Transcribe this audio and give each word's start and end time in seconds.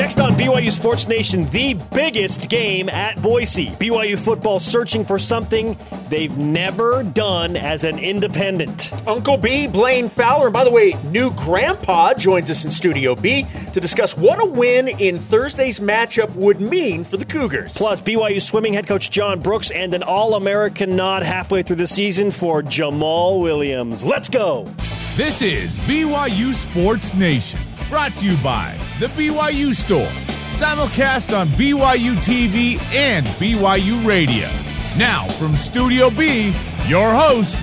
Next 0.00 0.18
on 0.18 0.32
BYU 0.32 0.72
Sports 0.72 1.06
Nation, 1.06 1.44
the 1.48 1.74
biggest 1.74 2.48
game 2.48 2.88
at 2.88 3.20
Boise. 3.20 3.66
BYU 3.72 4.18
football 4.18 4.58
searching 4.58 5.04
for 5.04 5.18
something 5.18 5.76
they've 6.08 6.38
never 6.38 7.02
done 7.02 7.54
as 7.54 7.84
an 7.84 7.98
independent. 7.98 8.94
Uncle 9.06 9.36
B, 9.36 9.66
Blaine 9.66 10.08
Fowler, 10.08 10.46
and 10.46 10.54
by 10.54 10.64
the 10.64 10.70
way, 10.70 10.94
new 11.10 11.30
grandpa 11.32 12.14
joins 12.14 12.48
us 12.48 12.64
in 12.64 12.70
Studio 12.70 13.14
B 13.14 13.46
to 13.74 13.78
discuss 13.78 14.16
what 14.16 14.42
a 14.42 14.46
win 14.46 14.88
in 14.88 15.18
Thursday's 15.18 15.80
matchup 15.80 16.34
would 16.34 16.62
mean 16.62 17.04
for 17.04 17.18
the 17.18 17.26
Cougars. 17.26 17.76
Plus, 17.76 18.00
BYU 18.00 18.40
swimming 18.40 18.72
head 18.72 18.86
coach 18.86 19.10
John 19.10 19.40
Brooks 19.40 19.70
and 19.70 19.92
an 19.92 20.02
All 20.02 20.34
American 20.34 20.96
nod 20.96 21.22
halfway 21.22 21.62
through 21.62 21.76
the 21.76 21.86
season 21.86 22.30
for 22.30 22.62
Jamaal 22.62 23.42
Williams. 23.42 24.02
Let's 24.02 24.30
go. 24.30 24.66
This 25.16 25.42
is 25.42 25.76
BYU 25.80 26.54
Sports 26.54 27.12
Nation, 27.12 27.60
brought 27.90 28.12
to 28.12 28.24
you 28.24 28.36
by 28.36 28.78
The 29.00 29.08
BYU 29.08 29.74
Store, 29.74 30.06
simulcast 30.54 31.36
on 31.36 31.48
BYU 31.48 32.14
TV 32.22 32.80
and 32.94 33.26
BYU 33.26 34.06
Radio. 34.06 34.48
Now, 34.96 35.26
from 35.30 35.56
Studio 35.56 36.08
B, 36.08 36.54
your 36.86 37.12
hosts, 37.12 37.60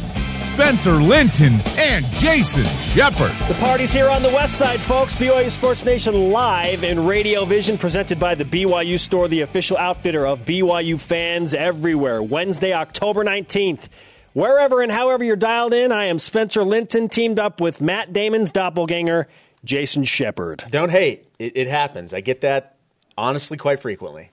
Spencer 0.52 0.96
Linton 0.96 1.62
and 1.78 2.06
Jason 2.08 2.66
Shepard. 2.66 3.32
The 3.48 3.56
party's 3.62 3.94
here 3.94 4.10
on 4.10 4.22
the 4.22 4.28
west 4.30 4.58
side, 4.58 4.82
folks. 4.82 5.16
BYU 5.16 5.50
Sports 5.50 5.86
Nation 5.86 6.32
live 6.32 6.84
in 6.84 7.06
Radio 7.06 7.46
Vision, 7.46 7.78
presented 7.78 8.20
by 8.20 8.36
the 8.36 8.44
BYU 8.44 9.00
Store, 9.00 9.30
the 9.30 9.42
official 9.42 9.78
outfitter 9.78 10.28
of 10.28 10.40
BYU 10.40 11.00
fans 11.00 11.54
everywhere. 11.54 12.22
Wednesday, 12.22 12.74
October 12.74 13.24
19th. 13.24 13.88
Wherever 14.34 14.82
and 14.82 14.92
however 14.92 15.24
you're 15.24 15.38
dialed 15.38 15.74
in, 15.74 15.94
I 15.94 16.06
am 16.06 16.20
Spencer 16.20 16.64
Linton, 16.64 17.08
teamed 17.08 17.40
up 17.40 17.62
with 17.62 17.80
Matt 17.80 18.12
Damon's 18.12 18.52
doppelganger, 18.52 19.28
Jason 19.68 20.04
Shepard. 20.06 20.64
Don't 20.72 20.90
hate. 20.90 21.28
It, 21.38 21.56
it 21.56 21.68
happens. 21.68 22.14
I 22.14 22.22
get 22.22 22.42
that 22.42 22.78
honestly 23.18 23.58
quite 23.58 23.80
frequently. 23.80 24.32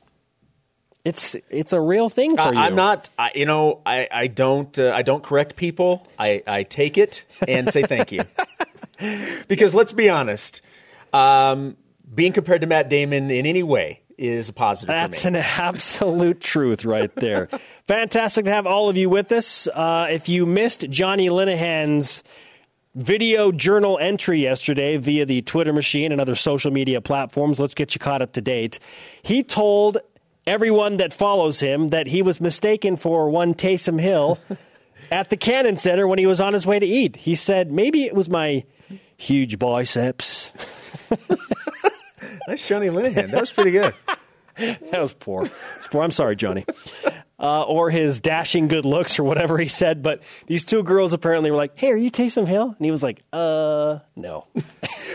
It's 1.05 1.37
it's 1.51 1.75
a 1.75 1.81
real 1.81 2.09
thing 2.09 2.37
for 2.37 2.43
Uh, 2.43 2.53
you. 2.53 2.59
I'm 2.59 2.75
not. 2.77 3.11
I, 3.19 3.33
you 3.35 3.45
know, 3.45 3.83
I, 3.85 4.09
I 4.11 4.27
don't. 4.29 4.79
Uh, 4.79 4.93
I 4.95 5.03
don't 5.03 5.23
correct 5.23 5.55
people. 5.57 6.07
I, 6.19 6.43
I 6.47 6.63
take 6.63 6.97
it 6.97 7.25
and 7.47 7.71
say 7.71 7.83
thank 7.83 8.11
you. 8.11 8.23
because 9.49 9.75
let's 9.75 9.93
be 9.93 10.09
honest, 10.09 10.63
um, 11.13 11.77
being 12.15 12.33
compared 12.33 12.63
to 12.63 12.67
Matt 12.67 12.89
Damon 12.89 13.31
in 13.31 13.45
any 13.45 13.63
way 13.63 14.01
is 14.17 14.49
a 14.49 14.53
positive. 14.55 14.89
That's 14.89 15.23
for 15.25 15.31
me. 15.33 15.41
an 15.41 15.45
absolute 15.59 16.41
truth 16.41 16.87
right 16.87 17.15
there. 17.17 17.49
Fantastic 17.87 18.47
to 18.47 18.51
have 18.53 18.67
all 18.67 18.89
of 18.89 18.97
you 18.97 19.11
with 19.11 19.31
us. 19.33 19.67
Uh, 19.67 20.07
if 20.11 20.31
you 20.31 20.47
missed 20.47 20.89
Johnny 20.89 21.29
Linehan's 21.29 22.23
video 22.95 23.51
journal 23.51 23.99
entry 23.99 24.41
yesterday 24.41 24.97
via 24.97 25.27
the 25.27 25.43
Twitter 25.43 25.73
machine 25.73 26.13
and 26.13 26.21
other 26.21 26.35
social 26.35 26.71
media 26.71 27.01
platforms, 27.01 27.59
let's 27.59 27.75
get 27.75 27.95
you 27.95 27.99
caught 27.99 28.23
up 28.23 28.33
to 28.33 28.41
date. 28.41 28.79
He 29.23 29.43
told 29.43 29.99
everyone 30.47 30.99
that 30.99 31.13
follows 31.13 31.61
him 31.61 31.89
that 31.89 32.07
he 32.07 32.23
was 32.23 32.41
mistaken 32.41 32.97
for 32.97 33.29
one 33.31 33.55
Taysom 33.55 34.01
Hill 34.01 34.39
at 35.11 35.31
the 35.31 35.37
Cannon 35.37 35.77
Center 35.77 36.07
when 36.07 36.19
he 36.19 36.27
was 36.27 36.41
on 36.41 36.53
his 36.53 36.67
way 36.67 36.79
to 36.79 36.87
eat. 36.87 37.17
He 37.17 37.35
said, 37.35 37.73
maybe 37.73 38.05
it 38.05 38.15
was 38.15 38.29
my 38.29 38.65
huge 39.17 39.59
biceps. 39.59 40.53
nice, 42.49 42.67
Johnny 42.67 42.89
Linehan. 42.89 43.31
That 43.31 43.41
was 43.41 43.53
pretty 43.53 43.73
good. 43.73 43.95
That 44.57 45.01
was 45.01 45.13
poor. 45.13 45.51
It's 45.75 45.89
poor. 45.89 46.05
I'm 46.05 46.13
sorry, 46.13 46.37
Johnny. 46.37 46.65
Uh, 47.37 47.63
or 47.65 47.91
his 47.91 48.21
dashing 48.21 48.69
good 48.69 48.85
looks, 48.85 49.19
or 49.19 49.25
whatever 49.25 49.59
he 49.59 49.67
said. 49.67 50.05
But 50.05 50.23
these 50.47 50.65
two 50.65 50.85
girls 50.85 51.13
apparently 51.13 51.51
were 51.51 51.57
like, 51.57 51.77
"Hey, 51.77 51.91
are 51.91 51.97
you 51.97 52.11
Taysom 52.11 52.47
Hill?" 52.47 52.75
And 52.79 52.85
he 52.85 52.93
was 52.93 53.03
like, 53.03 53.23
"Uh, 53.33 53.99
no." 54.17 54.47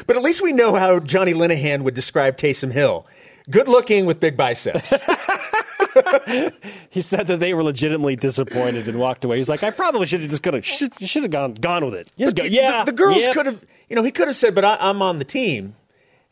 But 0.07 0.15
at 0.15 0.23
least 0.23 0.41
we 0.41 0.53
know 0.53 0.75
how 0.75 0.99
Johnny 0.99 1.33
Linehan 1.33 1.83
would 1.83 1.93
describe 1.93 2.37
Taysom 2.37 2.71
Hill. 2.71 3.05
Good 3.49 3.67
looking 3.67 4.05
with 4.05 4.19
big 4.19 4.37
biceps. 4.37 4.93
he 6.89 7.01
said 7.01 7.27
that 7.27 7.39
they 7.39 7.53
were 7.53 7.63
legitimately 7.63 8.15
disappointed 8.15 8.87
and 8.87 8.99
walked 8.99 9.25
away. 9.25 9.37
He's 9.37 9.49
like, 9.49 9.63
"I 9.63 9.71
probably 9.71 10.05
should 10.05 10.21
have 10.21 10.29
just 10.29 10.43
gonna 10.43 10.61
should, 10.61 10.93
should 10.99 11.23
have 11.23 11.31
gone 11.31 11.53
gone 11.55 11.85
with 11.85 11.95
it." 11.95 12.11
Just 12.17 12.35
go, 12.35 12.43
The- 12.43 12.51
yeah, 12.51 12.83
the, 12.83 12.91
the 12.91 12.97
girls 12.97 13.21
yep." 13.21 13.33
could 13.33 13.45
have. 13.45 13.63
You 13.89 13.95
know, 13.95 14.03
he 14.03 14.11
could 14.11 14.27
have 14.27 14.35
said, 14.37 14.55
"But 14.55 14.65
I, 14.65 14.77
I'm 14.79 15.01
on 15.01 15.17
the 15.17 15.23
team. 15.23 15.75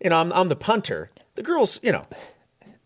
You 0.04 0.10
know, 0.10 0.18
I'm, 0.18 0.32
I'm 0.34 0.50
the 0.50 0.56
punter." 0.56 1.10
The 1.36 1.44
girls, 1.44 1.80
you 1.84 1.92
know. 1.92 2.04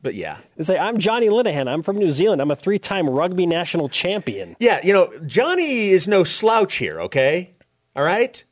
But 0.03 0.15
yeah, 0.15 0.37
They 0.57 0.63
say, 0.63 0.77
"I'm 0.79 0.97
Johnny 0.97 1.27
Linehan. 1.27 1.67
I'm 1.71 1.83
from 1.83 1.97
New 1.97 2.09
Zealand. 2.09 2.41
I'm 2.41 2.49
a 2.51 2.55
three-time 2.55 3.09
rugby 3.09 3.45
national 3.45 3.87
champion." 3.89 4.55
yeah. 4.59 4.79
You 4.83 4.93
know, 4.93 5.11
Johnny 5.27 5.89
is 5.89 6.07
no 6.07 6.23
slouch 6.23 6.75
here. 6.75 7.01
Okay, 7.01 7.51
all 7.95 8.03
right. 8.03 8.43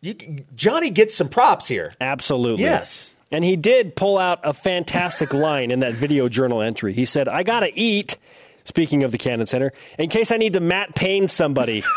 You, 0.00 0.14
Johnny 0.54 0.90
gets 0.90 1.14
some 1.14 1.28
props 1.28 1.68
here. 1.68 1.92
Absolutely. 2.00 2.64
Yes. 2.64 3.14
And 3.30 3.44
he 3.44 3.54
did 3.54 3.94
pull 3.94 4.18
out 4.18 4.40
a 4.42 4.52
fantastic 4.54 5.32
line 5.34 5.70
in 5.70 5.80
that 5.80 5.94
video 5.94 6.28
journal 6.28 6.62
entry. 6.62 6.92
He 6.94 7.04
said, 7.04 7.28
I 7.28 7.42
got 7.44 7.60
to 7.60 7.78
eat, 7.78 8.16
speaking 8.64 9.04
of 9.04 9.12
the 9.12 9.18
Cannon 9.18 9.46
Center, 9.46 9.72
in 9.98 10.08
case 10.08 10.32
I 10.32 10.38
need 10.38 10.54
to 10.54 10.60
Matt 10.60 10.94
Payne 10.96 11.28
somebody. 11.28 11.84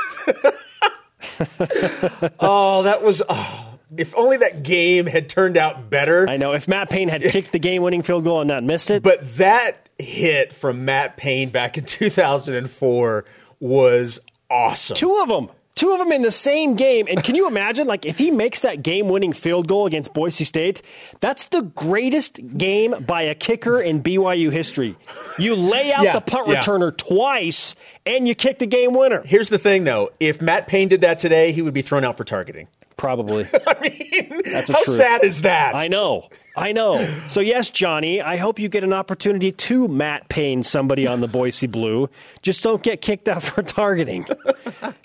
Oh, 2.39 2.83
that 2.83 3.01
was. 3.01 3.21
Oh, 3.27 3.72
if 3.97 4.15
only 4.17 4.37
that 4.37 4.63
game 4.63 5.05
had 5.05 5.29
turned 5.29 5.57
out 5.57 5.89
better. 5.89 6.29
I 6.29 6.37
know 6.37 6.53
if 6.53 6.67
Matt 6.67 6.89
Payne 6.89 7.09
had 7.09 7.21
kicked 7.29 7.51
the 7.51 7.59
game 7.59 7.81
winning 7.81 8.01
field 8.03 8.23
goal 8.23 8.41
and 8.41 8.47
not 8.47 8.63
missed 8.63 8.89
it. 8.91 9.03
But 9.03 9.37
that 9.37 9.89
hit 9.99 10.53
from 10.53 10.85
Matt 10.85 11.17
Payne 11.17 11.49
back 11.49 11.77
in 11.77 11.85
2004 11.85 13.25
was 13.59 14.19
awesome. 14.49 14.95
two 14.95 15.17
of 15.21 15.27
them. 15.29 15.49
Two 15.75 15.91
of 15.91 15.97
them 15.97 16.11
in 16.11 16.21
the 16.21 16.31
same 16.31 16.75
game. 16.75 17.07
And 17.09 17.23
can 17.23 17.33
you 17.33 17.47
imagine, 17.47 17.87
like, 17.87 18.05
if 18.05 18.19
he 18.19 18.29
makes 18.29 18.59
that 18.59 18.83
game 18.83 19.09
winning 19.09 19.33
field 19.33 19.67
goal 19.67 19.87
against 19.87 20.13
Boise 20.13 20.43
State, 20.43 20.83
that's 21.19 21.47
the 21.47 21.63
greatest 21.63 22.39
game 22.55 23.03
by 23.07 23.23
a 23.23 23.33
kicker 23.33 23.81
in 23.81 24.03
BYU 24.03 24.51
history. 24.51 24.95
You 25.39 25.55
lay 25.55 25.91
out 25.91 26.03
Yeah, 26.03 26.13
the 26.13 26.21
punt 26.21 26.47
yeah. 26.47 26.61
returner 26.61 26.95
twice 26.95 27.73
and 28.05 28.27
you 28.27 28.35
kick 28.35 28.59
the 28.59 28.67
game 28.67 28.93
winner. 28.93 29.23
Here's 29.25 29.49
the 29.49 29.57
thing, 29.57 29.83
though. 29.83 30.11
If 30.19 30.43
Matt 30.43 30.67
Payne 30.67 30.89
did 30.89 31.01
that 31.01 31.17
today, 31.17 31.51
he 31.53 31.63
would 31.63 31.73
be 31.73 31.81
thrown 31.81 32.05
out 32.05 32.17
for 32.17 32.23
targeting. 32.23 32.67
Probably. 33.03 33.45
I 33.67 33.79
mean, 33.81 34.41
That's 34.45 34.69
a 34.69 34.73
how 34.73 34.83
truth. 34.85 34.95
sad 34.95 35.25
is 35.25 35.41
that? 35.41 35.75
I 35.75 35.89
know. 35.89 36.29
I 36.55 36.71
know. 36.71 37.05
So, 37.27 37.41
yes, 37.41 37.69
Johnny, 37.69 38.21
I 38.21 38.37
hope 38.37 38.59
you 38.59 38.69
get 38.69 38.85
an 38.85 38.93
opportunity 38.93 39.51
to 39.51 39.89
Matt 39.89 40.29
Payne 40.29 40.63
somebody 40.63 41.05
on 41.05 41.19
the 41.19 41.27
Boise 41.27 41.67
Blue. 41.67 42.09
Just 42.41 42.63
don't 42.63 42.81
get 42.81 43.01
kicked 43.01 43.27
out 43.27 43.43
for 43.43 43.61
targeting. 43.61 44.25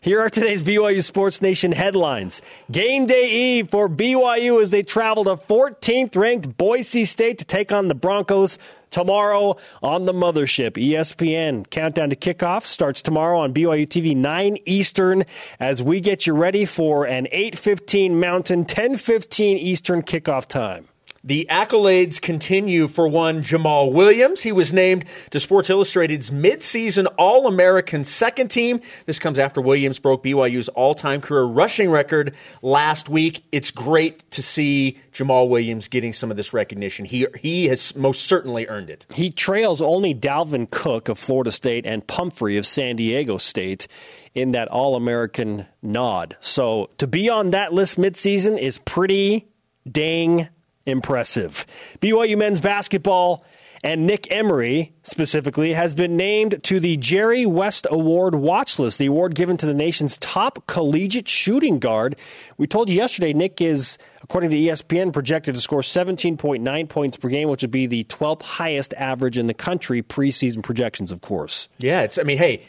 Here 0.01 0.21
are 0.21 0.31
today's 0.31 0.63
BYU 0.63 1.03
Sports 1.03 1.43
Nation 1.43 1.73
headlines. 1.73 2.41
Game 2.71 3.07
day 3.07 3.29
eve 3.31 3.69
for 3.71 3.89
BYU 3.89 4.63
as 4.63 4.71
they 4.71 4.85
travel 4.85 5.25
to 5.25 5.37
14th 5.37 6.15
ranked 6.15 6.57
Boise 6.57 7.05
State 7.05 7.39
to 7.39 7.45
take 7.45 7.73
on 7.73 7.89
the 7.89 7.97
Broncos 7.97 8.59
tomorrow 8.91 9.57
on 9.83 10.05
the 10.05 10.13
mothership. 10.13 10.73
ESPN 10.73 11.69
countdown 11.71 12.11
to 12.11 12.17
kickoff 12.17 12.65
starts 12.65 13.03
tomorrow 13.03 13.39
on 13.39 13.53
BYU 13.53 13.87
TV 13.87 14.17
9 14.17 14.59
Eastern 14.65 15.25
as 15.61 15.83
we 15.83 16.01
get 16.01 16.27
you 16.27 16.35
ready 16.35 16.65
for 16.65 17.07
an 17.07 17.27
8:15 17.33 18.19
Mountain, 18.21 18.65
10:15 18.65 19.59
Eastern 19.59 20.03
kickoff 20.03 20.47
time. 20.47 20.89
The 21.29 21.47
accolades 21.51 22.19
continue 22.19 22.89
for 22.89 23.07
one 23.07 23.43
Jamaal 23.43 23.93
Williams. 23.93 24.41
He 24.41 24.51
was 24.51 24.73
named 24.73 25.05
to 25.31 25.39
Sports 25.39 25.69
Illustrated's 25.69 26.31
midseason 26.31 27.07
All 27.19 27.47
American 27.47 28.05
second 28.05 28.49
team. 28.49 28.81
This 29.05 29.19
comes 29.19 29.39
after 29.39 29.61
Williams 29.61 29.99
broke 29.99 30.25
BYU's 30.25 30.71
all 30.71 30.95
time 30.95 31.21
career 31.21 31.45
rushing 31.45 31.91
record 31.91 32.35
last 32.63 33.11
week. 33.11 33.45
It's 33.53 33.71
great 33.71 34.31
to 34.31 34.43
see 34.43 34.97
Jamaal 35.13 35.51
Williams 35.51 35.87
getting 35.87 36.15
some 36.15 36.31
of 36.31 36.39
this 36.39 36.55
recognition. 36.55 37.05
He, 37.05 37.27
he 37.39 37.67
has 37.67 37.95
most 37.95 38.23
certainly 38.23 38.67
earned 38.67 38.89
it. 38.89 39.05
He 39.13 39.31
trails 39.31 39.83
only 39.83 40.15
Dalvin 40.15 40.71
Cook 40.71 41.11
of 41.11 41.19
Florida 41.19 41.53
State 41.53 41.85
and 41.85 42.07
Pumphrey 42.07 42.57
of 42.57 42.65
San 42.65 42.97
Diego 42.97 43.37
State 43.37 43.87
in 44.35 44.53
that 44.53 44.69
All 44.69 44.97
American 44.97 45.67
nod. 45.83 46.39
So 46.41 46.89
to 46.97 47.07
be 47.07 47.29
on 47.29 47.51
that 47.51 47.75
list 47.75 47.99
midseason 47.99 48.59
is 48.59 48.79
pretty 48.79 49.47
dang 49.87 50.49
impressive. 50.89 51.67
BYU 52.01 52.37
men's 52.37 52.61
basketball 52.61 53.45
and 53.85 54.07
Nick 54.07 54.31
Emery 54.31 54.93
specifically 55.03 55.73
has 55.73 55.95
been 55.95 56.17
named 56.17 56.63
to 56.65 56.81
the 56.81 56.97
Jerry 56.97 57.47
West 57.47 57.87
Award 57.91 58.35
watch 58.35 58.79
list, 58.79 58.99
the 58.99 59.07
award 59.07 59.35
given 59.35 59.57
to 59.59 59.67
the 59.67 59.75
nation's 59.75 60.19
top 60.19 60.67
collegiate 60.67 61.29
shooting 61.29 61.79
guard. 61.79 62.17
We 62.57 62.67
told 62.67 62.89
you 62.89 62.97
yesterday 62.97 63.33
Nick 63.33 63.61
is, 63.61 63.99
according 64.23 64.51
to 64.51 64.57
ESPN, 64.57 65.13
projected 65.13 65.55
to 65.55 65.61
score 65.61 65.81
17.9 65.81 66.89
points 66.89 67.17
per 67.17 67.29
game, 67.29 67.49
which 67.49 67.63
would 67.63 67.71
be 67.71 67.87
the 67.87 68.05
12th 68.05 68.43
highest 68.43 68.95
average 68.95 69.39
in 69.39 69.47
the 69.47 69.55
country, 69.55 70.03
preseason 70.03 70.63
projections, 70.63 71.13
of 71.13 71.21
course. 71.21 71.69
Yeah, 71.79 72.03
it's. 72.03 72.19
I 72.19 72.25
mean, 72.25 72.39
hey, 72.39 72.63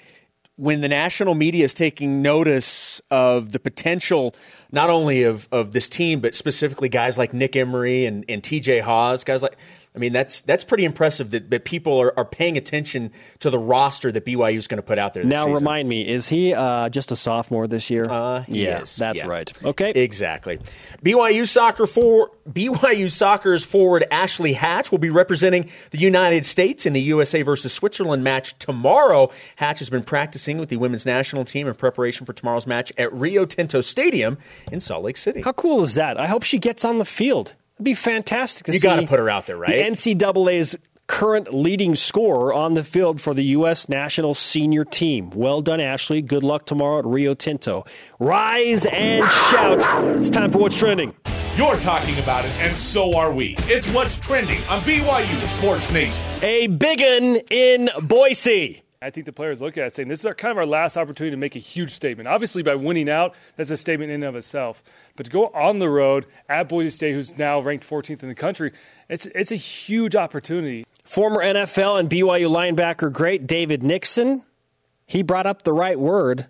when 0.60 0.82
the 0.82 0.90
national 0.90 1.36
media 1.36 1.64
is 1.64 1.74
taking 1.74 2.22
notice 2.22 3.02
of 3.10 3.54
the 3.54 3.60
potential, 3.60 4.36
not 4.74 4.90
only 4.90 5.24
of, 5.24 5.48
of 5.54 5.72
this 5.72 5.88
team, 5.88 6.20
but 6.20 6.36
specifically 6.36 6.90
guys 6.90 7.18
like 7.18 7.34
Nick 7.34 7.56
Emery 7.56 8.06
and, 8.06 8.26
and 8.28 8.44
T.J. 8.44 8.82
Haws, 8.82 9.24
guys 9.24 9.42
like 9.42 9.56
I 9.96 9.98
mean, 9.98 10.14
that's 10.14 10.44
that's 10.44 10.64
pretty 10.64 10.86
impressive 10.86 11.32
that, 11.32 11.50
that 11.50 11.66
people 11.66 12.00
are, 12.00 12.18
are 12.18 12.26
paying 12.26 12.58
attention 12.58 13.12
to 13.40 13.50
the 13.50 13.58
roster 13.58 14.12
that 14.12 14.24
BYU 14.24 14.56
is 14.56 14.68
going 14.68 14.78
to 14.78 14.84
put 14.84 15.00
out 15.00 15.16
there. 15.16 15.24
now, 15.24 15.46
season. 15.46 15.54
remind 15.54 15.90
me, 15.90 16.08
is 16.08 16.30
he 16.30 16.54
uh, 16.54 16.90
just 16.90 17.12
a 17.12 17.16
sophomore 17.16 17.68
this 17.68 17.90
year? 17.90 18.08
Uh, 18.08 18.46
yeah, 18.48 18.82
is. 18.82 18.96
that's 18.96 19.20
yeah. 19.20 19.28
right. 19.28 19.52
Okay, 19.64 19.90
exactly. 19.92 20.60
BYU 21.04 21.48
soccer 21.48 21.88
for 21.88 22.30
BYU 22.48 23.12
soccer's 23.12 23.64
forward 23.64 24.06
Ashley 24.12 24.54
Hatch 24.54 24.92
will 24.92 25.00
be 25.00 25.10
representing 25.10 25.70
the 25.90 25.98
United 25.98 26.46
States 26.46 26.86
in 26.86 26.94
the 26.94 27.02
USA 27.02 27.42
versus 27.42 27.74
Switzerland 27.74 28.24
match 28.24 28.58
tomorrow. 28.60 29.32
Hatch 29.56 29.80
has 29.80 29.90
been 29.90 30.04
practicing 30.04 30.60
with 30.60 30.70
the 30.70 30.78
women's 30.78 31.08
national 31.08 31.46
team 31.46 31.68
in 31.68 31.74
preparation 31.74 32.28
for 32.28 32.34
tomorrow's 32.34 32.68
match 32.68 32.94
at 33.00 33.12
Rio 33.12 33.44
Tinto 33.44 33.82
Stadium 33.82 34.38
in 34.72 34.80
Salt 34.82 35.04
Lake 35.04 35.18
City. 35.18 35.42
How 35.42 35.54
cool 35.54 35.82
is 35.82 35.96
that? 35.96 36.20
I 36.20 36.28
hope 36.28 36.44
she 36.44 36.60
gets 36.60 36.86
on 36.86 37.00
the 37.00 37.06
field. 37.06 37.56
It'd 37.80 37.86
be 37.86 37.94
fantastic. 37.94 38.66
To 38.66 38.74
You 38.74 38.80
see 38.80 38.84
gotta 38.84 39.08
put 39.08 39.20
her 39.20 39.30
out 39.30 39.46
there, 39.46 39.56
right? 39.56 39.70
The 39.96 40.16
NCAA's 40.16 40.78
current 41.08 41.54
leading 41.54 41.96
scorer 41.96 42.54
on 42.54 42.74
the 42.74 42.84
field 42.84 43.22
for 43.22 43.34
the 43.34 43.44
U.S. 43.46 43.88
national 43.88 44.34
senior 44.34 44.84
team. 44.84 45.30
Well 45.30 45.62
done, 45.62 45.80
Ashley. 45.80 46.22
Good 46.22 46.44
luck 46.44 46.66
tomorrow 46.66 47.00
at 47.00 47.06
Rio 47.06 47.34
Tinto. 47.36 47.86
Rise 48.20 48.86
and 48.86 49.26
shout. 49.32 49.78
It's 50.18 50.30
time 50.30 50.52
for 50.52 50.58
what's 50.58 50.78
trending. 50.78 51.16
You're 51.56 51.78
talking 51.78 52.20
about 52.20 52.44
it, 52.44 52.52
and 52.60 52.76
so 52.76 53.18
are 53.18 53.32
we. 53.32 53.56
It's 53.60 53.90
what's 53.94 54.20
trending 54.20 54.60
on 54.70 54.82
BYU 54.82 55.42
Sports 55.58 55.90
Nation. 55.90 56.26
A 56.42 56.68
biggin 56.68 57.38
in 57.50 57.90
Boise. 58.04 58.84
I 59.02 59.12
think 59.12 59.26
the 59.26 59.32
players 59.32 59.62
look 59.62 59.78
at 59.78 59.88
it 59.88 59.96
saying 59.96 60.10
this 60.10 60.20
is 60.20 60.26
our, 60.26 60.34
kind 60.34 60.52
of 60.52 60.58
our 60.58 60.66
last 60.66 60.98
opportunity 60.98 61.32
to 61.32 61.38
make 61.38 61.56
a 61.56 61.60
huge 61.60 61.92
statement. 61.92 62.28
Obviously, 62.28 62.64
by 62.64 62.76
winning 62.76 63.10
out, 63.10 63.34
that's 63.56 63.72
a 63.72 63.78
statement 63.78 64.12
in 64.12 64.16
and 64.16 64.26
of 64.26 64.36
itself. 64.36 64.84
But 65.20 65.26
to 65.26 65.32
go 65.34 65.48
on 65.48 65.80
the 65.80 65.90
road 65.90 66.28
at 66.48 66.70
Boise 66.70 66.92
State, 66.92 67.12
who's 67.12 67.38
now 67.38 67.60
ranked 67.60 67.86
14th 67.86 68.24
in 68.24 68.30
the 68.30 68.36
country, 68.36 68.72
it's 69.10 69.26
it's 69.36 69.52
a 69.52 69.58
huge 69.58 70.16
opportunity. 70.16 70.86
Former 71.04 71.44
NFL 71.44 72.00
and 72.00 72.10
BYU 72.10 72.50
linebacker 72.50 73.12
great 73.12 73.46
David 73.46 73.84
Nixon, 73.84 74.46
he 75.06 75.22
brought 75.22 75.46
up 75.46 75.64
the 75.64 75.74
right 75.74 76.00
word, 76.00 76.48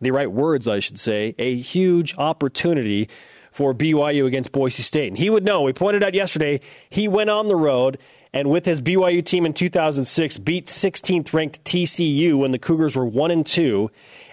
the 0.00 0.10
right 0.10 0.32
words, 0.32 0.66
I 0.66 0.80
should 0.80 0.98
say, 0.98 1.34
a 1.38 1.54
huge 1.54 2.16
opportunity 2.16 3.10
for 3.52 3.74
BYU 3.74 4.24
against 4.24 4.52
Boise 4.52 4.82
State. 4.82 5.08
And 5.08 5.18
he 5.18 5.28
would 5.28 5.44
know. 5.44 5.60
We 5.60 5.74
pointed 5.74 6.02
out 6.02 6.14
yesterday, 6.14 6.62
he 6.88 7.08
went 7.08 7.28
on 7.28 7.48
the 7.48 7.56
road 7.56 7.98
and 8.32 8.48
with 8.48 8.64
his 8.64 8.80
BYU 8.80 9.22
team 9.22 9.44
in 9.44 9.52
2006 9.52 10.38
beat 10.38 10.64
16th 10.64 11.34
ranked 11.34 11.62
TCU 11.64 12.38
when 12.38 12.52
the 12.52 12.58
Cougars 12.58 12.96
were 12.96 13.04
1 13.04 13.30
and 13.30 13.46
2 13.46 13.90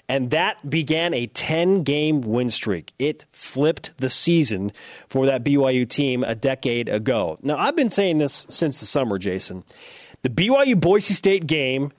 and 0.08 0.32
that 0.32 0.70
began 0.70 1.14
a 1.14 1.28
10 1.28 1.84
game 1.84 2.22
win 2.22 2.50
streak. 2.50 2.94
It 3.00 3.26
flipped 3.32 3.98
the 3.98 4.10
season 4.10 4.72
for 5.08 5.26
that 5.26 5.44
BYU 5.44 5.88
team 5.88 6.24
a 6.24 6.36
decade 6.36 6.90
ago. 6.90 7.38
Now, 7.42 7.58
I've 7.58 7.76
been 7.76 7.90
saying 7.90 8.20
this 8.20 8.46
since 8.50 8.80
the 8.80 8.86
summer, 8.86 9.18
Jason. 9.18 9.64
The 10.22 10.30
BYU 10.30 10.80
Boise 10.80 11.14
State 11.14 11.48
game 11.48 11.92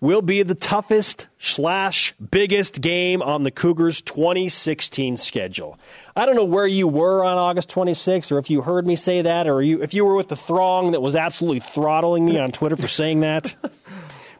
will 0.00 0.22
be 0.22 0.42
the 0.42 0.54
toughest 0.54 1.28
slash 1.38 2.12
biggest 2.30 2.80
game 2.80 3.22
on 3.22 3.44
the 3.44 3.52
Cougars 3.52 4.02
2016 4.02 5.16
schedule. 5.16 5.78
I 6.16 6.26
don't 6.26 6.34
know 6.34 6.44
where 6.44 6.66
you 6.66 6.88
were 6.88 7.24
on 7.24 7.38
August 7.38 7.70
26th 7.70 8.32
or 8.32 8.38
if 8.38 8.50
you 8.50 8.62
heard 8.62 8.84
me 8.84 8.96
say 8.96 9.22
that 9.22 9.46
or 9.46 9.62
you, 9.62 9.80
if 9.80 9.94
you 9.94 10.04
were 10.04 10.16
with 10.16 10.28
the 10.28 10.36
throng 10.36 10.92
that 10.92 11.00
was 11.00 11.14
absolutely 11.14 11.60
throttling 11.60 12.26
me 12.26 12.38
on 12.38 12.50
Twitter 12.50 12.76
for 12.76 12.88
saying 12.88 13.20
that. 13.20 13.54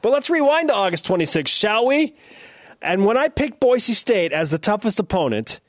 But 0.03 0.11
let's 0.11 0.29
rewind 0.29 0.69
to 0.69 0.75
August 0.75 1.06
26th, 1.06 1.47
shall 1.47 1.87
we? 1.87 2.17
And 2.82 3.05
when 3.05 3.17
I 3.17 3.29
picked 3.29 3.61
Boise 3.61 3.94
State 3.94 4.32
as 4.32 4.50
the 4.50 4.58
toughest 4.58 4.99
opponent, 4.99 5.61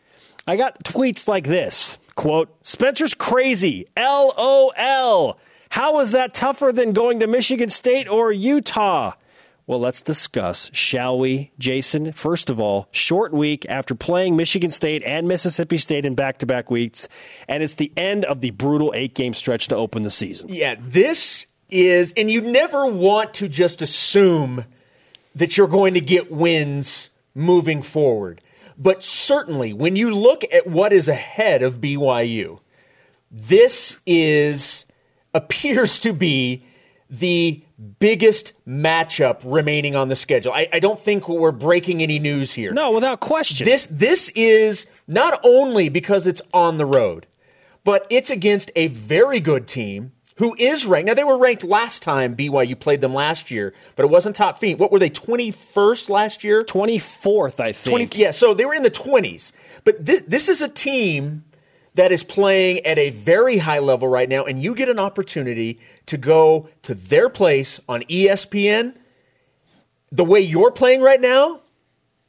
I 0.48 0.57
got 0.57 0.83
tweets 0.83 1.27
like 1.27 1.48
this 1.48 2.00
quote, 2.15 2.56
Spencer's 2.65 3.13
crazy. 3.13 3.88
LOL. 3.98 5.38
How 5.69 6.00
is 6.00 6.12
that 6.12 6.33
tougher 6.33 6.71
than 6.71 6.94
going 6.94 7.19
to 7.21 7.27
Michigan 7.27 7.69
State 7.69 8.07
or 8.07 8.31
Utah? 8.31 9.13
Well, 9.65 9.80
let's 9.80 10.01
discuss, 10.01 10.69
shall 10.74 11.18
we, 11.18 11.51
Jason? 11.57 12.12
First 12.12 12.50
of 12.50 12.60
all, 12.60 12.89
short 12.92 13.33
week 13.33 13.65
after 13.69 13.95
playing 13.95 14.36
Michigan 14.36 14.69
State 14.69 15.04
and 15.06 15.25
Mississippi 15.27 15.77
State 15.77 16.06
in 16.06 16.15
back 16.15 16.39
to 16.39 16.45
back 16.45 16.69
weeks, 16.69 17.07
and 17.48 17.63
it's 17.63 17.75
the 17.75 17.92
end 17.95 18.25
of 18.25 18.42
the 18.42 18.51
brutal 18.51 18.92
eight 18.94 19.15
game 19.15 19.33
stretch 19.33 19.69
to 19.69 19.75
open 19.75 20.04
the 20.04 20.12
season. 20.12 20.50
Yeah, 20.50 20.75
this 20.80 21.45
is, 21.69 22.13
and 22.18 22.30
you 22.30 22.42
never 22.42 22.86
want 22.86 23.33
to 23.36 23.48
just 23.48 23.81
assume 23.81 24.65
that 25.35 25.57
you're 25.57 25.68
going 25.68 25.94
to 25.95 26.01
get 26.01 26.31
wins 26.31 27.09
moving 27.35 27.81
forward. 27.81 28.41
But 28.77 29.03
certainly, 29.03 29.74
when 29.74 29.95
you 29.95 30.12
look 30.12 30.44
at 30.51 30.68
what 30.68 30.94
is 30.94 31.07
ahead 31.07 31.62
of 31.62 31.80
BYU, 31.80 32.59
this 33.31 33.97
is 34.06 34.85
appears 35.33 36.00
to 36.00 36.13
be 36.13 36.63
the 37.09 37.62
biggest 38.00 38.53
matchup 38.68 39.41
remaining 39.44 39.95
on 39.95 40.07
the 40.07 40.15
schedule. 40.15 40.53
I, 40.53 40.68
I, 40.71 40.80
don't 40.80 41.00
think 41.00 41.27
we're 41.27 41.51
breaking 41.51 42.01
any 42.01 42.18
news 42.18 42.53
here. 42.53 42.71
No, 42.71 42.91
without 42.91 43.19
question. 43.19 43.65
This 43.65 43.88
this 43.88 44.29
is 44.36 44.88
not 45.07 45.39
only 45.44 45.89
because 45.89 46.25
it's 46.25 46.41
on 46.53 46.77
the 46.77 46.86
road, 46.86 47.27
but 47.83 48.07
it's 48.09 48.29
against 48.29 48.71
a 48.75 48.88
very 48.88 49.39
good 49.39 49.68
team 49.68 50.12
who 50.35 50.56
is 50.57 50.85
ranked. 50.85 51.07
Now 51.07 51.13
they 51.13 51.24
were 51.24 51.38
ranked 51.38 51.63
last 51.63 52.01
time 52.03 52.35
BYU 52.35 52.80
played 52.80 53.01
them 53.01 53.13
last 53.13 53.51
year, 53.51 53.74
but 53.95 54.03
it 54.03 54.09
wasn't 54.09 54.35
top 54.35 54.57
feet. 54.57 54.77
What 54.77 54.91
were 54.91 55.00
they? 55.00 55.09
Twenty 55.09 55.51
first 55.51 56.09
last 56.09 56.44
year. 56.44 56.63
Twenty 56.63 57.00
fourth, 57.00 57.59
I 57.59 57.71
think. 57.71 58.12
20, 58.12 58.19
yeah, 58.19 58.31
so 58.31 58.53
they 58.53 58.65
were 58.65 58.74
in 58.74 58.83
the 58.83 58.89
twenties. 58.89 59.53
But 59.83 60.06
this 60.06 60.21
this 60.21 60.50
is 60.50 60.62
a 60.62 60.69
team 60.69 61.44
that 61.95 62.12
is 62.12 62.24
playing 62.24 62.80
at 62.85 62.97
a 62.97 63.12
very 63.12 63.57
high 63.57 63.80
level 63.80 64.07
right 64.07 64.27
now, 64.27 64.44
and 64.44 64.62
you 64.62 64.74
get 64.74 64.89
an 64.89 65.00
opportunity 65.00 65.80
to 66.07 66.18
go 66.18 66.69
to 66.81 66.95
their 66.95 67.29
place 67.29 67.79
on 67.88 68.01
ESPN 68.03 68.95
the 70.12 70.24
way 70.24 70.39
you're 70.39 70.71
playing 70.71 71.01
right 71.01 71.21
now 71.21 71.59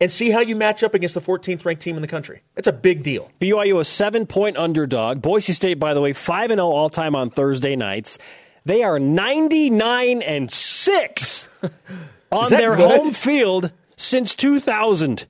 and 0.04 0.12
see 0.12 0.30
how 0.30 0.40
you 0.40 0.54
match 0.54 0.82
up 0.82 0.92
against 0.92 1.14
the 1.14 1.20
14th 1.22 1.64
ranked 1.64 1.80
team 1.80 1.96
in 1.96 2.02
the 2.02 2.08
country. 2.08 2.42
It's 2.56 2.68
a 2.68 2.72
big 2.72 3.02
deal. 3.02 3.30
BYU 3.40 3.80
a 3.80 3.84
seven 3.84 4.26
point 4.26 4.58
underdog. 4.58 5.22
Boise 5.22 5.54
State, 5.54 5.78
by 5.78 5.94
the 5.94 6.02
way, 6.02 6.12
5 6.12 6.50
and 6.50 6.58
0 6.58 6.68
all 6.68 6.90
time 6.90 7.16
on 7.16 7.30
Thursday 7.30 7.74
nights. 7.74 8.18
They 8.66 8.82
are 8.82 8.98
99 8.98 10.20
and 10.20 10.52
6 10.52 11.48
on 12.32 12.50
their 12.50 12.76
good? 12.76 12.90
home 12.90 13.12
field 13.14 13.72
since 13.96 14.34
2000. 14.34 15.24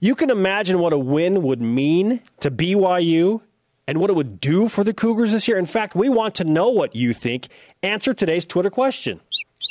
You 0.00 0.16
can 0.16 0.28
imagine 0.28 0.80
what 0.80 0.92
a 0.92 0.98
win 0.98 1.42
would 1.42 1.62
mean 1.62 2.20
to 2.40 2.50
BYU 2.50 3.42
and 3.86 3.98
what 3.98 4.10
it 4.10 4.16
would 4.16 4.40
do 4.40 4.66
for 4.66 4.82
the 4.82 4.92
Cougars 4.92 5.30
this 5.30 5.46
year. 5.46 5.56
In 5.56 5.66
fact, 5.66 5.94
we 5.94 6.08
want 6.08 6.34
to 6.36 6.44
know 6.44 6.68
what 6.70 6.96
you 6.96 7.12
think. 7.12 7.46
Answer 7.84 8.12
today's 8.12 8.44
Twitter 8.44 8.70
question. 8.70 9.20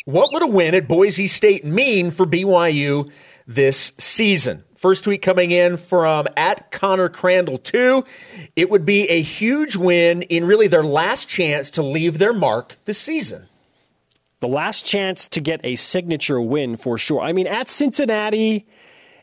What 0.06 0.32
would 0.32 0.44
a 0.44 0.48
win 0.48 0.76
at 0.76 0.88
Boise 0.88 1.28
State 1.28 1.66
mean 1.66 2.10
for 2.10 2.26
BYU 2.26 3.12
this 3.50 3.92
season? 3.98 4.64
First 4.76 5.04
tweet 5.04 5.22
coming 5.22 5.52
in 5.52 5.76
from 5.76 6.28
at 6.38 6.72
Connor 6.72 7.10
Crandall 7.10 7.58
2. 7.58 8.06
It 8.56 8.70
would 8.70 8.86
be 8.86 9.10
a 9.10 9.22
huge 9.22 9.76
win 9.76 10.22
in 10.22 10.46
really 10.46 10.68
their 10.68 10.84
last 10.84 11.28
chance 11.28 11.72
to 11.72 11.82
leave 11.82 12.18
their 12.18 12.32
mark 12.32 12.78
this 12.86 12.98
season. 12.98 13.50
The 14.40 14.48
last 14.48 14.86
chance 14.86 15.28
to 15.30 15.42
get 15.42 15.60
a 15.66 15.76
signature 15.76 16.40
win 16.40 16.78
for 16.78 16.98
sure. 16.98 17.20
I 17.20 17.34
mean, 17.34 17.48
at 17.48 17.68
Cincinnati 17.68 18.68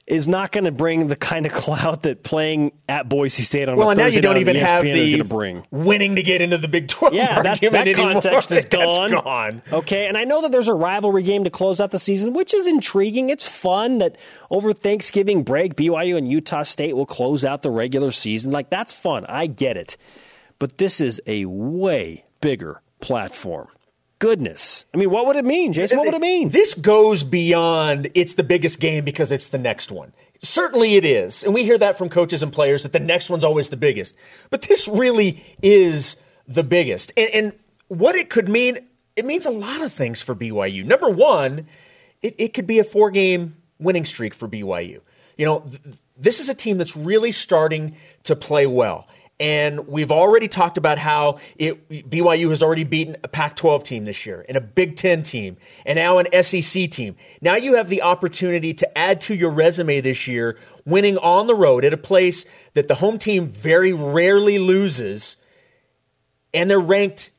is 0.06 0.28
not 0.28 0.52
going 0.52 0.64
to 0.64 0.70
bring 0.70 1.08
the 1.08 1.16
kind 1.16 1.46
of 1.46 1.52
clout 1.52 2.02
that 2.04 2.22
playing 2.22 2.70
at 2.88 3.08
Boise 3.08 3.42
State 3.42 3.68
on 3.68 3.76
Well, 3.76 3.88
a 3.88 3.90
and 3.90 3.98
now 3.98 4.04
Thursday 4.04 4.18
you 4.18 4.22
don't 4.22 4.36
even 4.36 4.54
have 4.54 4.84
the 4.84 4.92
going 4.92 5.18
to 5.18 5.24
bring. 5.24 5.66
winning 5.72 6.14
to 6.14 6.22
get 6.22 6.40
into 6.40 6.58
the 6.58 6.68
Big 6.68 6.86
12 6.86 7.12
Yeah, 7.12 7.42
that, 7.42 7.60
that 7.60 7.94
context 7.94 8.52
is 8.52 8.64
That's 8.70 8.96
gone. 8.96 9.10
gone. 9.10 9.62
Okay, 9.72 10.06
and 10.06 10.16
I 10.16 10.22
know 10.22 10.42
that 10.42 10.52
there's 10.52 10.68
a 10.68 10.74
rivalry 10.74 11.24
game 11.24 11.42
to 11.42 11.50
close 11.50 11.80
out 11.80 11.90
the 11.90 11.98
season, 11.98 12.34
which 12.34 12.54
is 12.54 12.68
intriguing. 12.68 13.30
It's 13.30 13.48
fun 13.48 13.98
that 13.98 14.16
over 14.48 14.72
Thanksgiving 14.72 15.42
break, 15.42 15.74
BYU 15.74 16.16
and 16.16 16.28
Utah 16.30 16.62
State 16.62 16.94
will 16.94 17.06
close 17.06 17.44
out 17.44 17.62
the 17.62 17.70
regular 17.72 18.12
season. 18.12 18.52
Like, 18.52 18.70
that's 18.70 18.92
fun. 18.92 19.26
I 19.28 19.48
get 19.48 19.76
it. 19.76 19.96
But 20.60 20.78
this 20.78 21.00
is 21.00 21.20
a 21.26 21.46
way 21.46 22.24
bigger 22.40 22.80
platform. 23.00 23.68
Goodness. 24.18 24.86
I 24.94 24.96
mean, 24.96 25.10
what 25.10 25.26
would 25.26 25.36
it 25.36 25.44
mean, 25.44 25.72
Jason? 25.74 25.98
What 25.98 26.06
would 26.06 26.14
it 26.14 26.20
mean? 26.20 26.48
This 26.48 26.74
goes 26.74 27.22
beyond 27.22 28.10
it's 28.14 28.34
the 28.34 28.44
biggest 28.44 28.80
game 28.80 29.04
because 29.04 29.30
it's 29.30 29.48
the 29.48 29.58
next 29.58 29.92
one. 29.92 30.12
Certainly 30.42 30.96
it 30.96 31.04
is. 31.04 31.44
And 31.44 31.52
we 31.52 31.64
hear 31.64 31.76
that 31.78 31.98
from 31.98 32.08
coaches 32.08 32.42
and 32.42 32.52
players 32.52 32.82
that 32.82 32.92
the 32.92 33.00
next 33.00 33.28
one's 33.28 33.44
always 33.44 33.68
the 33.68 33.76
biggest. 33.76 34.14
But 34.48 34.62
this 34.62 34.88
really 34.88 35.44
is 35.62 36.16
the 36.48 36.62
biggest. 36.62 37.12
And, 37.16 37.30
and 37.34 37.52
what 37.88 38.16
it 38.16 38.30
could 38.30 38.48
mean, 38.48 38.78
it 39.16 39.26
means 39.26 39.44
a 39.44 39.50
lot 39.50 39.82
of 39.82 39.92
things 39.92 40.22
for 40.22 40.34
BYU. 40.34 40.84
Number 40.84 41.10
one, 41.10 41.66
it, 42.22 42.34
it 42.38 42.54
could 42.54 42.66
be 42.66 42.78
a 42.78 42.84
four 42.84 43.10
game 43.10 43.56
winning 43.78 44.06
streak 44.06 44.32
for 44.32 44.48
BYU. 44.48 45.00
You 45.36 45.44
know, 45.44 45.60
th- 45.60 45.96
this 46.16 46.40
is 46.40 46.48
a 46.48 46.54
team 46.54 46.78
that's 46.78 46.96
really 46.96 47.32
starting 47.32 47.96
to 48.24 48.34
play 48.34 48.66
well. 48.66 49.06
And 49.38 49.86
we've 49.86 50.10
already 50.10 50.48
talked 50.48 50.78
about 50.78 50.96
how 50.96 51.40
it, 51.56 51.88
BYU 52.10 52.48
has 52.48 52.62
already 52.62 52.84
beaten 52.84 53.16
a 53.22 53.28
Pac 53.28 53.56
12 53.56 53.84
team 53.84 54.04
this 54.06 54.24
year 54.24 54.44
and 54.48 54.56
a 54.56 54.62
Big 54.62 54.96
Ten 54.96 55.22
team 55.22 55.58
and 55.84 55.96
now 55.96 56.18
an 56.18 56.42
SEC 56.42 56.90
team. 56.90 57.16
Now 57.42 57.56
you 57.56 57.74
have 57.74 57.90
the 57.90 58.00
opportunity 58.00 58.72
to 58.74 58.98
add 58.98 59.20
to 59.22 59.34
your 59.34 59.50
resume 59.50 60.00
this 60.00 60.26
year 60.26 60.58
winning 60.86 61.18
on 61.18 61.46
the 61.46 61.54
road 61.54 61.84
at 61.84 61.92
a 61.92 61.98
place 61.98 62.46
that 62.72 62.88
the 62.88 62.94
home 62.94 63.18
team 63.18 63.48
very 63.48 63.92
rarely 63.92 64.58
loses. 64.58 65.36
And 66.54 66.70
they're 66.70 66.80
ranked 66.80 67.30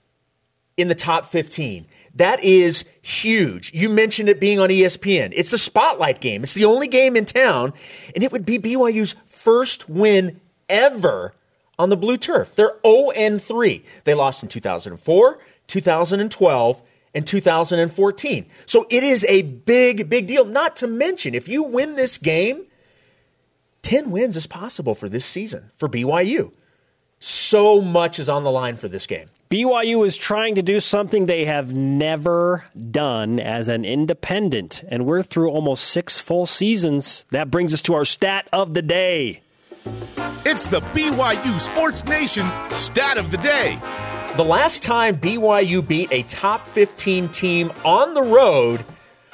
in 0.75 0.89
the 0.89 0.95
top 0.95 1.25
15. 1.25 1.87
That 2.13 2.43
is 2.43 2.85
huge. 3.01 3.73
You 3.73 3.89
mentioned 3.89 4.29
it 4.29 4.39
being 4.39 4.59
on 4.59 4.69
ESPN. 4.69 5.33
It's 5.35 5.49
the 5.49 5.57
spotlight 5.57 6.19
game. 6.19 6.43
It's 6.43 6.53
the 6.53 6.65
only 6.65 6.87
game 6.87 7.15
in 7.15 7.25
town, 7.25 7.73
and 8.13 8.23
it 8.23 8.31
would 8.31 8.45
be 8.45 8.59
BYU's 8.59 9.15
first 9.25 9.89
win 9.89 10.39
ever 10.69 11.33
on 11.79 11.89
the 11.89 11.97
blue 11.97 12.17
turf. 12.17 12.55
They're 12.55 12.75
0 12.85 13.39
3. 13.39 13.85
They 14.03 14.13
lost 14.13 14.43
in 14.43 14.49
2004, 14.49 15.39
2012, 15.67 16.81
and 17.13 17.27
2014. 17.27 18.45
So 18.65 18.85
it 18.89 19.03
is 19.03 19.25
a 19.25 19.41
big, 19.41 20.09
big 20.09 20.27
deal. 20.27 20.45
Not 20.45 20.75
to 20.77 20.87
mention, 20.87 21.35
if 21.35 21.47
you 21.47 21.63
win 21.63 21.95
this 21.95 22.17
game, 22.17 22.65
10 23.81 24.11
wins 24.11 24.35
is 24.35 24.47
possible 24.47 24.95
for 24.95 25.09
this 25.09 25.25
season 25.25 25.71
for 25.77 25.87
BYU. 25.87 26.51
So 27.19 27.81
much 27.81 28.19
is 28.19 28.29
on 28.29 28.43
the 28.43 28.51
line 28.51 28.75
for 28.75 28.87
this 28.87 29.07
game. 29.07 29.25
BYU 29.49 30.05
is 30.05 30.17
trying 30.17 30.55
to 30.55 30.61
do 30.61 30.79
something 30.79 31.25
they 31.25 31.45
have 31.45 31.73
never 31.73 32.65
done 32.91 33.39
as 33.39 33.69
an 33.69 33.85
independent, 33.85 34.83
and 34.89 35.05
we're 35.05 35.23
through 35.23 35.49
almost 35.49 35.85
six 35.85 36.19
full 36.19 36.45
seasons. 36.45 37.23
That 37.31 37.49
brings 37.49 37.73
us 37.73 37.81
to 37.83 37.93
our 37.95 38.05
stat 38.05 38.47
of 38.51 38.73
the 38.73 38.81
day. 38.81 39.41
It's 40.45 40.67
the 40.67 40.79
BYU 40.79 41.59
Sports 41.59 42.05
Nation 42.05 42.49
stat 42.69 43.17
of 43.17 43.31
the 43.31 43.37
day. 43.37 43.77
The 44.37 44.45
last 44.45 44.83
time 44.83 45.17
BYU 45.17 45.87
beat 45.87 46.11
a 46.11 46.21
top 46.23 46.67
15 46.67 47.29
team 47.29 47.71
on 47.83 48.13
the 48.13 48.21
road 48.21 48.85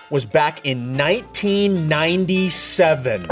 was 0.10 0.26
back 0.26 0.66
in 0.66 0.98
1997. 0.98 3.28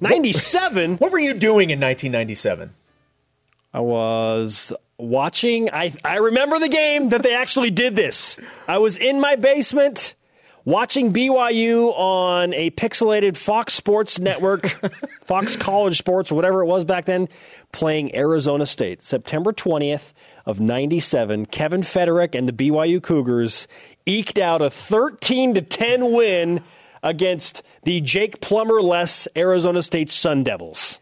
97? 0.00 0.96
What 0.98 1.12
were 1.12 1.18
you 1.18 1.34
doing 1.34 1.70
in 1.70 1.80
1997? 1.80 2.74
I 3.72 3.80
was 3.80 4.72
watching. 4.96 5.70
I, 5.70 5.92
I 6.04 6.16
remember 6.16 6.58
the 6.58 6.68
game 6.68 7.10
that 7.10 7.22
they 7.22 7.34
actually 7.34 7.70
did 7.70 7.94
this. 7.94 8.38
I 8.66 8.78
was 8.78 8.96
in 8.96 9.20
my 9.20 9.36
basement 9.36 10.14
watching 10.64 11.12
BYU 11.12 11.92
on 11.96 12.52
a 12.54 12.70
pixelated 12.70 13.36
Fox 13.36 13.74
Sports 13.74 14.18
Network, 14.18 14.66
Fox 15.22 15.56
College 15.56 15.98
Sports, 15.98 16.30
whatever 16.32 16.62
it 16.62 16.66
was 16.66 16.84
back 16.84 17.04
then, 17.04 17.28
playing 17.72 18.14
Arizona 18.14 18.66
State. 18.66 19.02
September 19.02 19.52
20th 19.52 20.12
of 20.46 20.60
97, 20.60 21.46
Kevin 21.46 21.82
Feterik 21.82 22.34
and 22.34 22.48
the 22.48 22.52
BYU 22.52 23.02
Cougars 23.02 23.66
eked 24.06 24.38
out 24.38 24.62
a 24.62 24.70
13 24.70 25.54
to 25.54 25.62
10 25.62 26.12
win 26.12 26.62
against 27.02 27.62
the 27.84 28.00
Jake 28.00 28.40
Plummer 28.40 28.80
less 28.80 29.28
Arizona 29.36 29.82
State 29.82 30.10
Sun 30.10 30.44
Devils. 30.44 30.98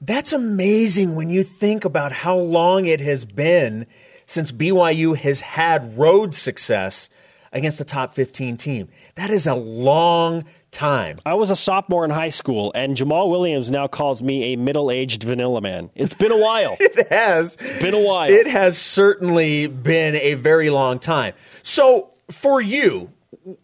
That's 0.00 0.32
amazing 0.32 1.14
when 1.14 1.28
you 1.28 1.44
think 1.44 1.84
about 1.84 2.10
how 2.10 2.36
long 2.36 2.86
it 2.86 3.00
has 3.00 3.24
been 3.24 3.86
since 4.26 4.50
BYU 4.50 5.16
has 5.16 5.40
had 5.40 5.96
road 5.96 6.34
success 6.34 7.08
against 7.52 7.78
the 7.78 7.84
top 7.84 8.14
15 8.14 8.56
team. 8.56 8.88
That 9.14 9.30
is 9.30 9.46
a 9.46 9.54
long 9.54 10.44
time. 10.70 11.20
I 11.24 11.34
was 11.34 11.50
a 11.50 11.56
sophomore 11.56 12.04
in 12.04 12.10
high 12.10 12.30
school, 12.30 12.72
and 12.74 12.96
Jamaal 12.96 13.30
Williams 13.30 13.70
now 13.70 13.86
calls 13.86 14.22
me 14.22 14.52
a 14.52 14.56
middle 14.56 14.90
aged 14.90 15.22
vanilla 15.22 15.60
man. 15.60 15.90
It's 15.94 16.14
been 16.14 16.32
a 16.32 16.38
while. 16.38 16.76
it 16.80 17.12
has. 17.12 17.56
It's 17.60 17.82
been 17.82 17.94
a 17.94 18.00
while. 18.00 18.30
It 18.30 18.46
has 18.46 18.78
certainly 18.78 19.66
been 19.66 20.16
a 20.16 20.34
very 20.34 20.70
long 20.70 20.98
time. 20.98 21.34
So, 21.62 22.10
for 22.30 22.60
you, 22.60 23.12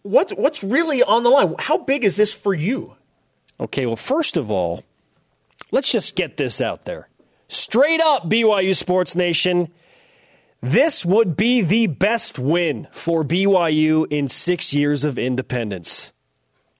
what's, 0.03 0.31
what's 0.33 0.63
really 0.63 1.01
on 1.03 1.23
the 1.23 1.29
line? 1.29 1.55
How 1.57 1.77
big 1.77 2.05
is 2.05 2.15
this 2.15 2.33
for 2.33 2.53
you? 2.53 2.95
Okay, 3.59 3.85
well, 3.85 3.95
first 3.95 4.37
of 4.37 4.51
all, 4.51 4.83
let's 5.71 5.91
just 5.91 6.15
get 6.15 6.37
this 6.37 6.61
out 6.61 6.85
there. 6.85 7.09
Straight 7.47 7.99
up, 7.99 8.29
BYU 8.29 8.75
Sports 8.75 9.15
Nation. 9.15 9.69
This 10.61 11.05
would 11.05 11.37
be 11.37 11.61
the 11.61 11.87
best 11.87 12.37
win 12.37 12.87
for 12.91 13.23
BYU 13.23 14.05
in 14.09 14.27
six 14.27 14.73
years 14.73 15.03
of 15.03 15.17
independence. 15.17 16.11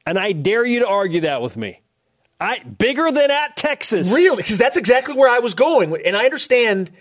And 0.05 0.19
I 0.19 0.33
dare 0.33 0.65
you 0.65 0.79
to 0.79 0.87
argue 0.87 1.21
that 1.21 1.41
with 1.41 1.55
me. 1.55 1.81
I 2.41 2.59
bigger 2.59 3.11
than 3.11 3.31
at 3.31 3.57
Texas. 3.57 4.13
Really? 4.13 4.37
Because 4.37 4.57
that's 4.57 4.77
exactly 4.77 5.15
where 5.15 5.29
I 5.29 5.39
was 5.39 5.53
going. 5.53 5.95
And 6.05 6.15
I 6.15 6.25
understand 6.25 6.91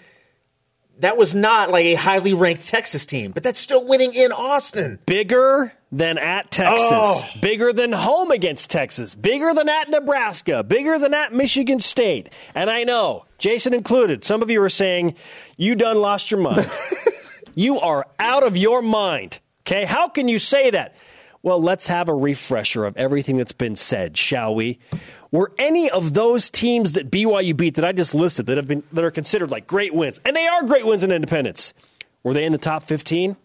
that 0.98 1.16
was 1.16 1.34
not 1.34 1.70
like 1.70 1.84
a 1.84 1.94
highly 1.94 2.34
ranked 2.34 2.66
Texas 2.66 3.06
team, 3.06 3.32
but 3.32 3.42
that's 3.42 3.58
still 3.58 3.86
winning 3.86 4.14
in 4.14 4.32
Austin. 4.32 4.98
Bigger 5.06 5.72
than 5.90 6.18
at 6.18 6.50
Texas. 6.50 6.88
Oh. 6.90 7.24
Bigger 7.40 7.72
than 7.72 7.92
home 7.92 8.30
against 8.30 8.70
Texas. 8.70 9.14
Bigger 9.14 9.54
than 9.54 9.68
at 9.68 9.88
Nebraska. 9.88 10.62
Bigger 10.62 10.98
than 10.98 11.14
at 11.14 11.32
Michigan 11.32 11.80
State. 11.80 12.30
And 12.54 12.68
I 12.68 12.84
know, 12.84 13.24
Jason 13.38 13.72
included, 13.72 14.24
some 14.24 14.42
of 14.42 14.50
you 14.50 14.62
are 14.62 14.68
saying, 14.68 15.14
you 15.56 15.74
done 15.74 16.00
lost 16.00 16.30
your 16.30 16.40
mind. 16.40 16.70
you 17.54 17.80
are 17.80 18.06
out 18.18 18.42
of 18.42 18.56
your 18.56 18.82
mind. 18.82 19.40
Okay? 19.62 19.84
How 19.84 20.08
can 20.08 20.28
you 20.28 20.38
say 20.38 20.70
that? 20.70 20.94
Well, 21.42 21.62
let's 21.62 21.86
have 21.86 22.08
a 22.08 22.14
refresher 22.14 22.84
of 22.84 22.96
everything 22.96 23.36
that's 23.36 23.52
been 23.52 23.76
said, 23.76 24.16
shall 24.16 24.54
we? 24.54 24.80
Were 25.30 25.52
any 25.58 25.90
of 25.90 26.14
those 26.14 26.48
teams 26.48 26.94
that 26.94 27.10
BYU 27.10 27.56
beat 27.56 27.74
that 27.74 27.84
I 27.84 27.92
just 27.92 28.14
listed 28.14 28.46
that 28.46 28.56
have 28.56 28.66
been 28.66 28.82
that 28.92 29.04
are 29.04 29.10
considered 29.10 29.50
like 29.50 29.66
great 29.66 29.94
wins, 29.94 30.20
and 30.24 30.34
they 30.34 30.46
are 30.46 30.64
great 30.64 30.86
wins 30.86 31.02
in 31.02 31.12
independence, 31.12 31.74
were 32.22 32.32
they 32.32 32.44
in 32.44 32.52
the 32.52 32.58
top 32.58 32.84
15? 32.84 33.36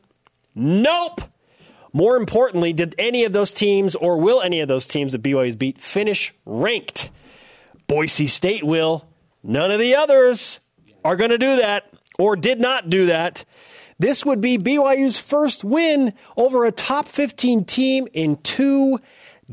Nope. 0.55 1.21
More 1.91 2.15
importantly, 2.15 2.73
did 2.73 2.95
any 2.97 3.23
of 3.23 3.33
those 3.33 3.53
teams 3.53 3.95
or 3.95 4.17
will 4.17 4.41
any 4.41 4.61
of 4.61 4.67
those 4.67 4.87
teams 4.87 5.11
that 5.11 5.21
BYU's 5.21 5.55
beat 5.55 5.79
finish 5.79 6.33
ranked? 6.45 7.11
Boise 7.87 8.27
State 8.27 8.63
will. 8.63 9.05
None 9.43 9.69
of 9.69 9.79
the 9.79 9.95
others 9.95 10.59
are 11.03 11.15
going 11.15 11.29
to 11.29 11.37
do 11.37 11.57
that 11.57 11.93
or 12.17 12.35
did 12.35 12.59
not 12.59 12.89
do 12.89 13.07
that. 13.07 13.45
This 13.99 14.25
would 14.25 14.41
be 14.41 14.57
BYU's 14.57 15.19
first 15.19 15.63
win 15.63 16.13
over 16.35 16.65
a 16.65 16.71
top 16.71 17.07
15 17.07 17.65
team 17.65 18.07
in 18.13 18.37
two 18.37 18.99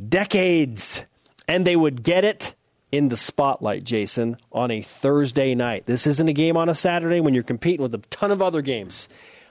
decades. 0.09 1.05
And 1.51 1.67
they 1.67 1.75
would 1.75 2.05
get 2.05 2.25
it 2.25 2.55
in 2.93 3.09
the 3.09 3.17
spotlight, 3.17 3.83
Jason, 3.83 4.37
on 4.53 4.71
a 4.71 4.83
Thursday 4.83 5.57
night. 5.57 5.85
This 5.85 6.07
isn't 6.07 6.29
a 6.29 6.33
game 6.33 6.57
on 6.57 6.69
a 6.69 6.77
Saturday 6.77 7.19
when 7.19 7.35
you're 7.35 7.43
competing 7.43 7.83
with 7.83 7.93
a 7.93 7.99
ton 8.09 8.31
of 8.31 8.41
other 8.41 8.63
games. 8.63 9.09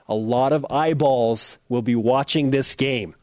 A 0.08 0.14
lot 0.14 0.54
of 0.54 0.64
eyeballs 0.70 1.58
will 1.68 1.82
be 1.82 1.94
watching 1.94 2.52
this 2.52 2.74
game. 2.74 3.14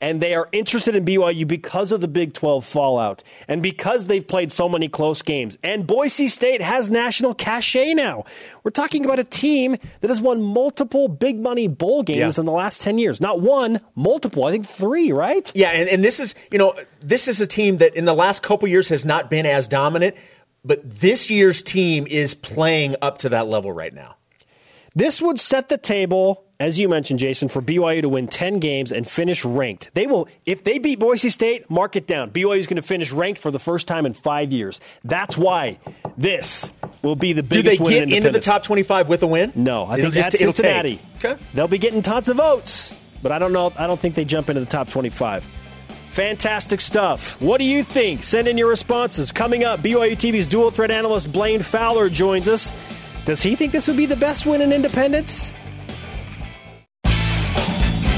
And 0.00 0.20
they 0.20 0.34
are 0.34 0.48
interested 0.52 0.94
in 0.94 1.04
BYU 1.04 1.46
because 1.46 1.92
of 1.92 2.00
the 2.00 2.08
Big 2.08 2.32
12 2.34 2.64
fallout 2.64 3.22
and 3.48 3.62
because 3.62 4.06
they've 4.06 4.26
played 4.26 4.52
so 4.52 4.68
many 4.68 4.88
close 4.88 5.22
games. 5.22 5.56
And 5.62 5.86
Boise 5.86 6.28
State 6.28 6.60
has 6.62 6.90
national 6.90 7.34
cachet 7.34 7.94
now. 7.94 8.24
We're 8.62 8.70
talking 8.70 9.04
about 9.04 9.18
a 9.18 9.24
team 9.24 9.76
that 10.00 10.08
has 10.10 10.20
won 10.20 10.42
multiple 10.42 11.08
big 11.08 11.38
money 11.40 11.68
bowl 11.68 12.02
games 12.02 12.36
Yeah. 12.36 12.40
in 12.40 12.46
the 12.46 12.52
last 12.52 12.82
10 12.82 12.98
years. 12.98 13.20
Not 13.20 13.40
one, 13.40 13.80
multiple. 13.94 14.44
I 14.44 14.52
think 14.52 14.66
three, 14.66 15.12
right? 15.12 15.50
Yeah, 15.54 15.70
and, 15.70 15.88
and 15.88 16.04
this 16.04 16.20
is, 16.20 16.34
you 16.50 16.58
know, 16.58 16.74
this 17.00 17.28
is 17.28 17.40
a 17.40 17.46
team 17.46 17.78
that 17.78 17.94
in 17.96 18.04
the 18.04 18.14
last 18.14 18.42
couple 18.42 18.68
years 18.68 18.88
has 18.88 19.04
not 19.04 19.30
been 19.30 19.46
as 19.46 19.66
dominant, 19.68 20.14
but 20.64 20.80
this 21.00 21.30
year's 21.30 21.62
team 21.62 22.06
is 22.06 22.34
playing 22.34 22.96
up 23.02 23.18
to 23.18 23.28
that 23.30 23.46
level 23.46 23.72
right 23.72 23.92
now. 23.92 24.16
This 24.94 25.20
would 25.20 25.40
set 25.40 25.68
the 25.68 25.76
table, 25.78 26.43
as 26.60 26.78
you 26.78 26.88
mentioned, 26.88 27.18
Jason, 27.18 27.48
for 27.48 27.60
BYU 27.60 28.02
to 28.02 28.08
win 28.08 28.28
10 28.28 28.58
games 28.60 28.92
and 28.92 29.08
finish 29.08 29.44
ranked. 29.44 29.90
They 29.94 30.06
will, 30.06 30.28
if 30.46 30.62
they 30.62 30.78
beat 30.78 30.98
Boise 30.98 31.28
State, 31.28 31.68
mark 31.68 31.96
it 31.96 32.06
down. 32.06 32.30
BYU 32.30 32.58
is 32.58 32.66
going 32.66 32.76
to 32.76 32.82
finish 32.82 33.12
ranked 33.12 33.40
for 33.40 33.50
the 33.50 33.58
first 33.58 33.88
time 33.88 34.06
in 34.06 34.12
five 34.12 34.52
years. 34.52 34.80
That's 35.02 35.36
why 35.36 35.78
this 36.16 36.72
will 37.02 37.16
be 37.16 37.32
the 37.32 37.42
biggest 37.42 37.80
win. 37.80 37.92
Do 37.92 37.94
they 37.94 38.00
win 38.00 38.08
get 38.08 38.16
in 38.18 38.24
into 38.26 38.30
the 38.30 38.44
top 38.44 38.62
25 38.62 39.08
with 39.08 39.22
a 39.22 39.26
win? 39.26 39.52
No, 39.54 39.84
I 39.84 39.98
It'll 39.98 40.10
think 40.10 40.14
that's 40.14 40.28
take. 40.36 40.40
Cincinnati. 40.40 41.00
Okay. 41.18 41.36
They'll 41.54 41.68
be 41.68 41.78
getting 41.78 42.02
tons 42.02 42.28
of 42.28 42.36
votes, 42.36 42.94
but 43.22 43.32
I 43.32 43.38
don't 43.38 43.52
know. 43.52 43.72
I 43.76 43.86
don't 43.86 43.98
think 43.98 44.14
they 44.14 44.24
jump 44.24 44.48
into 44.48 44.60
the 44.60 44.66
top 44.66 44.88
25. 44.90 45.42
Fantastic 46.14 46.80
stuff. 46.80 47.40
What 47.40 47.58
do 47.58 47.64
you 47.64 47.82
think? 47.82 48.22
Send 48.22 48.46
in 48.46 48.56
your 48.56 48.68
responses. 48.68 49.32
Coming 49.32 49.64
up, 49.64 49.80
BYU 49.80 50.12
TV's 50.12 50.46
dual 50.46 50.70
threat 50.70 50.92
analyst 50.92 51.32
Blaine 51.32 51.60
Fowler 51.62 52.08
joins 52.08 52.46
us. 52.46 52.70
Does 53.26 53.42
he 53.42 53.56
think 53.56 53.72
this 53.72 53.88
would 53.88 53.96
be 53.96 54.06
the 54.06 54.14
best 54.14 54.46
win 54.46 54.60
in 54.60 54.72
independence? 54.72 55.52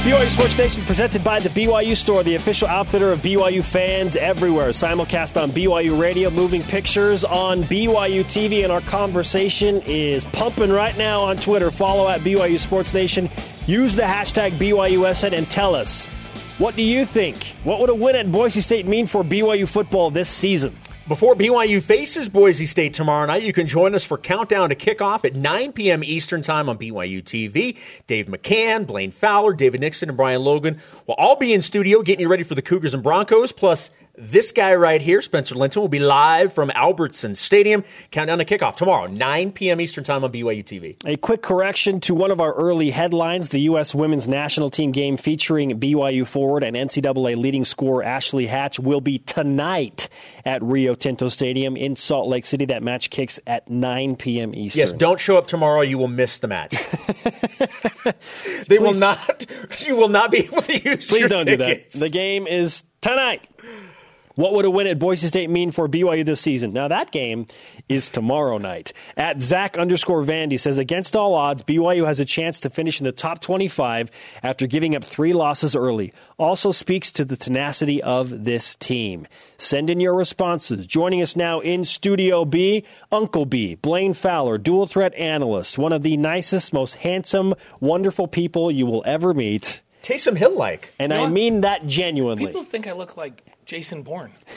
BYU 0.06 0.28
Sports 0.28 0.56
Nation 0.56 0.84
presented 0.84 1.24
by 1.24 1.40
the 1.40 1.48
BYU 1.48 1.96
Store, 1.96 2.22
the 2.22 2.36
official 2.36 2.68
outfitter 2.68 3.10
of 3.10 3.22
BYU 3.22 3.60
fans 3.60 4.14
everywhere. 4.14 4.68
Simulcast 4.68 5.36
on 5.42 5.50
BYU 5.50 6.00
Radio, 6.00 6.30
moving 6.30 6.62
pictures 6.62 7.24
on 7.24 7.64
BYU 7.64 8.22
TV, 8.22 8.62
and 8.62 8.70
our 8.70 8.82
conversation 8.82 9.82
is 9.84 10.24
pumping 10.26 10.70
right 10.70 10.96
now 10.96 11.22
on 11.22 11.36
Twitter. 11.36 11.72
Follow 11.72 12.08
at 12.08 12.20
BYU 12.20 12.56
Sports 12.60 12.94
Nation. 12.94 13.28
Use 13.66 13.96
the 13.96 14.02
hashtag 14.02 14.52
BYUSN 14.52 15.32
and 15.32 15.50
tell 15.50 15.74
us 15.74 16.06
what 16.58 16.76
do 16.76 16.82
you 16.82 17.04
think? 17.04 17.56
What 17.64 17.80
would 17.80 17.90
a 17.90 17.94
win 17.94 18.14
at 18.14 18.30
Boise 18.30 18.60
State 18.60 18.86
mean 18.86 19.08
for 19.08 19.24
BYU 19.24 19.68
football 19.68 20.12
this 20.12 20.28
season? 20.28 20.76
Before 21.08 21.36
BYU 21.36 21.80
faces 21.80 22.28
Boise 22.28 22.66
State 22.66 22.92
tomorrow 22.92 23.26
night, 23.26 23.44
you 23.44 23.52
can 23.52 23.68
join 23.68 23.94
us 23.94 24.02
for 24.02 24.18
Countdown 24.18 24.70
to 24.70 24.74
Kickoff 24.74 25.24
at 25.24 25.36
9 25.36 25.72
p.m. 25.72 26.02
Eastern 26.02 26.42
Time 26.42 26.68
on 26.68 26.78
BYU 26.78 27.22
TV. 27.22 27.78
Dave 28.08 28.26
McCann, 28.26 28.88
Blaine 28.88 29.12
Fowler, 29.12 29.52
David 29.52 29.82
Nixon, 29.82 30.08
and 30.08 30.16
Brian 30.16 30.42
Logan 30.42 30.80
will 31.06 31.14
all 31.14 31.36
be 31.36 31.54
in 31.54 31.62
studio 31.62 32.02
getting 32.02 32.22
you 32.22 32.28
ready 32.28 32.42
for 32.42 32.56
the 32.56 32.62
Cougars 32.62 32.92
and 32.92 33.04
Broncos. 33.04 33.52
Plus, 33.52 33.92
This 34.18 34.50
guy 34.50 34.74
right 34.76 35.02
here, 35.02 35.20
Spencer 35.20 35.54
Linton, 35.54 35.82
will 35.82 35.88
be 35.88 35.98
live 35.98 36.52
from 36.54 36.70
Albertson 36.70 37.34
Stadium. 37.34 37.84
Countdown 38.10 38.38
to 38.38 38.46
kickoff 38.46 38.76
tomorrow, 38.76 39.06
9 39.08 39.52
p.m. 39.52 39.78
Eastern 39.78 40.04
Time 40.04 40.24
on 40.24 40.32
BYU 40.32 40.64
TV. 40.64 40.96
A 41.04 41.18
quick 41.18 41.42
correction 41.42 42.00
to 42.00 42.14
one 42.14 42.30
of 42.30 42.40
our 42.40 42.54
early 42.54 42.90
headlines 42.90 43.50
the 43.50 43.60
U.S. 43.60 43.94
women's 43.94 44.26
national 44.26 44.70
team 44.70 44.90
game 44.90 45.18
featuring 45.18 45.78
BYU 45.78 46.26
forward 46.26 46.62
and 46.62 46.74
NCAA 46.74 47.36
leading 47.36 47.66
scorer 47.66 48.02
Ashley 48.02 48.46
Hatch 48.46 48.80
will 48.80 49.02
be 49.02 49.18
tonight 49.18 50.08
at 50.46 50.62
Rio 50.62 50.94
Tinto 50.94 51.28
Stadium 51.28 51.76
in 51.76 51.94
Salt 51.94 52.28
Lake 52.28 52.46
City. 52.46 52.64
That 52.64 52.82
match 52.82 53.10
kicks 53.10 53.38
at 53.46 53.68
9 53.68 54.16
p.m. 54.16 54.54
Eastern. 54.54 54.80
Yes, 54.80 54.92
don't 54.92 55.20
show 55.20 55.36
up 55.36 55.46
tomorrow. 55.46 55.82
You 55.82 55.98
will 55.98 56.08
miss 56.08 56.38
the 56.38 56.48
match. 56.48 56.72
they 58.68 58.78
will 58.78 58.94
not. 58.94 59.44
You 59.86 59.96
will 59.96 60.08
not 60.08 60.30
be 60.30 60.38
able 60.38 60.62
to 60.62 60.72
use 60.90 61.08
Please 61.08 61.28
don't 61.28 61.44
tickets. 61.44 61.92
do 61.94 61.98
that. 61.98 62.04
The 62.06 62.08
game 62.08 62.46
is 62.46 62.82
tonight. 63.00 63.46
What 64.36 64.52
would 64.52 64.66
a 64.66 64.70
win 64.70 64.86
at 64.86 64.98
Boise 64.98 65.28
State 65.28 65.48
mean 65.48 65.70
for 65.70 65.88
BYU 65.88 66.22
this 66.22 66.42
season? 66.42 66.74
Now, 66.74 66.88
that 66.88 67.10
game 67.10 67.46
is 67.88 68.10
tomorrow 68.10 68.58
night. 68.58 68.92
At 69.16 69.40
Zach 69.40 69.78
underscore 69.78 70.22
Vandy 70.22 70.60
says, 70.60 70.76
against 70.76 71.16
all 71.16 71.32
odds, 71.32 71.62
BYU 71.62 72.06
has 72.06 72.20
a 72.20 72.26
chance 72.26 72.60
to 72.60 72.70
finish 72.70 73.00
in 73.00 73.04
the 73.04 73.12
top 73.12 73.40
25 73.40 74.10
after 74.42 74.66
giving 74.66 74.94
up 74.94 75.04
three 75.04 75.32
losses 75.32 75.74
early. 75.74 76.12
Also 76.36 76.70
speaks 76.70 77.10
to 77.12 77.24
the 77.24 77.36
tenacity 77.36 78.02
of 78.02 78.44
this 78.44 78.76
team. 78.76 79.26
Send 79.56 79.88
in 79.88 80.00
your 80.00 80.14
responses. 80.14 80.86
Joining 80.86 81.22
us 81.22 81.34
now 81.34 81.60
in 81.60 81.86
Studio 81.86 82.44
B, 82.44 82.84
Uncle 83.10 83.46
B, 83.46 83.76
Blaine 83.76 84.12
Fowler, 84.12 84.58
dual 84.58 84.86
threat 84.86 85.14
analyst, 85.14 85.78
one 85.78 85.94
of 85.94 86.02
the 86.02 86.18
nicest, 86.18 86.74
most 86.74 86.96
handsome, 86.96 87.54
wonderful 87.80 88.28
people 88.28 88.70
you 88.70 88.84
will 88.84 89.02
ever 89.06 89.32
meet. 89.32 89.80
Taysom 90.06 90.36
Hill 90.36 90.56
like. 90.56 90.92
And 91.00 91.10
You 91.10 91.16
know 91.16 91.22
I 91.22 91.24
what? 91.24 91.32
mean 91.32 91.62
that 91.62 91.84
genuinely. 91.86 92.46
People 92.46 92.62
think 92.62 92.86
I 92.86 92.92
look 92.92 93.16
like 93.16 93.42
Jason 93.64 94.02
Bourne. 94.02 94.30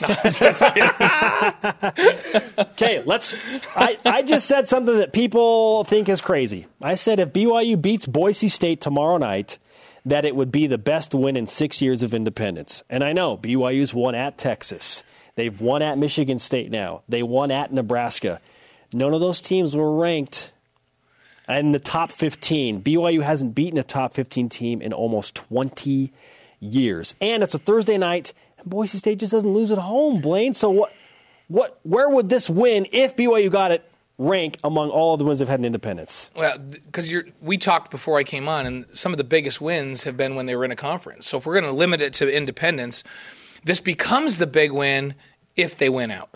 Okay, 2.58 3.02
let's. 3.04 3.34
I, 3.76 3.98
I 4.04 4.22
just 4.22 4.46
said 4.46 4.68
something 4.68 4.96
that 4.98 5.12
people 5.12 5.84
think 5.84 6.08
is 6.08 6.20
crazy. 6.20 6.66
I 6.80 6.94
said 6.94 7.18
if 7.20 7.32
BYU 7.32 7.80
beats 7.80 8.06
Boise 8.06 8.48
State 8.48 8.80
tomorrow 8.80 9.18
night, 9.18 9.58
that 10.06 10.24
it 10.24 10.36
would 10.36 10.52
be 10.52 10.66
the 10.66 10.78
best 10.78 11.14
win 11.14 11.36
in 11.36 11.46
six 11.46 11.82
years 11.82 12.02
of 12.02 12.14
independence. 12.14 12.82
And 12.88 13.02
I 13.02 13.12
know 13.12 13.36
BYU's 13.36 13.92
won 13.92 14.14
at 14.14 14.38
Texas. 14.38 15.02
They've 15.34 15.60
won 15.60 15.82
at 15.82 15.98
Michigan 15.98 16.38
State 16.38 16.70
now. 16.70 17.02
They 17.08 17.22
won 17.22 17.50
at 17.50 17.72
Nebraska. 17.72 18.40
None 18.92 19.12
of 19.12 19.20
those 19.20 19.40
teams 19.40 19.76
were 19.76 19.94
ranked 19.96 20.52
in 21.58 21.72
the 21.72 21.80
top 21.80 22.10
15. 22.10 22.82
BYU 22.82 23.22
hasn't 23.22 23.54
beaten 23.54 23.78
a 23.78 23.82
top 23.82 24.14
15 24.14 24.48
team 24.48 24.82
in 24.82 24.92
almost 24.92 25.34
20 25.34 26.12
years. 26.60 27.14
And 27.20 27.42
it's 27.42 27.54
a 27.54 27.58
Thursday 27.58 27.98
night, 27.98 28.32
and 28.58 28.68
Boise 28.68 28.98
State 28.98 29.18
just 29.18 29.32
doesn't 29.32 29.52
lose 29.52 29.70
at 29.70 29.78
home, 29.78 30.20
Blaine. 30.20 30.54
So 30.54 30.70
what 30.70 30.92
what 31.48 31.80
where 31.82 32.08
would 32.08 32.28
this 32.28 32.48
win 32.48 32.86
if 32.92 33.16
BYU 33.16 33.50
got 33.50 33.72
it 33.72 33.84
rank 34.18 34.58
among 34.62 34.90
all 34.90 35.14
of 35.14 35.18
the 35.18 35.24
wins 35.24 35.38
they've 35.38 35.48
had 35.48 35.58
in 35.58 35.64
independence? 35.64 36.30
well, 36.36 36.58
because 36.58 37.12
we 37.40 37.56
talked 37.58 37.90
before 37.90 38.18
I 38.18 38.24
came 38.24 38.48
on, 38.48 38.66
and 38.66 38.86
some 38.92 39.12
of 39.12 39.18
the 39.18 39.24
biggest 39.24 39.60
wins 39.60 40.04
have 40.04 40.16
been 40.16 40.34
when 40.34 40.46
they 40.46 40.54
were 40.54 40.64
in 40.64 40.70
a 40.70 40.76
conference. 40.76 41.26
So 41.26 41.38
if 41.38 41.46
we're 41.46 41.58
going 41.58 41.72
to 41.72 41.76
limit 41.76 42.00
it 42.02 42.12
to 42.14 42.32
independence, 42.32 43.02
this 43.64 43.80
becomes 43.80 44.38
the 44.38 44.46
big 44.46 44.72
win 44.72 45.14
if 45.56 45.76
they 45.78 45.88
win 45.88 46.10
out. 46.10 46.30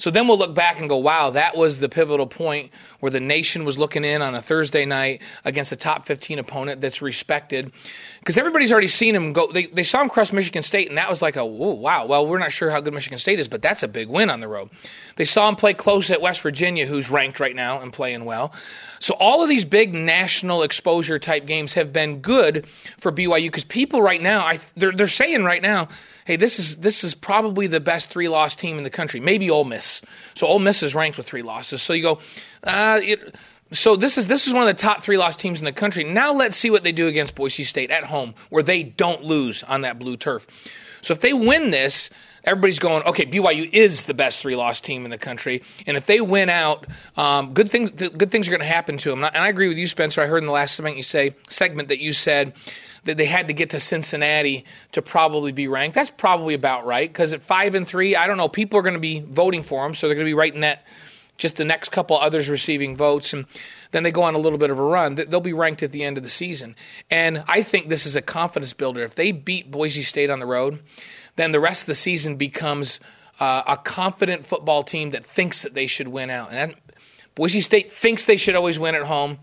So 0.00 0.10
then 0.10 0.26
we'll 0.26 0.38
look 0.38 0.54
back 0.54 0.80
and 0.80 0.88
go, 0.88 0.96
wow, 0.96 1.28
that 1.30 1.58
was 1.58 1.78
the 1.78 1.88
pivotal 1.88 2.26
point 2.26 2.72
where 3.00 3.10
the 3.10 3.20
nation 3.20 3.66
was 3.66 3.76
looking 3.76 4.02
in 4.02 4.22
on 4.22 4.34
a 4.34 4.40
Thursday 4.40 4.86
night 4.86 5.20
against 5.44 5.72
a 5.72 5.76
top 5.76 6.06
15 6.06 6.38
opponent 6.38 6.80
that's 6.80 7.02
respected. 7.02 7.70
Because 8.20 8.38
everybody's 8.38 8.72
already 8.72 8.88
seen 8.88 9.14
him 9.14 9.34
go, 9.34 9.52
they, 9.52 9.66
they 9.66 9.82
saw 9.82 10.00
him 10.00 10.08
crush 10.08 10.32
Michigan 10.32 10.62
State, 10.62 10.88
and 10.88 10.96
that 10.96 11.10
was 11.10 11.20
like 11.20 11.36
a, 11.36 11.44
whoa, 11.44 11.72
wow, 11.74 12.06
well, 12.06 12.26
we're 12.26 12.38
not 12.38 12.50
sure 12.50 12.70
how 12.70 12.80
good 12.80 12.94
Michigan 12.94 13.18
State 13.18 13.38
is, 13.38 13.46
but 13.46 13.60
that's 13.60 13.82
a 13.82 13.88
big 13.88 14.08
win 14.08 14.30
on 14.30 14.40
the 14.40 14.48
road. 14.48 14.70
They 15.16 15.26
saw 15.26 15.46
him 15.46 15.54
play 15.54 15.74
close 15.74 16.10
at 16.10 16.22
West 16.22 16.40
Virginia, 16.40 16.86
who's 16.86 17.10
ranked 17.10 17.38
right 17.38 17.54
now 17.54 17.82
and 17.82 17.92
playing 17.92 18.24
well. 18.24 18.54
So 19.00 19.12
all 19.20 19.42
of 19.42 19.50
these 19.50 19.66
big 19.66 19.92
national 19.92 20.62
exposure 20.62 21.18
type 21.18 21.44
games 21.44 21.74
have 21.74 21.92
been 21.92 22.20
good 22.22 22.66
for 22.98 23.12
BYU 23.12 23.48
because 23.48 23.64
people 23.64 24.00
right 24.00 24.22
now, 24.22 24.46
I, 24.46 24.60
they're, 24.76 24.92
they're 24.92 25.08
saying 25.08 25.44
right 25.44 25.60
now, 25.60 25.88
hey, 26.30 26.36
this 26.36 26.60
is 26.60 26.76
this 26.76 27.02
is 27.02 27.12
probably 27.12 27.66
the 27.66 27.80
best 27.80 28.08
three 28.08 28.28
loss 28.28 28.54
team 28.54 28.78
in 28.78 28.84
the 28.84 28.90
country. 28.90 29.18
Maybe 29.18 29.50
Ole 29.50 29.64
Miss. 29.64 30.00
So 30.36 30.46
Ole 30.46 30.60
Miss 30.60 30.80
is 30.80 30.94
ranked 30.94 31.18
with 31.18 31.26
three 31.26 31.42
losses. 31.42 31.82
So 31.82 31.92
you 31.92 32.02
go, 32.04 32.20
uh, 32.62 33.00
it, 33.02 33.34
so 33.72 33.96
this 33.96 34.16
is 34.16 34.28
this 34.28 34.46
is 34.46 34.52
one 34.52 34.62
of 34.62 34.68
the 34.68 34.80
top 34.80 35.02
three 35.02 35.18
loss 35.18 35.34
teams 35.34 35.58
in 35.58 35.64
the 35.64 35.72
country. 35.72 36.04
Now 36.04 36.32
let's 36.32 36.56
see 36.56 36.70
what 36.70 36.84
they 36.84 36.92
do 36.92 37.08
against 37.08 37.34
Boise 37.34 37.64
State 37.64 37.90
at 37.90 38.04
home, 38.04 38.34
where 38.48 38.62
they 38.62 38.84
don't 38.84 39.24
lose 39.24 39.64
on 39.64 39.80
that 39.80 39.98
blue 39.98 40.16
turf. 40.16 40.46
So 41.02 41.12
if 41.12 41.20
they 41.20 41.32
win 41.32 41.72
this. 41.72 42.10
Everybody's 42.44 42.78
going, 42.78 43.02
okay, 43.04 43.26
BYU 43.26 43.68
is 43.72 44.04
the 44.04 44.14
best 44.14 44.40
three-loss 44.40 44.80
team 44.80 45.04
in 45.04 45.10
the 45.10 45.18
country, 45.18 45.62
and 45.86 45.96
if 45.96 46.06
they 46.06 46.20
win 46.20 46.48
out, 46.48 46.86
um, 47.16 47.52
good 47.52 47.68
things 47.68 47.90
good 47.90 48.30
things 48.30 48.48
are 48.48 48.50
going 48.50 48.60
to 48.60 48.66
happen 48.66 48.96
to 48.98 49.10
them. 49.10 49.24
And 49.24 49.36
I 49.36 49.48
agree 49.48 49.68
with 49.68 49.78
you, 49.78 49.86
Spencer. 49.86 50.22
I 50.22 50.26
heard 50.26 50.42
in 50.42 50.46
the 50.46 50.52
last 50.52 50.74
segment 50.74 50.96
you 50.96 51.02
say 51.02 51.34
segment 51.48 51.88
that 51.88 52.00
you 52.00 52.12
said 52.12 52.54
that 53.04 53.16
they 53.16 53.26
had 53.26 53.48
to 53.48 53.54
get 53.54 53.70
to 53.70 53.80
Cincinnati 53.80 54.64
to 54.92 55.02
probably 55.02 55.52
be 55.52 55.68
ranked. 55.68 55.94
That's 55.94 56.10
probably 56.10 56.54
about 56.54 56.86
right 56.86 57.08
because 57.08 57.32
at 57.32 57.42
five 57.42 57.74
and 57.74 57.86
three, 57.86 58.16
I 58.16 58.26
don't 58.26 58.36
know, 58.36 58.48
people 58.48 58.78
are 58.78 58.82
going 58.82 58.94
to 58.94 59.00
be 59.00 59.20
voting 59.20 59.62
for 59.62 59.82
them, 59.82 59.94
so 59.94 60.06
they're 60.06 60.14
going 60.14 60.26
to 60.26 60.30
be 60.30 60.34
right 60.34 60.54
in 60.54 60.60
that. 60.60 60.84
Just 61.36 61.56
the 61.56 61.64
next 61.64 61.90
couple 61.90 62.18
others 62.18 62.50
receiving 62.50 62.94
votes, 62.94 63.32
and 63.32 63.46
then 63.92 64.02
they 64.02 64.10
go 64.10 64.24
on 64.24 64.34
a 64.34 64.38
little 64.38 64.58
bit 64.58 64.68
of 64.68 64.78
a 64.78 64.82
run. 64.82 65.14
They'll 65.14 65.40
be 65.40 65.54
ranked 65.54 65.82
at 65.82 65.90
the 65.90 66.04
end 66.04 66.18
of 66.18 66.22
the 66.22 66.28
season, 66.28 66.76
and 67.10 67.42
I 67.48 67.62
think 67.62 67.88
this 67.88 68.04
is 68.04 68.14
a 68.14 68.20
confidence 68.20 68.74
builder. 68.74 69.02
If 69.04 69.14
they 69.14 69.32
beat 69.32 69.70
Boise 69.70 70.02
State 70.02 70.28
on 70.28 70.38
the 70.38 70.44
road, 70.44 70.80
then 71.36 71.52
the 71.52 71.60
rest 71.60 71.82
of 71.82 71.86
the 71.86 71.94
season 71.94 72.36
becomes 72.36 73.00
uh, 73.38 73.62
a 73.66 73.76
confident 73.76 74.44
football 74.44 74.82
team 74.82 75.10
that 75.10 75.24
thinks 75.24 75.62
that 75.62 75.74
they 75.74 75.86
should 75.86 76.08
win 76.08 76.30
out. 76.30 76.52
And 76.52 76.72
that, 76.72 76.78
Boise 77.34 77.60
State 77.60 77.90
thinks 77.90 78.24
they 78.24 78.36
should 78.36 78.54
always 78.54 78.78
win 78.78 78.94
at 78.94 79.02
home. 79.02 79.38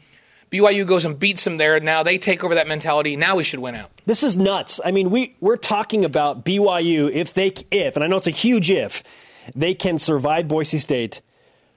BYU 0.51 0.87
goes 0.87 1.03
and 1.03 1.19
beats 1.19 1.43
them 1.43 1.57
there. 1.57 1.79
Now 1.79 2.03
they 2.03 2.17
take 2.17 2.43
over 2.43 2.55
that 2.55 2.67
mentality. 2.67 3.15
Now 3.15 3.35
we 3.35 3.43
should 3.43 3.59
win 3.59 3.75
out. 3.75 3.89
This 4.05 4.23
is 4.23 4.37
nuts. 4.37 4.79
I 4.83 4.91
mean, 4.91 5.09
we 5.09 5.35
we're 5.41 5.57
talking 5.57 6.05
about 6.05 6.45
BYU 6.45 7.11
if 7.11 7.33
they 7.33 7.53
if, 7.71 7.95
and 7.95 8.03
I 8.03 8.07
know 8.07 8.17
it's 8.17 8.27
a 8.27 8.31
huge 8.31 8.71
if, 8.71 9.03
they 9.55 9.73
can 9.73 9.97
survive 9.97 10.47
Boise 10.47 10.77
State, 10.77 11.21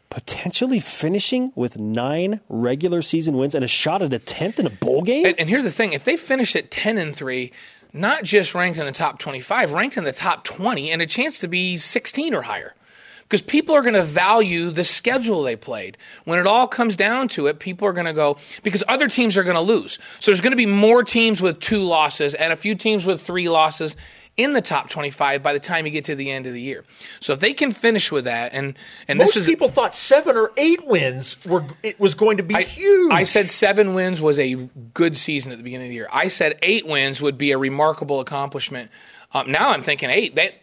potentially 0.08 0.78
finishing 0.78 1.52
with 1.56 1.78
nine 1.78 2.40
regular 2.48 3.02
season 3.02 3.36
wins 3.36 3.54
and 3.56 3.64
a 3.64 3.68
shot 3.68 4.02
at 4.02 4.14
a 4.14 4.20
tenth 4.20 4.60
in 4.60 4.66
a 4.66 4.70
bowl 4.70 5.02
game. 5.02 5.26
And, 5.26 5.40
and 5.40 5.48
here's 5.48 5.64
the 5.64 5.72
thing: 5.72 5.92
if 5.92 6.04
they 6.04 6.16
finish 6.16 6.54
at 6.54 6.70
ten 6.70 6.96
and 6.96 7.14
three, 7.14 7.52
not 7.92 8.24
just 8.24 8.54
ranked 8.54 8.78
in 8.78 8.86
the 8.86 8.92
top 8.92 9.18
twenty-five, 9.18 9.72
ranked 9.72 9.96
in 9.96 10.04
the 10.04 10.12
top 10.12 10.44
twenty, 10.44 10.90
and 10.90 11.02
a 11.02 11.06
chance 11.06 11.38
to 11.40 11.48
be 11.48 11.78
sixteen 11.78 12.34
or 12.34 12.42
higher. 12.42 12.74
Because 13.22 13.42
people 13.42 13.76
are 13.76 13.82
going 13.82 13.94
to 13.94 14.02
value 14.02 14.70
the 14.70 14.82
schedule 14.82 15.44
they 15.44 15.54
played. 15.54 15.96
When 16.24 16.40
it 16.40 16.48
all 16.48 16.66
comes 16.66 16.96
down 16.96 17.28
to 17.28 17.46
it, 17.46 17.60
people 17.60 17.86
are 17.86 17.92
going 17.92 18.06
to 18.06 18.12
go, 18.12 18.38
because 18.64 18.82
other 18.88 19.06
teams 19.06 19.36
are 19.36 19.44
going 19.44 19.54
to 19.54 19.60
lose. 19.60 20.00
So 20.18 20.32
there's 20.32 20.40
going 20.40 20.50
to 20.50 20.56
be 20.56 20.66
more 20.66 21.04
teams 21.04 21.40
with 21.40 21.60
two 21.60 21.84
losses 21.84 22.34
and 22.34 22.52
a 22.52 22.56
few 22.56 22.74
teams 22.74 23.06
with 23.06 23.22
three 23.22 23.48
losses 23.48 23.94
in 24.42 24.52
the 24.52 24.60
top 24.60 24.88
25 24.88 25.42
by 25.42 25.52
the 25.52 25.60
time 25.60 25.86
you 25.86 25.92
get 25.92 26.04
to 26.06 26.14
the 26.14 26.30
end 26.30 26.46
of 26.46 26.52
the 26.52 26.60
year. 26.60 26.84
So 27.20 27.32
if 27.32 27.40
they 27.40 27.52
can 27.52 27.72
finish 27.72 28.10
with 28.10 28.24
that, 28.24 28.52
and, 28.52 28.76
and 29.08 29.18
Most 29.18 29.34
this 29.34 29.44
is. 29.44 29.46
people 29.46 29.68
thought 29.68 29.94
seven 29.94 30.36
or 30.36 30.52
eight 30.56 30.86
wins 30.86 31.36
were 31.46 31.64
it 31.82 31.98
was 31.98 32.14
going 32.14 32.38
to 32.38 32.42
be 32.42 32.54
I, 32.54 32.62
huge. 32.62 33.12
I 33.12 33.22
said 33.22 33.50
seven 33.50 33.94
wins 33.94 34.20
was 34.20 34.38
a 34.38 34.54
good 34.94 35.16
season 35.16 35.52
at 35.52 35.58
the 35.58 35.64
beginning 35.64 35.86
of 35.86 35.90
the 35.90 35.96
year. 35.96 36.08
I 36.12 36.28
said 36.28 36.58
eight 36.62 36.86
wins 36.86 37.20
would 37.22 37.38
be 37.38 37.52
a 37.52 37.58
remarkable 37.58 38.20
accomplishment. 38.20 38.90
Um, 39.32 39.50
now 39.50 39.70
I'm 39.70 39.82
thinking 39.82 40.10
eight. 40.10 40.36
That 40.36 40.54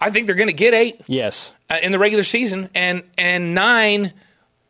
I 0.00 0.10
think 0.10 0.26
they're 0.26 0.36
going 0.36 0.48
to 0.48 0.52
get 0.52 0.74
eight 0.74 1.02
yes. 1.06 1.52
uh, 1.70 1.78
in 1.82 1.92
the 1.92 1.98
regular 1.98 2.24
season, 2.24 2.68
and 2.74 3.02
and 3.16 3.54
nine 3.54 4.12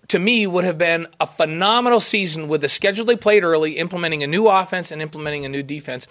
to 0.08 0.18
me 0.18 0.46
would 0.46 0.64
have 0.64 0.78
been 0.78 1.06
a 1.20 1.26
phenomenal 1.26 2.00
season 2.00 2.48
with 2.48 2.60
the 2.60 2.68
schedule 2.68 3.04
they 3.04 3.16
played 3.16 3.44
early, 3.44 3.78
implementing 3.78 4.22
a 4.22 4.26
new 4.26 4.48
offense 4.48 4.90
and 4.90 5.02
implementing 5.02 5.44
a 5.44 5.48
new 5.48 5.62
defense. 5.62 6.06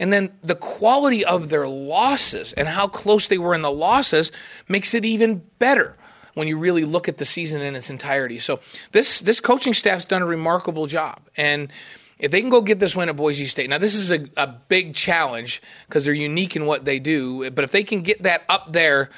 And 0.00 0.12
then 0.12 0.30
the 0.42 0.54
quality 0.54 1.24
of 1.24 1.48
their 1.48 1.66
losses 1.66 2.52
and 2.52 2.68
how 2.68 2.86
close 2.86 3.26
they 3.26 3.38
were 3.38 3.54
in 3.54 3.62
the 3.62 3.70
losses 3.70 4.30
makes 4.68 4.94
it 4.94 5.04
even 5.04 5.42
better 5.58 5.96
when 6.34 6.46
you 6.46 6.56
really 6.56 6.84
look 6.84 7.08
at 7.08 7.18
the 7.18 7.24
season 7.24 7.60
in 7.60 7.74
its 7.74 7.90
entirety. 7.90 8.38
So 8.38 8.60
this 8.92 9.20
this 9.20 9.40
coaching 9.40 9.74
staff's 9.74 10.04
done 10.04 10.22
a 10.22 10.26
remarkable 10.26 10.86
job. 10.86 11.20
And 11.36 11.72
if 12.18 12.30
they 12.30 12.40
can 12.40 12.50
go 12.50 12.60
get 12.60 12.78
this 12.78 12.94
win 12.94 13.08
at 13.08 13.16
Boise 13.16 13.46
State, 13.46 13.70
now 13.70 13.78
this 13.78 13.94
is 13.94 14.12
a, 14.12 14.28
a 14.36 14.46
big 14.46 14.94
challenge 14.94 15.62
because 15.86 16.04
they're 16.04 16.14
unique 16.14 16.54
in 16.54 16.66
what 16.66 16.84
they 16.84 16.98
do. 17.00 17.50
But 17.50 17.64
if 17.64 17.72
they 17.72 17.82
can 17.82 18.02
get 18.02 18.22
that 18.22 18.42
up 18.48 18.72
there, 18.72 19.10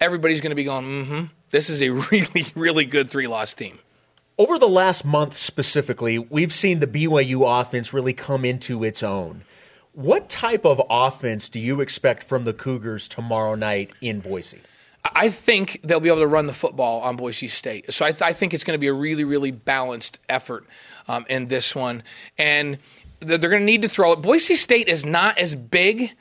everybody's 0.00 0.40
going 0.40 0.50
to 0.50 0.56
be 0.56 0.64
going, 0.64 0.84
mm-hmm. 0.84 1.24
This 1.50 1.70
is 1.70 1.82
a 1.82 1.90
really, 2.10 2.46
really 2.54 2.84
good 2.84 3.10
three 3.10 3.26
loss 3.26 3.54
team. 3.54 3.78
Over 4.36 4.58
the 4.58 4.68
last 4.68 5.04
month 5.04 5.36
specifically, 5.36 6.18
we've 6.18 6.52
seen 6.52 6.78
the 6.78 6.86
BYU 6.86 7.60
offense 7.60 7.92
really 7.92 8.12
come 8.12 8.44
into 8.44 8.84
its 8.84 9.02
own. 9.02 9.42
What 9.92 10.28
type 10.28 10.64
of 10.64 10.80
offense 10.88 11.48
do 11.48 11.58
you 11.58 11.80
expect 11.80 12.22
from 12.22 12.44
the 12.44 12.52
Cougars 12.52 13.08
tomorrow 13.08 13.56
night 13.56 13.90
in 14.00 14.20
Boise? 14.20 14.60
I 15.04 15.30
think 15.30 15.80
they'll 15.82 15.98
be 15.98 16.08
able 16.08 16.20
to 16.20 16.26
run 16.26 16.46
the 16.46 16.52
football 16.52 17.00
on 17.00 17.16
Boise 17.16 17.48
State. 17.48 17.92
So 17.92 18.04
I, 18.04 18.12
th- 18.12 18.22
I 18.22 18.32
think 18.32 18.54
it's 18.54 18.62
going 18.62 18.76
to 18.76 18.80
be 18.80 18.88
a 18.88 18.92
really, 18.92 19.24
really 19.24 19.50
balanced 19.50 20.18
effort 20.28 20.66
um, 21.08 21.24
in 21.28 21.46
this 21.46 21.74
one. 21.74 22.02
And 22.36 22.78
they're, 23.20 23.38
they're 23.38 23.50
going 23.50 23.62
to 23.62 23.66
need 23.66 23.82
to 23.82 23.88
throw 23.88 24.12
it. 24.12 24.22
Boise 24.22 24.54
State 24.54 24.88
is 24.88 25.04
not 25.04 25.38
as 25.38 25.54
big 25.54 26.12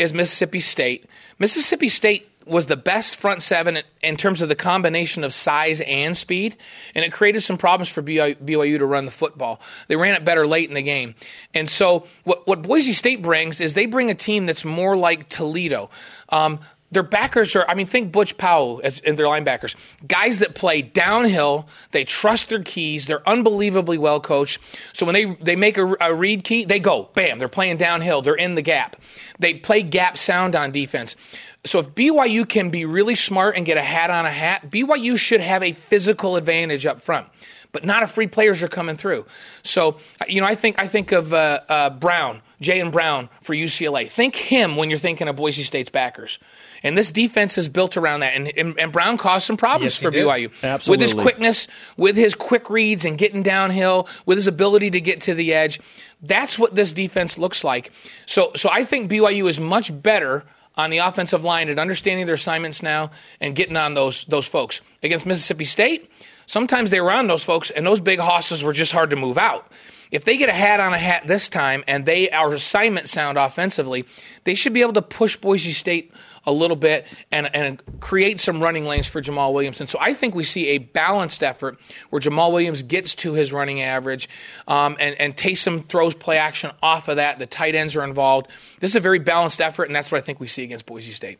as 0.00 0.12
Mississippi 0.12 0.60
State. 0.60 1.06
Mississippi 1.38 1.88
State 1.88 2.29
was 2.50 2.66
the 2.66 2.76
best 2.76 3.16
front 3.16 3.42
seven 3.42 3.78
in 4.02 4.16
terms 4.16 4.42
of 4.42 4.48
the 4.48 4.54
combination 4.54 5.24
of 5.24 5.32
size 5.32 5.80
and 5.80 6.16
speed, 6.16 6.56
and 6.94 7.04
it 7.04 7.12
created 7.12 7.40
some 7.40 7.56
problems 7.56 7.88
for 7.88 8.02
BYU 8.02 8.78
to 8.78 8.86
run 8.86 9.04
the 9.04 9.10
football. 9.10 9.60
They 9.88 9.96
ran 9.96 10.14
it 10.14 10.24
better 10.24 10.46
late 10.46 10.68
in 10.68 10.74
the 10.74 10.82
game. 10.82 11.14
And 11.54 11.68
so, 11.68 12.06
what, 12.24 12.46
what 12.46 12.62
Boise 12.62 12.92
State 12.92 13.22
brings 13.22 13.60
is 13.60 13.74
they 13.74 13.86
bring 13.86 14.10
a 14.10 14.14
team 14.14 14.46
that's 14.46 14.64
more 14.64 14.96
like 14.96 15.28
Toledo. 15.28 15.90
Um, 16.28 16.60
their 16.90 17.02
backers 17.02 17.54
are, 17.54 17.64
I 17.68 17.74
mean, 17.74 17.86
think 17.86 18.12
Butch 18.12 18.36
Powell 18.36 18.80
as 18.82 19.00
in 19.00 19.16
their 19.16 19.26
linebackers. 19.26 19.76
Guys 20.06 20.38
that 20.38 20.54
play 20.54 20.82
downhill, 20.82 21.68
they 21.92 22.04
trust 22.04 22.48
their 22.48 22.62
keys, 22.62 23.06
they're 23.06 23.26
unbelievably 23.28 23.98
well 23.98 24.20
coached. 24.20 24.58
So 24.92 25.06
when 25.06 25.14
they, 25.14 25.36
they 25.40 25.56
make 25.56 25.78
a, 25.78 25.96
a 26.00 26.14
read 26.14 26.44
key, 26.44 26.64
they 26.64 26.80
go, 26.80 27.08
bam, 27.14 27.38
they're 27.38 27.48
playing 27.48 27.76
downhill, 27.76 28.22
they're 28.22 28.34
in 28.34 28.54
the 28.54 28.62
gap. 28.62 28.96
They 29.38 29.54
play 29.54 29.82
gap 29.82 30.18
sound 30.18 30.56
on 30.56 30.72
defense. 30.72 31.16
So 31.64 31.78
if 31.78 31.90
BYU 31.90 32.48
can 32.48 32.70
be 32.70 32.84
really 32.84 33.14
smart 33.14 33.56
and 33.56 33.64
get 33.64 33.76
a 33.76 33.82
hat 33.82 34.10
on 34.10 34.26
a 34.26 34.30
hat, 34.30 34.70
BYU 34.70 35.18
should 35.18 35.40
have 35.40 35.62
a 35.62 35.72
physical 35.72 36.36
advantage 36.36 36.86
up 36.86 37.02
front 37.02 37.26
but 37.72 37.84
not 37.84 38.02
if 38.02 38.10
free 38.10 38.26
players 38.26 38.62
are 38.62 38.68
coming 38.68 38.96
through. 38.96 39.26
So, 39.62 39.98
you 40.28 40.40
know, 40.40 40.46
I 40.46 40.54
think 40.54 40.80
I 40.80 40.86
think 40.86 41.12
of 41.12 41.32
uh, 41.32 41.60
uh, 41.68 41.90
Brown, 41.90 42.42
Jayon 42.60 42.92
Brown 42.92 43.28
for 43.42 43.54
UCLA. 43.54 44.08
Think 44.08 44.34
him 44.34 44.76
when 44.76 44.90
you're 44.90 44.98
thinking 44.98 45.28
of 45.28 45.36
Boise 45.36 45.62
State's 45.62 45.90
backers. 45.90 46.38
And 46.82 46.96
this 46.96 47.10
defense 47.10 47.58
is 47.58 47.68
built 47.68 47.96
around 47.96 48.20
that. 48.20 48.34
And, 48.34 48.52
and, 48.56 48.78
and 48.78 48.92
Brown 48.92 49.18
caused 49.18 49.46
some 49.46 49.56
problems 49.56 49.94
yes, 49.94 50.02
for 50.02 50.10
did. 50.10 50.24
BYU. 50.24 50.50
Absolutely. 50.62 50.90
With 50.90 51.00
his 51.00 51.22
quickness, 51.22 51.68
with 51.96 52.16
his 52.16 52.34
quick 52.34 52.70
reads 52.70 53.04
and 53.04 53.18
getting 53.18 53.42
downhill, 53.42 54.08
with 54.26 54.38
his 54.38 54.46
ability 54.46 54.90
to 54.92 55.00
get 55.00 55.22
to 55.22 55.34
the 55.34 55.52
edge. 55.52 55.80
That's 56.22 56.58
what 56.58 56.74
this 56.74 56.92
defense 56.92 57.38
looks 57.38 57.64
like. 57.64 57.92
So, 58.26 58.52
so 58.56 58.68
I 58.72 58.84
think 58.84 59.10
BYU 59.10 59.48
is 59.48 59.60
much 59.60 59.90
better 60.02 60.44
on 60.76 60.90
the 60.90 60.98
offensive 60.98 61.44
line 61.44 61.68
at 61.68 61.78
understanding 61.78 62.26
their 62.26 62.34
assignments 62.34 62.82
now 62.82 63.10
and 63.40 63.54
getting 63.54 63.76
on 63.76 63.94
those 63.94 64.24
those 64.24 64.46
folks. 64.46 64.80
Against 65.02 65.26
Mississippi 65.26 65.64
State, 65.64 66.10
Sometimes 66.50 66.90
they 66.90 67.00
were 67.00 67.12
on 67.12 67.28
those 67.28 67.44
folks, 67.44 67.70
and 67.70 67.86
those 67.86 68.00
big 68.00 68.18
hosses 68.18 68.64
were 68.64 68.72
just 68.72 68.90
hard 68.90 69.10
to 69.10 69.16
move 69.16 69.38
out. 69.38 69.70
If 70.10 70.24
they 70.24 70.36
get 70.36 70.48
a 70.48 70.52
hat 70.52 70.80
on 70.80 70.92
a 70.92 70.98
hat 70.98 71.28
this 71.28 71.48
time 71.48 71.84
and 71.86 72.04
they 72.04 72.28
are 72.28 72.52
assignment 72.52 73.08
sound 73.08 73.38
offensively, 73.38 74.04
they 74.42 74.56
should 74.56 74.72
be 74.72 74.80
able 74.80 74.94
to 74.94 75.02
push 75.02 75.36
Boise 75.36 75.70
State 75.70 76.12
a 76.44 76.50
little 76.50 76.74
bit 76.74 77.06
and, 77.30 77.54
and 77.54 77.80
create 78.00 78.40
some 78.40 78.60
running 78.60 78.84
lanes 78.84 79.06
for 79.06 79.20
Jamal 79.20 79.54
Williamson. 79.54 79.86
So 79.86 79.96
I 80.00 80.12
think 80.12 80.34
we 80.34 80.42
see 80.42 80.70
a 80.70 80.78
balanced 80.78 81.44
effort 81.44 81.78
where 82.08 82.18
Jamaal 82.18 82.50
Williams 82.50 82.82
gets 82.82 83.14
to 83.16 83.34
his 83.34 83.52
running 83.52 83.82
average 83.82 84.28
um, 84.66 84.96
and, 84.98 85.14
and 85.20 85.36
Taysom 85.36 85.86
throws 85.86 86.16
play 86.16 86.38
action 86.38 86.72
off 86.82 87.06
of 87.06 87.14
that. 87.14 87.38
The 87.38 87.46
tight 87.46 87.76
ends 87.76 87.94
are 87.94 88.02
involved. 88.02 88.48
This 88.80 88.90
is 88.90 88.96
a 88.96 89.00
very 89.00 89.20
balanced 89.20 89.60
effort, 89.60 89.84
and 89.84 89.94
that's 89.94 90.10
what 90.10 90.18
I 90.18 90.24
think 90.24 90.40
we 90.40 90.48
see 90.48 90.64
against 90.64 90.84
Boise 90.84 91.12
State. 91.12 91.38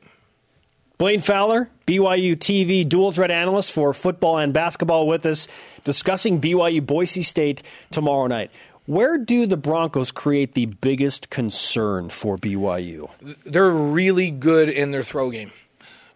Blaine 1.00 1.20
Fowler, 1.20 1.70
BYU 1.86 2.36
TV 2.36 2.86
dual 2.86 3.10
threat 3.10 3.30
analyst 3.30 3.72
for 3.72 3.94
football 3.94 4.36
and 4.36 4.52
basketball 4.52 5.06
with 5.06 5.24
us, 5.24 5.48
discussing 5.82 6.42
BYU 6.42 6.84
Boise 6.84 7.22
State 7.22 7.62
tomorrow 7.90 8.26
night. 8.26 8.50
Where 8.84 9.16
do 9.16 9.46
the 9.46 9.56
Broncos 9.56 10.12
create 10.12 10.52
the 10.52 10.66
biggest 10.66 11.30
concern 11.30 12.10
for 12.10 12.36
BYU? 12.36 13.08
They're 13.46 13.70
really 13.70 14.30
good 14.30 14.68
in 14.68 14.90
their 14.90 15.02
throw 15.02 15.30
game. 15.30 15.52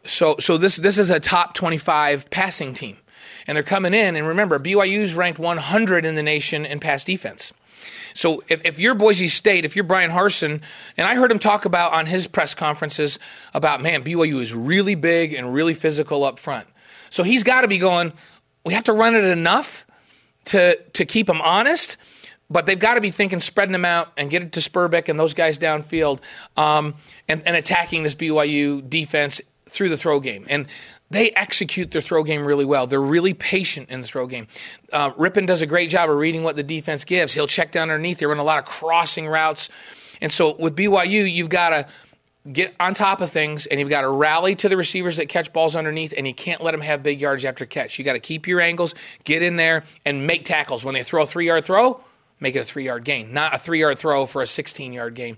So, 0.05 0.37
so 0.38 0.59
this 0.59 0.77
this 0.77 0.99
is 0.99 1.09
a 1.09 1.18
top 1.18 1.55
25 1.55 2.29
passing 2.29 2.75
team, 2.75 2.99
and 3.47 3.57
they're 3.57 3.62
coming 3.62 3.94
in. 3.94 4.16
And 4.16 4.27
remember, 4.29 4.59
BYU's 4.59 5.14
ranked 5.14 5.38
100 5.38 6.05
in 6.05 6.14
the 6.14 6.23
nation 6.23 6.66
in 6.66 6.79
pass 6.79 7.05
defense. 7.05 7.55
So 8.14 8.42
if, 8.49 8.64
if 8.64 8.79
you're 8.79 8.94
Boise 8.94 9.29
State, 9.29 9.64
if 9.64 9.77
you're 9.77 9.85
Bryan 9.85 10.11
Harsin, 10.11 10.62
and 10.97 11.07
I 11.07 11.14
heard 11.14 11.31
him 11.31 11.38
talk 11.38 11.64
about 11.64 11.92
on 11.92 12.07
his 12.07 12.27
press 12.27 12.55
conferences 12.55 13.18
about, 13.53 13.83
man, 13.83 14.05
BYU 14.05 14.42
is 14.42 14.55
really 14.55 14.94
big 14.94 15.33
and 15.33 15.53
really 15.53 15.75
physical 15.75 16.25
up 16.25 16.38
front. 16.38 16.66
So 17.11 17.23
he's 17.23 17.44
got 17.44 17.62
to 17.62 17.68
be 17.68 17.79
going, 17.79 18.12
we 18.64 18.75
have 18.75 18.85
to 18.85 18.92
run 18.92 19.14
it 19.14 19.25
enough 19.25 19.87
to, 20.47 20.77
to 20.94 21.05
keep 21.05 21.27
them 21.27 21.40
honest, 21.40 21.97
but 22.51 22.66
they've 22.66 22.79
got 22.79 22.94
to 22.94 23.01
be 23.01 23.11
thinking 23.11 23.40
spreading 23.40 23.73
them 23.73 23.85
out 23.85 24.12
and 24.16 24.31
get 24.31 24.42
it 24.42 24.53
to 24.53 24.61
Sperbeck 24.61 25.09
and 25.09 25.18
those 25.18 25.35
guys 25.35 25.59
downfield 25.59 26.20
um, 26.57 26.94
and, 27.29 27.42
and 27.47 27.57
attacking 27.57 28.03
this 28.03 28.14
BYU 28.14 28.88
defense 28.88 29.40
through 29.75 29.89
the 29.91 29.97
throw 29.97 30.21
game. 30.21 30.47
And 30.49 30.67
they 31.11 31.31
execute 31.31 31.91
their 31.91 32.01
throw 32.01 32.23
game 32.23 32.45
really 32.45 32.65
well. 32.65 32.87
They're 32.87 33.01
really 33.01 33.35
patient 33.35 33.91
in 33.91 34.01
the 34.01 34.07
throw 34.07 34.27
game. 34.27 34.47
Uh, 34.93 35.11
Rypien 35.11 35.47
does 35.47 35.63
a 35.63 35.67
great 35.67 35.91
job 35.91 36.09
of 36.09 36.17
reading 36.17 36.43
what 36.43 36.57
the 36.57 36.63
defense 36.63 37.05
gives. 37.05 37.35
He'll 37.35 37.47
check 37.47 37.73
down 37.73 37.91
underneath. 37.91 38.19
They 38.19 38.27
run 38.27 38.39
a 38.39 38.45
lot 38.45 38.59
of 38.59 38.65
crossing 38.65 39.27
routes. 39.29 39.69
And 40.21 40.33
so 40.33 40.55
with 40.57 40.77
BYU, 40.77 41.31
you've 41.31 41.51
got 41.51 41.71
to 41.71 41.87
get 42.51 42.75
on 42.79 42.95
top 42.95 43.21
of 43.21 43.31
things 43.31 43.67
and 43.67 43.81
you've 43.81 43.89
got 43.89 44.03
to 44.03 44.09
rally 44.09 44.55
to 44.55 44.69
the 44.69 44.77
receivers 44.77 45.17
that 45.17 45.29
catch 45.29 45.53
balls 45.53 45.75
underneath 45.75 46.13
and 46.17 46.27
you 46.27 46.35
can't 46.35 46.63
let 46.63 46.73
them 46.73 46.81
have 46.81 47.03
big 47.03 47.21
yards 47.21 47.45
after 47.45 47.67
catch. 47.67 47.99
You 47.99 48.05
got 48.05 48.13
to 48.15 48.21
keep 48.21 48.47
your 48.47 48.61
angles, 48.61 48.95
get 49.25 49.43
in 49.43 49.57
there 49.57 49.85
and 50.05 50.27
make 50.27 50.45
tackles. 50.45 50.85
When 50.85 50.95
they 50.95 51.03
throw 51.03 51.23
a 51.23 51.27
3-yard 51.27 51.65
throw, 51.65 52.01
make 52.41 52.55
it 52.55 52.71
a 52.71 52.73
3-yard 52.73 53.05
gain, 53.05 53.33
not 53.33 53.55
a 53.55 53.59
3-yard 53.59 53.99
throw 53.99 54.27
for 54.27 54.43
a 54.43 54.47
16-yard 54.47 55.15
gain. 55.15 55.37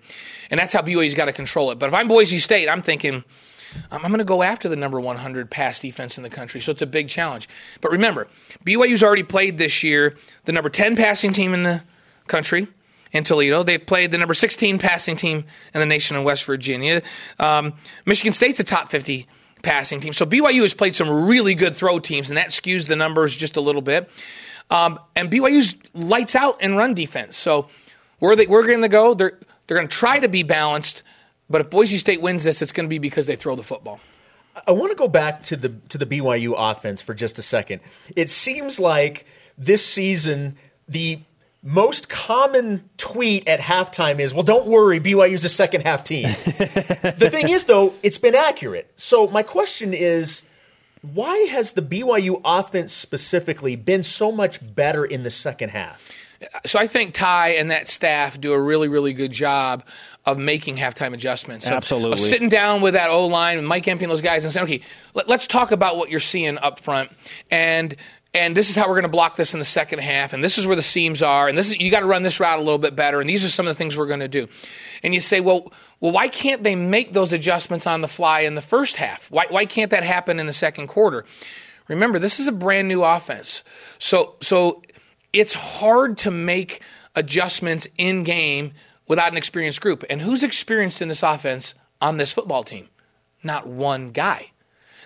And 0.50 0.58
that's 0.58 0.72
how 0.72 0.82
BYU's 0.82 1.14
got 1.14 1.26
to 1.26 1.32
control 1.32 1.70
it. 1.70 1.78
But 1.78 1.88
if 1.88 1.94
I'm 1.94 2.08
Boise 2.08 2.38
State, 2.38 2.68
I'm 2.68 2.82
thinking– 2.82 3.24
I'm 3.90 4.02
going 4.02 4.18
to 4.18 4.24
go 4.24 4.42
after 4.42 4.68
the 4.68 4.76
number 4.76 5.00
100 5.00 5.50
pass 5.50 5.78
defense 5.78 6.16
in 6.16 6.22
the 6.22 6.30
country. 6.30 6.60
So 6.60 6.72
it's 6.72 6.82
a 6.82 6.86
big 6.86 7.08
challenge. 7.08 7.48
But 7.80 7.92
remember, 7.92 8.28
BYU's 8.64 9.02
already 9.02 9.22
played 9.22 9.58
this 9.58 9.82
year 9.82 10.16
the 10.44 10.52
number 10.52 10.68
10 10.68 10.96
passing 10.96 11.32
team 11.32 11.54
in 11.54 11.62
the 11.62 11.82
country 12.26 12.68
in 13.12 13.24
Toledo. 13.24 13.62
They've 13.62 13.84
played 13.84 14.10
the 14.10 14.18
number 14.18 14.34
16 14.34 14.78
passing 14.78 15.16
team 15.16 15.44
in 15.74 15.80
the 15.80 15.86
nation 15.86 16.16
in 16.16 16.24
West 16.24 16.44
Virginia. 16.44 17.02
Um, 17.38 17.74
Michigan 18.04 18.32
State's 18.32 18.60
a 18.60 18.64
top 18.64 18.90
50 18.90 19.26
passing 19.62 20.00
team. 20.00 20.12
So 20.12 20.26
BYU 20.26 20.62
has 20.62 20.74
played 20.74 20.94
some 20.94 21.26
really 21.26 21.54
good 21.54 21.76
throw 21.76 21.98
teams, 21.98 22.30
and 22.30 22.36
that 22.36 22.48
skews 22.48 22.86
the 22.86 22.96
numbers 22.96 23.36
just 23.36 23.56
a 23.56 23.60
little 23.60 23.82
bit. 23.82 24.10
Um, 24.70 24.98
and 25.14 25.30
BYU's 25.30 25.76
lights 25.94 26.34
out 26.34 26.60
in 26.62 26.74
run 26.76 26.94
defense. 26.94 27.36
So 27.36 27.68
where 28.18 28.36
they, 28.36 28.46
we're 28.46 28.66
going 28.66 28.82
to 28.82 28.88
go, 28.88 29.14
they're, 29.14 29.38
they're 29.66 29.76
going 29.76 29.88
to 29.88 29.94
try 29.94 30.18
to 30.18 30.28
be 30.28 30.42
balanced– 30.42 31.02
but 31.48 31.60
if 31.60 31.70
Boise 31.70 31.98
State 31.98 32.20
wins 32.20 32.44
this, 32.44 32.62
it's 32.62 32.72
going 32.72 32.86
to 32.86 32.90
be 32.90 32.98
because 32.98 33.26
they 33.26 33.36
throw 33.36 33.56
the 33.56 33.62
football. 33.62 34.00
I 34.66 34.72
want 34.72 34.90
to 34.90 34.96
go 34.96 35.08
back 35.08 35.42
to 35.42 35.56
the 35.56 35.68
to 35.90 35.98
the 35.98 36.06
BYU 36.06 36.54
offense 36.56 37.02
for 37.02 37.14
just 37.14 37.38
a 37.38 37.42
second. 37.42 37.80
It 38.14 38.30
seems 38.30 38.80
like 38.80 39.26
this 39.58 39.84
season 39.84 40.56
the 40.88 41.20
most 41.62 42.08
common 42.08 42.88
tweet 42.96 43.46
at 43.48 43.60
halftime 43.60 44.18
is, 44.18 44.32
"Well, 44.32 44.44
don't 44.44 44.66
worry, 44.66 44.98
BYU's 44.98 45.44
a 45.44 45.48
second 45.48 45.82
half 45.82 46.04
team." 46.04 46.24
the 46.46 47.28
thing 47.30 47.48
is, 47.48 47.64
though, 47.64 47.92
it's 48.02 48.18
been 48.18 48.34
accurate. 48.34 48.90
So 48.96 49.26
my 49.26 49.42
question 49.42 49.92
is, 49.92 50.42
why 51.02 51.36
has 51.50 51.72
the 51.72 51.82
BYU 51.82 52.40
offense 52.44 52.92
specifically 52.94 53.76
been 53.76 54.02
so 54.02 54.32
much 54.32 54.60
better 54.74 55.04
in 55.04 55.22
the 55.22 55.30
second 55.30 55.70
half? 55.70 56.10
So 56.66 56.78
I 56.78 56.86
think 56.86 57.14
Ty 57.14 57.50
and 57.50 57.70
that 57.70 57.88
staff 57.88 58.40
do 58.40 58.52
a 58.52 58.60
really, 58.60 58.88
really 58.88 59.12
good 59.12 59.32
job 59.32 59.84
of 60.24 60.38
making 60.38 60.76
halftime 60.76 61.14
adjustments. 61.14 61.66
Absolutely. 61.66 62.12
Of, 62.12 62.20
sitting 62.20 62.48
down 62.48 62.80
with 62.80 62.94
that 62.94 63.10
O 63.10 63.26
line 63.26 63.58
and 63.58 63.66
Mike 63.66 63.86
Empey 63.88 64.04
and 64.04 64.10
those 64.10 64.20
guys 64.20 64.44
and 64.44 64.52
saying, 64.52 64.64
okay, 64.64 64.80
let, 65.14 65.30
us 65.30 65.46
talk 65.46 65.70
about 65.70 65.96
what 65.96 66.10
you're 66.10 66.20
seeing 66.20 66.58
up 66.58 66.80
front. 66.80 67.10
And 67.50 67.96
and 68.34 68.54
this 68.54 68.68
is 68.68 68.76
how 68.76 68.82
we're 68.82 68.94
going 68.94 69.04
to 69.04 69.08
block 69.08 69.36
this 69.36 69.54
in 69.54 69.60
the 69.60 69.64
second 69.64 70.00
half, 70.00 70.34
and 70.34 70.44
this 70.44 70.58
is 70.58 70.66
where 70.66 70.76
the 70.76 70.82
seams 70.82 71.22
are, 71.22 71.48
and 71.48 71.56
this 71.56 71.68
is 71.68 71.80
you 71.80 71.90
got 71.90 72.00
to 72.00 72.06
run 72.06 72.22
this 72.22 72.38
route 72.38 72.58
a 72.58 72.62
little 72.62 72.76
bit 72.76 72.94
better, 72.94 73.18
and 73.18 73.30
these 73.30 73.44
are 73.46 73.48
some 73.48 73.66
of 73.66 73.74
the 73.74 73.78
things 73.78 73.96
we're 73.96 74.06
going 74.06 74.20
to 74.20 74.28
do. 74.28 74.46
And 75.02 75.14
you 75.14 75.20
say, 75.20 75.40
well, 75.40 75.72
well, 76.00 76.12
why 76.12 76.28
can't 76.28 76.62
they 76.62 76.76
make 76.76 77.12
those 77.12 77.32
adjustments 77.32 77.86
on 77.86 78.02
the 78.02 78.08
fly 78.08 78.40
in 78.40 78.54
the 78.54 78.60
first 78.60 78.96
half? 78.96 79.30
Why, 79.30 79.46
why 79.48 79.64
can't 79.64 79.90
that 79.90 80.02
happen 80.02 80.38
in 80.38 80.46
the 80.46 80.52
second 80.52 80.88
quarter? 80.88 81.24
Remember, 81.88 82.18
this 82.18 82.38
is 82.38 82.46
a 82.46 82.52
brand 82.52 82.88
new 82.88 83.02
offense, 83.04 83.62
so 83.98 84.34
so 84.42 84.82
it's 85.38 85.54
hard 85.54 86.18
to 86.18 86.30
make 86.30 86.82
adjustments 87.14 87.86
in 87.96 88.24
game 88.24 88.72
without 89.06 89.30
an 89.30 89.36
experienced 89.36 89.80
group. 89.80 90.04
And 90.08 90.20
who's 90.20 90.42
experienced 90.42 91.02
in 91.02 91.08
this 91.08 91.22
offense 91.22 91.74
on 92.00 92.16
this 92.16 92.32
football 92.32 92.62
team? 92.62 92.88
Not 93.42 93.66
one 93.66 94.10
guy. 94.10 94.50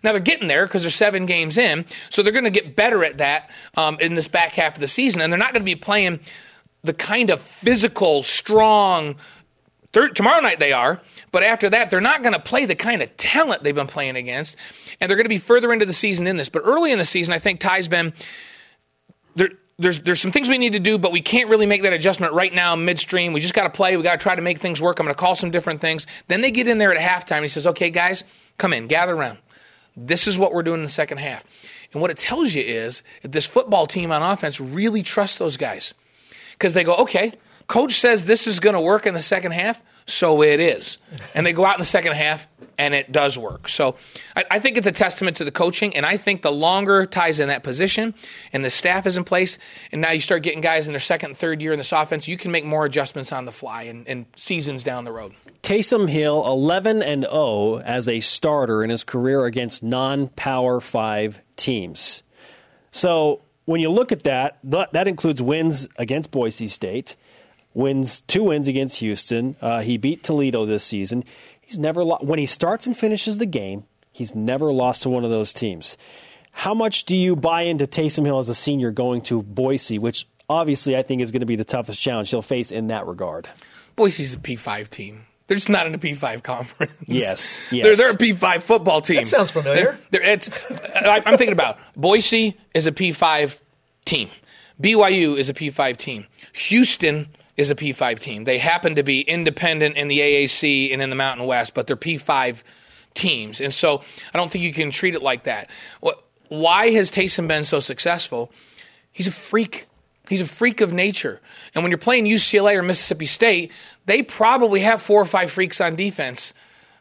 Now 0.02 0.12
they're 0.12 0.20
getting 0.20 0.48
there 0.48 0.66
because 0.66 0.82
they're 0.82 0.90
seven 0.90 1.26
games 1.26 1.58
in, 1.58 1.84
so 2.08 2.22
they're 2.22 2.32
going 2.32 2.44
to 2.44 2.50
get 2.50 2.74
better 2.74 3.04
at 3.04 3.18
that 3.18 3.50
um, 3.76 3.98
in 4.00 4.14
this 4.14 4.28
back 4.28 4.52
half 4.52 4.74
of 4.74 4.80
the 4.80 4.88
season, 4.88 5.20
and 5.20 5.30
they're 5.30 5.38
not 5.38 5.52
going 5.52 5.60
to 5.60 5.64
be 5.64 5.76
playing 5.76 6.20
the 6.82 6.94
kind 6.94 7.28
of 7.30 7.40
physical, 7.40 8.22
strong. 8.22 9.16
tomorrow 9.92 10.40
night 10.40 10.58
they 10.58 10.72
are, 10.72 11.02
but 11.32 11.42
after 11.42 11.68
that 11.68 11.90
they're 11.90 12.00
not 12.00 12.22
going 12.22 12.32
to 12.32 12.40
play 12.40 12.64
the 12.64 12.74
kind 12.74 13.02
of 13.02 13.14
talent 13.18 13.62
they've 13.62 13.74
been 13.74 13.86
playing 13.86 14.16
against, 14.16 14.56
and 15.00 15.10
they're 15.10 15.18
going 15.18 15.26
to 15.26 15.28
be 15.28 15.38
further 15.38 15.70
into 15.70 15.84
the 15.84 15.92
season 15.92 16.26
in 16.26 16.38
this. 16.38 16.48
But 16.48 16.62
early 16.64 16.92
in 16.92 16.98
the 16.98 17.04
season, 17.04 17.34
I 17.34 17.38
think 17.38 17.60
Ty's 17.60 17.88
been 17.88 18.14
there's 19.80 20.00
there's 20.00 20.20
some 20.20 20.30
things 20.30 20.48
we 20.48 20.58
need 20.58 20.74
to 20.74 20.80
do, 20.80 20.98
but 20.98 21.10
we 21.10 21.22
can't 21.22 21.48
really 21.48 21.66
make 21.66 21.82
that 21.82 21.92
adjustment 21.92 22.32
right 22.34 22.52
now 22.52 22.76
midstream. 22.76 23.32
We 23.32 23.40
just 23.40 23.54
got 23.54 23.64
to 23.64 23.70
play. 23.70 23.96
We 23.96 24.02
got 24.02 24.12
to 24.12 24.22
try 24.22 24.34
to 24.34 24.42
make 24.42 24.58
things 24.58 24.80
work. 24.80 25.00
I'm 25.00 25.06
going 25.06 25.14
to 25.14 25.18
call 25.18 25.34
some 25.34 25.50
different 25.50 25.80
things. 25.80 26.06
Then 26.28 26.42
they 26.42 26.50
get 26.50 26.68
in 26.68 26.78
there 26.78 26.94
at 26.94 26.98
halftime. 26.98 27.36
And 27.36 27.44
he 27.44 27.48
says, 27.48 27.66
"Okay, 27.66 27.90
guys, 27.90 28.24
come 28.58 28.72
in, 28.72 28.86
gather 28.86 29.14
around. 29.14 29.38
This 29.96 30.26
is 30.26 30.38
what 30.38 30.52
we're 30.52 30.62
doing 30.62 30.80
in 30.80 30.84
the 30.84 30.90
second 30.90 31.18
half." 31.18 31.44
And 31.92 32.00
what 32.00 32.10
it 32.10 32.18
tells 32.18 32.54
you 32.54 32.62
is 32.62 33.02
that 33.22 33.32
this 33.32 33.46
football 33.46 33.86
team 33.86 34.12
on 34.12 34.22
offense 34.22 34.60
really 34.60 35.02
trusts 35.02 35.38
those 35.38 35.56
guys 35.56 35.94
because 36.52 36.74
they 36.74 36.84
go, 36.84 36.94
"Okay, 36.96 37.32
coach 37.66 37.94
says 37.94 38.26
this 38.26 38.46
is 38.46 38.60
going 38.60 38.74
to 38.74 38.80
work 38.80 39.06
in 39.06 39.14
the 39.14 39.22
second 39.22 39.52
half, 39.52 39.82
so 40.06 40.42
it 40.42 40.60
is." 40.60 40.98
And 41.34 41.46
they 41.46 41.52
go 41.52 41.64
out 41.64 41.74
in 41.74 41.80
the 41.80 41.86
second 41.86 42.12
half 42.12 42.46
and 42.80 42.94
it 42.94 43.12
does 43.12 43.36
work. 43.36 43.68
So 43.68 43.96
I, 44.34 44.44
I, 44.52 44.58
think 44.58 44.78
it's 44.78 44.86
a 44.86 44.92
testament 44.92 45.36
to 45.36 45.44
the 45.44 45.52
coaching, 45.52 45.94
and 45.94 46.06
I 46.06 46.16
think 46.16 46.40
the 46.40 46.50
longer 46.50 47.04
Ty's 47.04 47.38
in 47.38 47.48
that 47.48 47.62
position 47.62 48.14
and 48.54 48.64
the 48.64 48.70
staff 48.70 49.06
is 49.06 49.18
in 49.18 49.24
place, 49.24 49.58
and 49.92 50.00
now 50.00 50.12
you 50.12 50.20
start 50.22 50.42
getting 50.42 50.62
guys 50.62 50.86
in 50.86 50.94
their 50.94 51.00
second, 51.00 51.36
third 51.36 51.60
year 51.60 51.72
in 51.72 51.78
this 51.78 51.92
offense, 51.92 52.26
you 52.26 52.38
can 52.38 52.50
make 52.50 52.64
more 52.64 52.86
adjustments 52.86 53.32
on 53.32 53.44
the 53.44 53.52
fly 53.52 53.82
and, 53.82 54.08
and 54.08 54.24
seasons 54.34 54.82
down 54.82 55.04
the 55.04 55.12
road. 55.12 55.34
Taysom 55.62 56.08
Hill, 56.08 56.42
11 56.46 57.02
and 57.02 57.24
0 57.24 57.80
as 57.80 58.08
a 58.08 58.20
starter 58.20 58.82
in 58.82 58.88
his 58.88 59.04
career 59.04 59.44
against 59.44 59.82
non-power 59.82 60.80
five 60.80 61.42
teams. 61.56 62.22
So 62.92 63.42
when 63.66 63.82
you 63.82 63.90
look 63.90 64.10
at 64.10 64.22
that, 64.22 64.58
that 64.64 65.06
includes 65.06 65.42
wins 65.42 65.86
against 65.96 66.30
Boise 66.30 66.68
State, 66.68 67.14
wins 67.74 68.22
two 68.22 68.44
wins 68.44 68.68
against 68.68 69.00
Houston. 69.00 69.54
Uh, 69.60 69.80
he 69.80 69.98
beat 69.98 70.22
Toledo 70.22 70.64
this 70.64 70.82
season. 70.82 71.24
He's 71.70 71.78
never 71.78 72.02
lo- 72.02 72.18
when 72.20 72.40
he 72.40 72.46
starts 72.46 72.88
and 72.88 72.96
finishes 72.96 73.38
the 73.38 73.46
game. 73.46 73.84
He's 74.10 74.34
never 74.34 74.72
lost 74.72 75.04
to 75.04 75.08
one 75.08 75.22
of 75.22 75.30
those 75.30 75.52
teams. 75.52 75.96
How 76.50 76.74
much 76.74 77.04
do 77.04 77.14
you 77.14 77.36
buy 77.36 77.62
into 77.62 77.86
Taysom 77.86 78.26
Hill 78.26 78.40
as 78.40 78.48
a 78.48 78.56
senior 78.56 78.90
going 78.90 79.22
to 79.22 79.40
Boise, 79.40 80.00
which 80.00 80.26
obviously 80.48 80.96
I 80.96 81.02
think 81.02 81.22
is 81.22 81.30
going 81.30 81.42
to 81.42 81.46
be 81.46 81.54
the 81.54 81.62
toughest 81.62 82.00
challenge 82.00 82.30
he'll 82.30 82.42
face 82.42 82.72
in 82.72 82.88
that 82.88 83.06
regard? 83.06 83.48
Boise's 83.94 84.34
a 84.34 84.38
P5 84.38 84.90
team. 84.90 85.26
They're 85.46 85.56
just 85.56 85.68
not 85.68 85.86
in 85.86 85.94
a 85.94 85.98
P5 85.98 86.42
conference. 86.42 86.92
Yes, 87.06 87.68
yes. 87.70 87.86
They're, 87.86 87.94
they're 87.94 88.14
a 88.14 88.18
P5 88.18 88.62
football 88.62 89.00
team. 89.00 89.18
That 89.18 89.28
sounds 89.28 89.52
familiar. 89.52 89.96
They're, 90.10 90.22
they're, 90.22 90.32
it's, 90.32 90.50
I, 90.96 91.22
I'm 91.24 91.38
thinking 91.38 91.52
about 91.52 91.78
Boise 91.94 92.58
is 92.74 92.88
a 92.88 92.92
P5 92.92 93.60
team. 94.04 94.28
BYU 94.82 95.38
is 95.38 95.48
a 95.48 95.54
P5 95.54 95.96
team. 95.96 96.26
Houston 96.52 97.28
is 97.60 97.70
a 97.70 97.74
P5 97.74 98.18
team. 98.18 98.44
They 98.44 98.58
happen 98.58 98.94
to 98.94 99.02
be 99.02 99.20
independent 99.20 99.96
in 99.96 100.08
the 100.08 100.18
AAC 100.18 100.92
and 100.92 101.02
in 101.02 101.10
the 101.10 101.16
Mountain 101.16 101.46
West, 101.46 101.74
but 101.74 101.86
they're 101.86 101.96
P5 101.96 102.62
teams. 103.12 103.60
And 103.60 103.72
so 103.72 104.02
I 104.32 104.38
don't 104.38 104.50
think 104.50 104.64
you 104.64 104.72
can 104.72 104.90
treat 104.90 105.14
it 105.14 105.22
like 105.22 105.44
that. 105.44 105.68
Why 106.48 106.90
has 106.92 107.10
Taysom 107.10 107.46
been 107.48 107.64
so 107.64 107.78
successful? 107.78 108.50
He's 109.12 109.26
a 109.26 109.32
freak. 109.32 109.86
He's 110.28 110.40
a 110.40 110.46
freak 110.46 110.80
of 110.80 110.94
nature. 110.94 111.40
And 111.74 111.84
when 111.84 111.90
you're 111.90 111.98
playing 111.98 112.24
UCLA 112.24 112.76
or 112.76 112.82
Mississippi 112.82 113.26
State, 113.26 113.72
they 114.06 114.22
probably 114.22 114.80
have 114.80 115.02
four 115.02 115.20
or 115.20 115.26
five 115.26 115.50
freaks 115.50 115.80
on 115.80 115.96
defense 115.96 116.54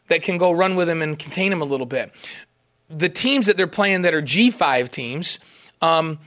that 0.08 0.22
can 0.22 0.36
go 0.36 0.52
run 0.52 0.76
with 0.76 0.88
him 0.88 1.00
and 1.00 1.18
contain 1.18 1.52
him 1.52 1.62
a 1.62 1.64
little 1.64 1.86
bit. 1.86 2.12
The 2.90 3.08
teams 3.08 3.46
that 3.46 3.56
they're 3.56 3.66
playing 3.66 4.02
that 4.02 4.12
are 4.12 4.20
G5 4.20 4.90
teams, 4.90 5.38
um, 5.80 6.18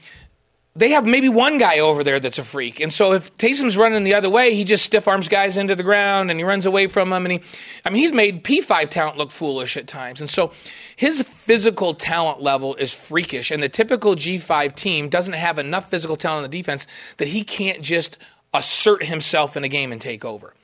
they 0.75 0.89
have 0.89 1.05
maybe 1.05 1.29
one 1.29 1.59
guy 1.59 1.79
over 1.79 2.03
there 2.03 2.19
that's 2.19 2.39
a 2.39 2.43
freak. 2.43 2.79
And 2.79 2.91
so 2.91 3.13
if 3.13 3.35
Taysom's 3.37 3.77
running 3.77 4.03
the 4.03 4.15
other 4.15 4.29
way, 4.29 4.55
he 4.55 4.63
just 4.63 4.83
stiff 4.83 5.07
arms 5.07 5.27
guys 5.27 5.55
into 5.55 5.75
the 5.75 5.83
ground 5.83 6.31
and 6.31 6.39
he 6.39 6.43
runs 6.43 6.65
away 6.65 6.87
from 6.87 7.11
them. 7.11 7.25
And 7.25 7.33
he, 7.33 7.41
I 7.85 7.91
mean, 7.91 7.99
he's 7.99 8.11
made 8.11 8.43
P5 8.43 8.89
talent 8.89 9.17
look 9.17 9.29
foolish 9.29 9.77
at 9.77 9.85
times. 9.87 10.19
And 10.19 10.29
so 10.29 10.51
his 10.95 11.21
physical 11.21 11.93
talent 11.93 12.41
level 12.41 12.73
is 12.75 12.91
freakish. 12.91 13.51
And 13.51 13.61
the 13.61 13.69
typical 13.69 14.15
G5 14.15 14.73
team 14.73 15.09
doesn't 15.09 15.33
have 15.33 15.59
enough 15.59 15.91
physical 15.91 16.15
talent 16.15 16.43
on 16.43 16.49
the 16.49 16.57
defense 16.57 16.87
that 17.17 17.27
he 17.27 17.43
can't 17.43 17.83
just 17.83 18.17
assert 18.51 19.05
himself 19.05 19.55
in 19.55 19.63
a 19.63 19.69
game 19.69 19.91
and 19.91 20.01
take 20.01 20.25
over. 20.25 20.55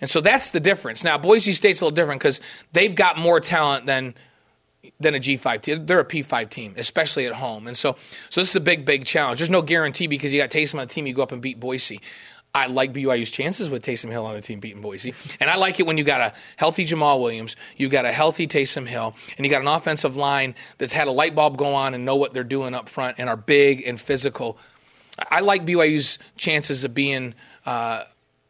And 0.00 0.10
so 0.10 0.20
that's 0.20 0.50
the 0.50 0.58
difference. 0.58 1.04
Now, 1.04 1.18
Boise 1.18 1.52
State's 1.52 1.80
a 1.80 1.84
little 1.84 1.94
different 1.94 2.20
because 2.20 2.40
they've 2.72 2.94
got 2.94 3.16
more 3.16 3.38
talent 3.38 3.86
than 3.86 4.14
than 4.98 5.14
a 5.14 5.18
G5 5.18 5.60
team. 5.60 5.86
They're 5.86 6.00
a 6.00 6.04
P5 6.04 6.50
team, 6.50 6.74
especially 6.76 7.26
at 7.26 7.34
home. 7.34 7.66
And 7.66 7.76
so, 7.76 7.96
so 8.30 8.40
this 8.40 8.50
is 8.50 8.56
a 8.56 8.60
big, 8.60 8.84
big 8.84 9.04
challenge. 9.04 9.38
There's 9.38 9.50
no 9.50 9.62
guarantee 9.62 10.06
because 10.06 10.32
you 10.32 10.40
got 10.40 10.50
Taysom 10.50 10.74
on 10.74 10.88
the 10.88 10.92
team, 10.92 11.06
you 11.06 11.14
go 11.14 11.22
up 11.22 11.32
and 11.32 11.40
beat 11.40 11.60
Boise. 11.60 12.00
I 12.54 12.66
like 12.66 12.92
BYU's 12.92 13.30
chances 13.30 13.70
with 13.70 13.82
Taysom 13.82 14.10
Hill 14.10 14.26
on 14.26 14.34
the 14.34 14.42
team 14.42 14.60
beating 14.60 14.82
Boise. 14.82 15.14
And 15.40 15.48
I 15.48 15.56
like 15.56 15.80
it 15.80 15.86
when 15.86 15.96
you 15.96 16.04
got 16.04 16.20
a 16.20 16.34
healthy 16.56 16.84
Jamaal 16.84 17.20
Williams, 17.20 17.56
you've 17.76 17.90
got 17.90 18.04
a 18.04 18.12
healthy 18.12 18.46
Taysom 18.46 18.86
Hill, 18.86 19.14
and 19.38 19.46
you 19.46 19.50
got 19.50 19.62
an 19.62 19.68
offensive 19.68 20.16
line 20.16 20.54
that's 20.76 20.92
had 20.92 21.08
a 21.08 21.12
light 21.12 21.34
bulb 21.34 21.56
go 21.56 21.74
on 21.74 21.94
and 21.94 22.04
know 22.04 22.16
what 22.16 22.34
they're 22.34 22.44
doing 22.44 22.74
up 22.74 22.90
front 22.90 23.18
and 23.18 23.30
are 23.30 23.38
big 23.38 23.86
and 23.86 23.98
physical. 23.98 24.58
I 25.30 25.40
like 25.40 25.64
BYU's 25.64 26.18
chances 26.36 26.84
of 26.84 26.92
being 26.92 27.34
uh, 27.64 28.04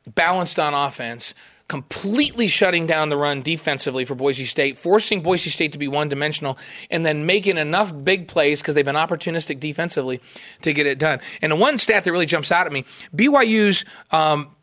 balanced 0.06 0.58
on 0.58 0.74
offense, 0.74 1.34
completely 1.68 2.46
shutting 2.46 2.87
down 2.87 3.09
the 3.09 3.16
run 3.16 3.42
defensively 3.42 4.05
for 4.05 4.14
Boise 4.14 4.44
State, 4.44 4.77
forcing 4.77 5.22
Boise 5.22 5.51
State 5.51 5.72
to 5.72 5.79
be 5.79 5.88
one 5.88 6.09
dimensional, 6.09 6.59
and 6.90 7.05
then 7.05 7.27
making 7.27 7.59
enough 7.59 7.92
big 8.05 8.29
plays 8.29 8.61
because 8.61 8.75
they've 8.75 8.85
been 8.85 8.94
opportunistic 8.94 9.61
defensively 9.61 10.20
to 10.62 10.72
get 10.72 10.87
it 10.87 10.98
done. 10.98 11.20
And 11.40 11.53
the 11.53 11.57
one 11.57 11.79
stat 11.79 12.05
that 12.05 12.12
really 12.12 12.27
jumps 12.27 12.53
out 12.53 12.66
at 12.66 12.72
me 12.72 12.85
BYU's. 13.14 13.85
Um, 14.11 14.55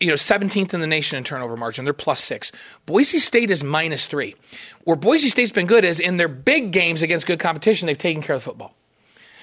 you 0.00 0.08
know, 0.08 0.14
17th 0.14 0.72
in 0.72 0.80
the 0.80 0.86
nation 0.86 1.18
in 1.18 1.24
turnover 1.24 1.56
margin. 1.56 1.84
They're 1.84 1.92
plus 1.92 2.20
six. 2.20 2.50
Boise 2.86 3.18
State 3.18 3.50
is 3.50 3.62
minus 3.62 4.06
three. 4.06 4.34
Where 4.84 4.96
Boise 4.96 5.28
State's 5.28 5.52
been 5.52 5.66
good 5.66 5.84
is 5.84 6.00
in 6.00 6.16
their 6.16 6.28
big 6.28 6.72
games 6.72 7.02
against 7.02 7.26
good 7.26 7.40
competition, 7.40 7.86
they've 7.86 7.96
taken 7.96 8.22
care 8.22 8.36
of 8.36 8.42
the 8.42 8.44
football. 8.44 8.74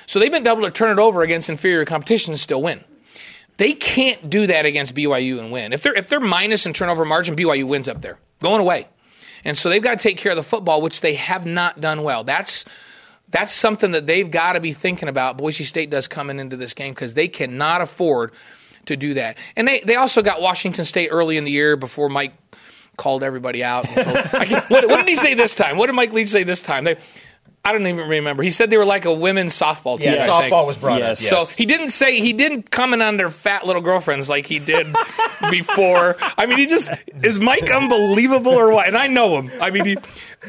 So 0.06 0.20
they've 0.20 0.32
been 0.32 0.48
able 0.48 0.63
to 0.63 0.72
turn 0.72 0.92
it 0.92 1.02
over 1.02 1.22
against 1.22 1.50
inferior 1.50 1.86
competition 1.86 2.34
and 2.34 2.39
still 2.39 2.62
win. 2.62 2.84
They 3.58 3.74
can't 3.74 4.30
do 4.30 4.48
that 4.48 4.66
against 4.66 4.96
BYU 4.96 5.39
and 5.39 5.52
win. 5.52 5.74
If 5.74 5.82
they're 5.82 5.94
if 5.94 6.08
they're 6.08 6.20
minus 6.20 6.66
in 6.66 6.74
turnover 6.74 7.06
margin, 7.06 7.36
BYU 7.36 7.68
wins 7.68 7.88
up 7.88 8.02
there, 8.02 8.18
going 8.42 8.62
away. 8.62 8.88
And 9.46 9.58
so 9.58 9.70
they've 9.70 9.84
got 9.84 9.98
to 10.00 10.04
take 10.04 10.18
care 10.18 10.32
of 10.32 10.36
the 10.36 10.44
football, 10.44 10.82
which 10.82 11.02
they 11.02 11.16
have 11.16 11.46
not 11.46 11.82
done 11.82 12.04
well. 12.04 12.24
That's 12.24 12.66
that's 13.30 13.52
something 13.52 13.92
that 13.92 14.06
they've 14.06 14.30
got 14.30 14.54
to 14.54 14.60
be 14.60 14.74
thinking 14.74 15.10
about. 15.10 15.38
Boise 15.38 15.63
State 15.63 15.89
does 15.89 16.08
coming 16.08 16.39
into 16.39 16.56
this 16.56 16.74
game 16.74 16.94
because 16.94 17.13
they 17.13 17.28
cannot 17.28 17.82
afford 17.82 18.32
to 18.86 18.96
do 18.96 19.16
that. 19.16 19.38
And 19.56 19.68
they, 19.68 19.80
they 19.80 19.96
also 19.96 20.22
got 20.22 20.42
Washington 20.42 20.86
State 20.86 21.10
early 21.10 21.38
in 21.38 21.44
the 21.44 21.52
year 21.52 21.76
before 21.76 22.10
Mike 22.10 22.34
called 22.96 23.24
everybody 23.24 23.63
out. 23.63 23.86
Told, 23.86 24.06
what, 24.68 24.88
what, 24.88 24.98
did 24.98 25.10
he 25.10 25.16
say 25.16 25.34
this 25.34 25.56
time? 25.56 25.78
What 25.78 25.88
did 25.88 25.94
Mike 25.94 26.13
Leach 26.13 26.30
say 26.30 26.44
this 26.44 26.62
time? 26.62 26.84
They, 26.84 26.98
I 27.65 27.71
don't 27.71 27.88
even 27.88 28.10
remember. 28.10 28.43
He 28.43 28.49
said 28.49 28.69
they 28.69 28.77
were 28.77 28.86
like 28.86 29.06
a 29.06 29.13
women's 29.13 29.58
softball 29.58 29.97
team. 29.97 30.13
Yeah, 30.13 30.27
softball 30.27 30.67
was 30.67 30.77
brought 30.77 30.99
yes. 30.99 31.19
up. 31.19 31.23
Yes. 31.23 31.49
So 31.49 31.56
he 31.56 31.65
didn't 31.65 31.89
say 31.89 32.19
he 32.19 32.34
didn't 32.34 32.69
comment 32.69 33.01
on 33.01 33.15
their 33.15 33.29
fat 33.29 33.65
little 33.65 33.82
girlfriends 33.82 34.27
like 34.27 34.45
he 34.45 34.60
did 34.60 34.86
before. 35.49 36.17
I 36.38 36.45
mean, 36.45 36.58
he 36.58 36.65
just 36.65 36.91
is 37.21 37.39
Mike 37.39 37.71
unbelievable 37.71 38.51
or 38.51 38.71
what? 38.71 38.88
And 38.88 38.97
I 38.97 39.08
know 39.08 39.39
him. 39.39 39.51
I 39.62 39.69
mean, 39.69 39.86
he, 39.86 39.97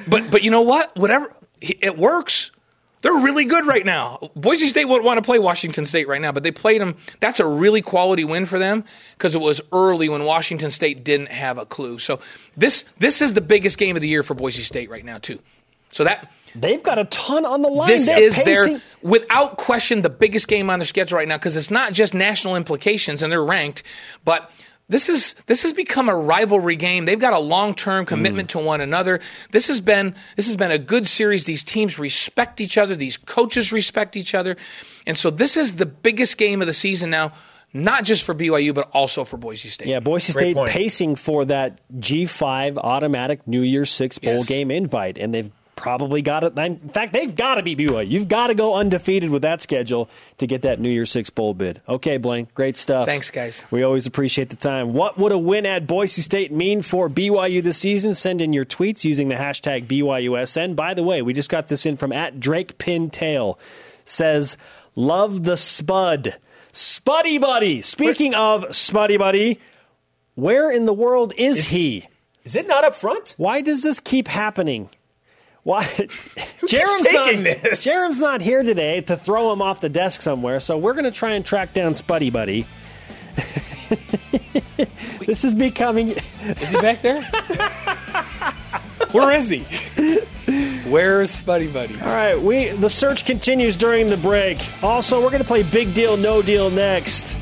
but 0.08 0.28
but 0.28 0.42
you 0.42 0.50
know 0.50 0.62
what? 0.62 0.96
Whatever 0.96 1.32
it 1.60 1.96
works. 1.96 2.50
They're 3.02 3.12
really 3.12 3.44
good 3.44 3.66
right 3.66 3.84
now. 3.84 4.30
Boise 4.34 4.66
State 4.66 4.86
would 4.86 5.04
want 5.04 5.18
to 5.18 5.22
play 5.22 5.38
Washington 5.38 5.84
State 5.84 6.08
right 6.08 6.22
now, 6.22 6.32
but 6.32 6.42
they 6.42 6.50
played 6.50 6.80
them. 6.80 6.96
That's 7.20 7.38
a 7.38 7.46
really 7.46 7.82
quality 7.82 8.24
win 8.24 8.46
for 8.46 8.58
them 8.58 8.82
because 9.12 9.34
it 9.34 9.42
was 9.42 9.60
early 9.72 10.08
when 10.08 10.24
Washington 10.24 10.70
State 10.70 11.04
didn't 11.04 11.28
have 11.28 11.58
a 11.58 11.66
clue. 11.66 11.98
So 11.98 12.20
this 12.56 12.86
this 12.98 13.20
is 13.20 13.34
the 13.34 13.42
biggest 13.42 13.76
game 13.76 13.94
of 13.94 14.00
the 14.00 14.08
year 14.08 14.22
for 14.22 14.32
Boise 14.32 14.62
State 14.62 14.88
right 14.88 15.04
now 15.04 15.18
too. 15.18 15.38
So 15.94 16.02
that 16.04 16.30
They've 16.56 16.82
got 16.82 16.98
a 17.00 17.04
ton 17.06 17.44
on 17.44 17.62
the 17.62 17.68
line. 17.68 17.88
This 17.88 18.06
They're 18.06 18.20
is 18.22 18.36
pacing. 18.36 18.72
their, 18.74 18.82
without 19.02 19.56
question, 19.56 20.02
the 20.02 20.10
biggest 20.10 20.46
game 20.46 20.70
on 20.70 20.78
their 20.78 20.86
schedule 20.86 21.18
right 21.18 21.26
now 21.26 21.36
because 21.36 21.56
it's 21.56 21.70
not 21.70 21.92
just 21.92 22.14
national 22.14 22.54
implications 22.54 23.22
and 23.22 23.32
they're 23.32 23.44
ranked, 23.44 23.82
but 24.24 24.52
this 24.88 25.08
is 25.08 25.34
this 25.46 25.62
has 25.62 25.72
become 25.72 26.08
a 26.08 26.14
rivalry 26.14 26.76
game. 26.76 27.06
They've 27.06 27.18
got 27.18 27.32
a 27.32 27.38
long 27.38 27.74
term 27.74 28.06
commitment 28.06 28.50
to 28.50 28.58
one 28.58 28.80
another. 28.80 29.20
This 29.50 29.66
has 29.68 29.80
been 29.80 30.14
this 30.36 30.46
has 30.46 30.56
been 30.56 30.70
a 30.70 30.78
good 30.78 31.06
series. 31.06 31.44
These 31.44 31.64
teams 31.64 31.98
respect 31.98 32.60
each 32.60 32.76
other. 32.78 32.94
These 32.94 33.16
coaches 33.16 33.72
respect 33.72 34.16
each 34.16 34.34
other, 34.34 34.56
and 35.06 35.16
so 35.18 35.30
this 35.30 35.56
is 35.56 35.76
the 35.76 35.86
biggest 35.86 36.38
game 36.38 36.60
of 36.60 36.66
the 36.66 36.72
season 36.74 37.10
now. 37.10 37.32
Not 37.72 38.04
just 38.04 38.22
for 38.22 38.34
BYU, 38.36 38.72
but 38.72 38.88
also 38.92 39.24
for 39.24 39.36
Boise 39.36 39.68
State. 39.68 39.88
Yeah, 39.88 39.98
Boise 39.98 40.32
Great 40.32 40.40
State 40.42 40.54
point. 40.54 40.70
pacing 40.70 41.16
for 41.16 41.44
that 41.46 41.80
G5 41.98 42.76
automatic 42.76 43.48
New 43.48 43.62
Year's 43.62 43.90
Six 43.90 44.18
bowl 44.18 44.34
Yes. 44.34 44.48
game 44.48 44.70
invite, 44.70 45.18
and 45.18 45.34
they've 45.34 45.50
probably 45.84 46.22
got 46.22 46.44
it. 46.44 46.58
In 46.58 46.78
fact, 46.88 47.12
they've 47.12 47.36
got 47.36 47.56
to 47.56 47.62
be 47.62 47.76
BYU. 47.76 48.08
You've 48.08 48.26
got 48.26 48.46
to 48.46 48.54
go 48.54 48.74
undefeated 48.74 49.28
with 49.28 49.42
that 49.42 49.60
schedule 49.60 50.08
to 50.38 50.46
get 50.46 50.62
that 50.62 50.80
New 50.80 50.88
Year's 50.88 51.10
Six 51.10 51.28
bowl 51.28 51.52
bid. 51.52 51.82
Okay, 51.86 52.16
Blaine, 52.16 52.48
great 52.54 52.78
stuff. 52.78 53.06
Thanks, 53.06 53.30
guys. 53.30 53.66
We 53.70 53.82
always 53.82 54.06
appreciate 54.06 54.48
the 54.48 54.56
time. 54.56 54.94
What 54.94 55.18
would 55.18 55.30
a 55.30 55.36
win 55.36 55.66
at 55.66 55.86
Boise 55.86 56.22
State 56.22 56.50
mean 56.50 56.80
for 56.80 57.10
BYU 57.10 57.62
this 57.62 57.76
season? 57.76 58.14
Send 58.14 58.40
in 58.40 58.54
your 58.54 58.64
tweets 58.64 59.04
using 59.04 59.28
the 59.28 59.34
hashtag 59.34 59.86
BYUSN. 59.86 60.74
By 60.74 60.94
the 60.94 61.02
way, 61.02 61.20
we 61.20 61.34
just 61.34 61.50
got 61.50 61.68
this 61.68 61.84
in 61.84 61.98
from 61.98 62.12
at 62.12 62.40
Drake 62.40 62.78
Pintail. 62.78 63.58
Says, 64.06 64.56
love 64.96 65.44
the 65.44 65.58
Spud. 65.58 66.34
Spuddy 66.72 67.38
Buddy. 67.38 67.82
Speaking 67.82 68.32
of 68.34 68.64
Spuddy 68.68 69.18
Buddy, 69.18 69.60
where 70.34 70.70
in 70.70 70.86
the 70.86 70.94
world 70.94 71.34
is 71.36 71.66
he? 71.68 72.08
Is 72.42 72.56
it 72.56 72.66
not 72.66 72.84
up 72.84 72.94
front? 72.94 73.34
Why 73.36 73.60
does 73.60 73.82
this 73.82 74.00
keep 74.00 74.28
happening? 74.28 74.88
Why? 75.64 75.84
Jerem's 76.68 77.02
taking 77.02 77.42
not, 77.42 77.62
this? 77.62 77.82
Jerem's 77.82 78.20
not 78.20 78.42
here 78.42 78.62
today 78.62 79.00
to 79.02 79.16
throw 79.16 79.52
him 79.52 79.60
off 79.62 79.80
the 79.80 79.88
desk 79.88 80.22
somewhere, 80.22 80.60
so 80.60 80.78
we're 80.78 80.92
going 80.92 81.04
to 81.04 81.10
try 81.10 81.32
and 81.32 81.44
track 81.44 81.72
down 81.72 81.94
Spuddy 81.94 82.30
Buddy. 82.32 82.66
this 85.26 85.42
is 85.42 85.54
becoming. 85.54 86.10
Is 86.10 86.70
he 86.70 86.80
back 86.80 87.00
there? 87.00 87.22
Where 89.12 89.32
is 89.32 89.48
he? 89.48 89.60
Where's 90.88 91.42
Spuddy 91.42 91.72
Buddy? 91.72 91.98
All 92.00 92.08
right, 92.08 92.38
we 92.38 92.68
the 92.68 92.90
search 92.90 93.24
continues 93.24 93.74
during 93.74 94.08
the 94.08 94.18
break. 94.18 94.58
Also, 94.82 95.22
we're 95.22 95.30
going 95.30 95.42
to 95.42 95.48
play 95.48 95.62
Big 95.62 95.94
Deal 95.94 96.18
No 96.18 96.42
Deal 96.42 96.68
next. 96.70 97.38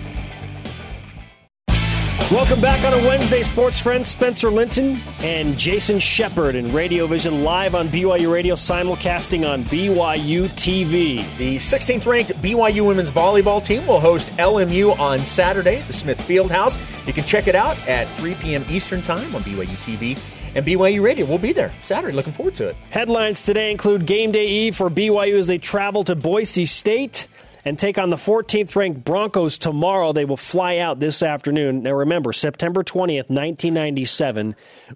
Welcome 2.30 2.62
back 2.62 2.82
on 2.86 2.98
a 2.98 3.08
Wednesday, 3.08 3.42
sports 3.42 3.78
friends. 3.78 4.08
Spencer 4.08 4.48
Linton 4.50 4.96
and 5.20 5.58
Jason 5.58 5.98
Shepard 5.98 6.54
in 6.54 6.72
Radio 6.72 7.06
Vision 7.06 7.44
live 7.44 7.74
on 7.74 7.88
BYU 7.88 8.32
Radio, 8.32 8.54
simulcasting 8.54 9.46
on 9.46 9.64
BYU 9.64 10.48
TV. 10.50 11.36
The 11.36 11.56
16th 11.56 12.06
ranked 12.06 12.32
BYU 12.40 12.86
women's 12.86 13.10
volleyball 13.10 13.62
team 13.62 13.86
will 13.86 14.00
host 14.00 14.28
LMU 14.38 14.98
on 14.98 15.18
Saturday 15.18 15.80
at 15.80 15.86
the 15.86 15.92
Smith 15.92 16.18
Fieldhouse. 16.20 16.78
You 17.06 17.12
can 17.12 17.24
check 17.24 17.48
it 17.48 17.54
out 17.54 17.76
at 17.86 18.06
3 18.18 18.34
p.m. 18.36 18.64
Eastern 18.70 19.02
Time 19.02 19.34
on 19.34 19.42
BYU 19.42 19.66
TV 19.66 20.18
and 20.54 20.64
BYU 20.64 21.02
Radio. 21.02 21.26
We'll 21.26 21.36
be 21.38 21.52
there 21.52 21.72
Saturday. 21.82 22.16
Looking 22.16 22.32
forward 22.32 22.54
to 22.56 22.68
it. 22.68 22.76
Headlines 22.88 23.44
today 23.44 23.70
include 23.70 24.06
game 24.06 24.32
day 24.32 24.46
eve 24.46 24.76
for 24.76 24.88
BYU 24.88 25.34
as 25.38 25.46
they 25.48 25.58
travel 25.58 26.02
to 26.04 26.14
Boise 26.14 26.64
State 26.64 27.26
and 27.64 27.78
take 27.78 27.98
on 27.98 28.10
the 28.10 28.16
14th 28.16 28.74
ranked 28.74 29.04
Broncos 29.04 29.58
tomorrow. 29.58 30.12
They 30.12 30.24
will 30.24 30.36
fly 30.36 30.78
out 30.78 31.00
this 31.00 31.22
afternoon. 31.22 31.82
Now 31.82 31.92
remember, 31.92 32.32
September 32.32 32.82
20th, 32.82 33.28
1997 33.30 34.54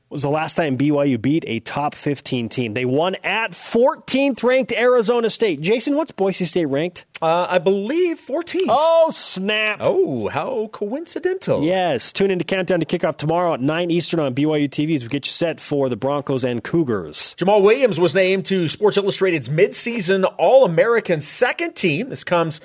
was 0.08 0.22
the 0.22 0.30
last 0.30 0.54
time 0.56 0.76
BYU 0.76 1.20
beat 1.20 1.44
a 1.46 1.60
top 1.60 1.94
15 1.94 2.48
team. 2.48 2.74
They 2.74 2.84
won 2.84 3.16
at 3.22 3.52
14th 3.52 4.42
ranked 4.42 4.72
Arizona 4.72 5.30
State. 5.30 5.60
Jason, 5.60 5.96
what's 5.96 6.10
Boise 6.12 6.44
State 6.44 6.66
ranked? 6.66 7.04
Uh, 7.22 7.46
I 7.48 7.58
believe 7.58 8.20
14th. 8.20 8.66
Oh, 8.68 9.10
snap. 9.10 9.78
Oh, 9.80 10.28
how 10.28 10.68
coincidental. 10.72 11.62
Yes. 11.62 12.12
Tune 12.12 12.30
in 12.30 12.38
to 12.38 12.44
Countdown 12.44 12.80
to 12.80 12.86
Kickoff 12.86 13.16
tomorrow 13.16 13.54
at 13.54 13.60
9 13.60 13.90
Eastern 13.90 14.20
on 14.20 14.34
BYU 14.34 14.68
TV 14.68 14.94
as 14.94 15.02
we 15.02 15.08
get 15.08 15.24
you 15.26 15.30
set 15.30 15.58
for 15.58 15.88
the 15.88 15.96
Broncos 15.96 16.44
and 16.44 16.62
Cougars. 16.62 17.34
Jamaal 17.38 17.62
Williams 17.62 17.98
was 17.98 18.14
named 18.14 18.44
to 18.46 18.68
Sports 18.68 18.98
Illustrated's 18.98 19.48
midseason 19.48 20.30
All 20.38 20.64
American 20.64 21.22
second 21.22 21.74
team. 21.74 22.10
This 22.10 22.22
comes 22.22 22.60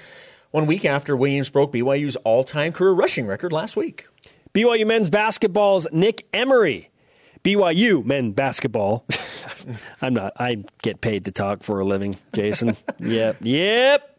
one 0.52 0.66
week 0.66 0.84
after 0.84 1.16
Williams 1.16 1.50
broke 1.50 1.72
BYU's 1.72 2.18
all 2.18 2.44
time 2.44 2.74
career 2.74 2.92
rushing 2.92 3.26
record 3.28 3.54
last 3.54 3.78
week. 3.78 4.08
BYU 4.54 4.86
men's 4.86 5.10
basketball's 5.10 5.88
Nick 5.94 6.28
Emery. 6.34 6.90
BYU 7.46 8.04
men 8.04 8.34
basketball. 8.34 9.06
I'm 10.02 10.14
not, 10.14 10.34
I 10.38 10.64
get 10.82 11.00
paid 11.00 11.26
to 11.26 11.32
talk 11.32 11.64
for 11.64 11.80
a 11.80 11.86
living, 11.86 12.18
Jason. 12.34 12.76
yep. 13.00 13.38
Yep. 13.40 14.11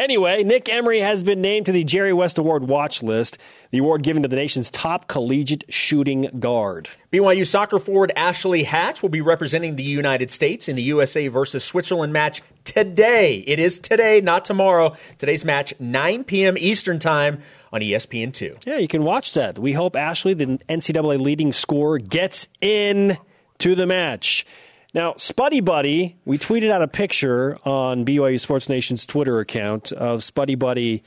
Anyway, 0.00 0.42
Nick 0.44 0.70
Emery 0.70 1.00
has 1.00 1.22
been 1.22 1.42
named 1.42 1.66
to 1.66 1.72
the 1.72 1.84
Jerry 1.84 2.14
West 2.14 2.38
Award 2.38 2.66
watch 2.66 3.02
list, 3.02 3.36
the 3.70 3.76
award 3.76 4.02
given 4.02 4.22
to 4.22 4.30
the 4.30 4.36
nation's 4.36 4.70
top 4.70 5.08
collegiate 5.08 5.62
shooting 5.68 6.22
guard. 6.40 6.88
BYU 7.12 7.46
soccer 7.46 7.78
forward 7.78 8.10
Ashley 8.16 8.62
Hatch 8.62 9.02
will 9.02 9.10
be 9.10 9.20
representing 9.20 9.76
the 9.76 9.82
United 9.82 10.30
States 10.30 10.70
in 10.70 10.76
the 10.76 10.82
USA 10.84 11.28
versus 11.28 11.64
Switzerland 11.64 12.14
match 12.14 12.40
today. 12.64 13.44
It 13.46 13.58
is 13.58 13.78
today, 13.78 14.22
not 14.22 14.46
tomorrow. 14.46 14.96
Today's 15.18 15.44
match, 15.44 15.74
9 15.78 16.24
p.m. 16.24 16.56
Eastern 16.56 16.98
Time 16.98 17.42
on 17.70 17.82
ESPN2. 17.82 18.64
Yeah, 18.64 18.78
you 18.78 18.88
can 18.88 19.04
watch 19.04 19.34
that. 19.34 19.58
We 19.58 19.74
hope 19.74 19.96
Ashley, 19.96 20.32
the 20.32 20.46
NCAA 20.66 21.20
leading 21.20 21.52
scorer, 21.52 21.98
gets 21.98 22.48
in 22.62 23.18
to 23.58 23.74
the 23.74 23.84
match. 23.84 24.46
Now, 24.92 25.12
Spuddy 25.12 25.64
Buddy, 25.64 26.16
we 26.24 26.36
tweeted 26.36 26.70
out 26.70 26.82
a 26.82 26.88
picture 26.88 27.58
on 27.64 28.04
BYU 28.04 28.40
Sports 28.40 28.68
Nation's 28.68 29.06
Twitter 29.06 29.38
account 29.38 29.92
of 29.92 30.20
Spuddy 30.20 30.58
Buddy 30.58 31.04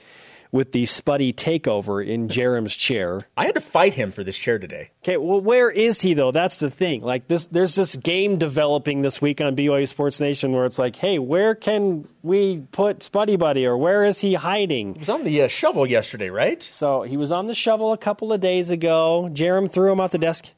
with 0.53 0.71
the 0.71 0.83
Spuddy 0.83 1.33
takeover 1.33 2.05
in 2.05 2.29
Jarom's 2.29 2.75
chair. 2.75 3.19
I 3.35 3.45
had 3.45 3.55
to 3.55 3.61
fight 3.61 3.95
him 3.95 4.11
for 4.11 4.23
this 4.23 4.37
chair 4.37 4.59
today. 4.59 4.91
Okay, 5.01 5.17
well, 5.17 5.41
where 5.41 5.69
is 5.69 5.99
he 5.99 6.13
though? 6.13 6.31
That's 6.31 6.57
the 6.57 6.69
thing. 6.69 7.01
Like 7.01 7.27
this, 7.27 7.47
there's 7.47 7.75
this 7.75 7.97
game 7.97 8.37
developing 8.37 9.01
this 9.01 9.19
week 9.19 9.41
on 9.41 9.55
BYU 9.55 9.87
Sports 9.87 10.21
Nation 10.21 10.53
where 10.53 10.65
it's 10.65 10.79
like, 10.79 10.95
hey, 10.95 11.17
where 11.19 11.55
can 11.55 12.07
we 12.21 12.59
put 12.71 12.99
Spuddy 12.99 13.37
Buddy, 13.37 13.65
or 13.65 13.75
where 13.77 14.05
is 14.05 14.19
he 14.21 14.35
hiding? 14.35 14.93
He 14.93 14.99
was 14.99 15.09
on 15.09 15.23
the 15.23 15.41
uh, 15.41 15.47
shovel 15.49 15.85
yesterday, 15.87 16.29
right? 16.29 16.61
So 16.61 17.01
he 17.01 17.17
was 17.17 17.31
on 17.31 17.47
the 17.47 17.55
shovel 17.55 17.91
a 17.91 17.97
couple 17.97 18.31
of 18.31 18.39
days 18.39 18.69
ago. 18.69 19.29
Jarom 19.33 19.69
threw 19.69 19.91
him 19.91 19.99
off 19.99 20.11
the 20.11 20.19
desk. 20.19 20.53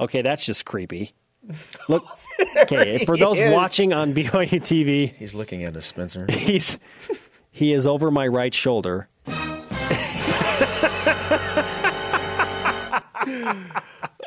Okay, 0.00 0.22
that's 0.22 0.44
just 0.46 0.64
creepy. 0.64 1.12
Look, 1.88 2.06
okay, 2.58 3.04
for 3.06 3.16
those 3.16 3.38
is. 3.38 3.52
watching 3.52 3.92
on 3.92 4.14
BYU 4.14 4.60
TV, 4.60 5.14
He's 5.14 5.34
looking 5.34 5.64
at 5.64 5.76
us, 5.76 5.86
Spencer. 5.86 6.26
he's 6.30 6.78
he 7.50 7.72
is 7.72 7.86
over 7.86 8.10
my 8.10 8.26
right 8.26 8.54
shoulder. 8.54 9.08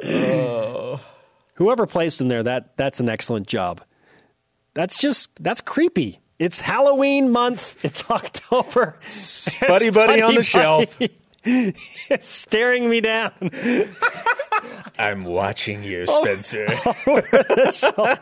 oh. 0.03 0.99
Whoever 1.55 1.85
placed 1.85 2.19
him 2.19 2.27
there, 2.27 2.43
that 2.43 2.75
that's 2.77 2.99
an 2.99 3.07
excellent 3.07 3.47
job. 3.47 3.81
That's 4.73 4.99
just 4.99 5.29
that's 5.39 5.61
creepy. 5.61 6.19
It's 6.37 6.59
Halloween 6.59 7.31
month. 7.31 7.83
It's 7.85 8.09
October. 8.09 8.99
Buddy 9.65 9.89
Buddy 9.89 10.21
on 10.21 10.35
the 10.35 10.43
shelf. 10.43 10.93
it's 11.45 12.27
staring 12.27 12.89
me 12.89 12.99
down. 12.99 13.31
I'm 14.97 15.23
watching 15.23 15.83
you, 15.83 16.05
Spencer. 16.07 16.65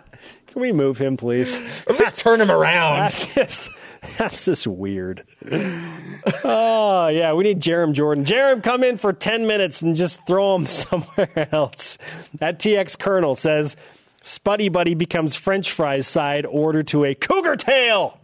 Can 0.54 0.62
we 0.62 0.72
move 0.72 1.00
him, 1.00 1.18
please? 1.18 1.60
At 1.88 1.98
least 2.00 2.18
turn 2.18 2.40
him 2.40 2.52
around. 2.52 3.00
That's 3.00 3.34
just 3.34 3.70
that's 4.18 4.46
just 4.46 4.68
weird. 4.68 5.24
Oh 6.44 7.08
yeah, 7.08 7.34
we 7.34 7.44
need 7.44 7.60
Jarom 7.60 7.94
Jordan. 7.94 8.24
Jarom, 8.24 8.62
come 8.62 8.84
in 8.84 8.98
for 8.98 9.14
ten 9.14 9.48
minutes 9.48 9.82
and 9.82 9.96
just 9.96 10.26
throw 10.28 10.56
him 10.56 10.66
somewhere 10.68 11.50
else. 11.52 11.98
That 12.36 12.60
TX 12.60 13.00
Colonel 13.00 13.34
says 13.36 13.76
Spuddy 14.24 14.72
Buddy 14.72 14.94
becomes 14.94 15.36
French 15.36 15.72
fries 15.72 16.08
side 16.08 16.46
order 16.46 16.84
to 16.84 17.04
a 17.04 17.16
cougar 17.16 17.56
tail. 17.56 18.20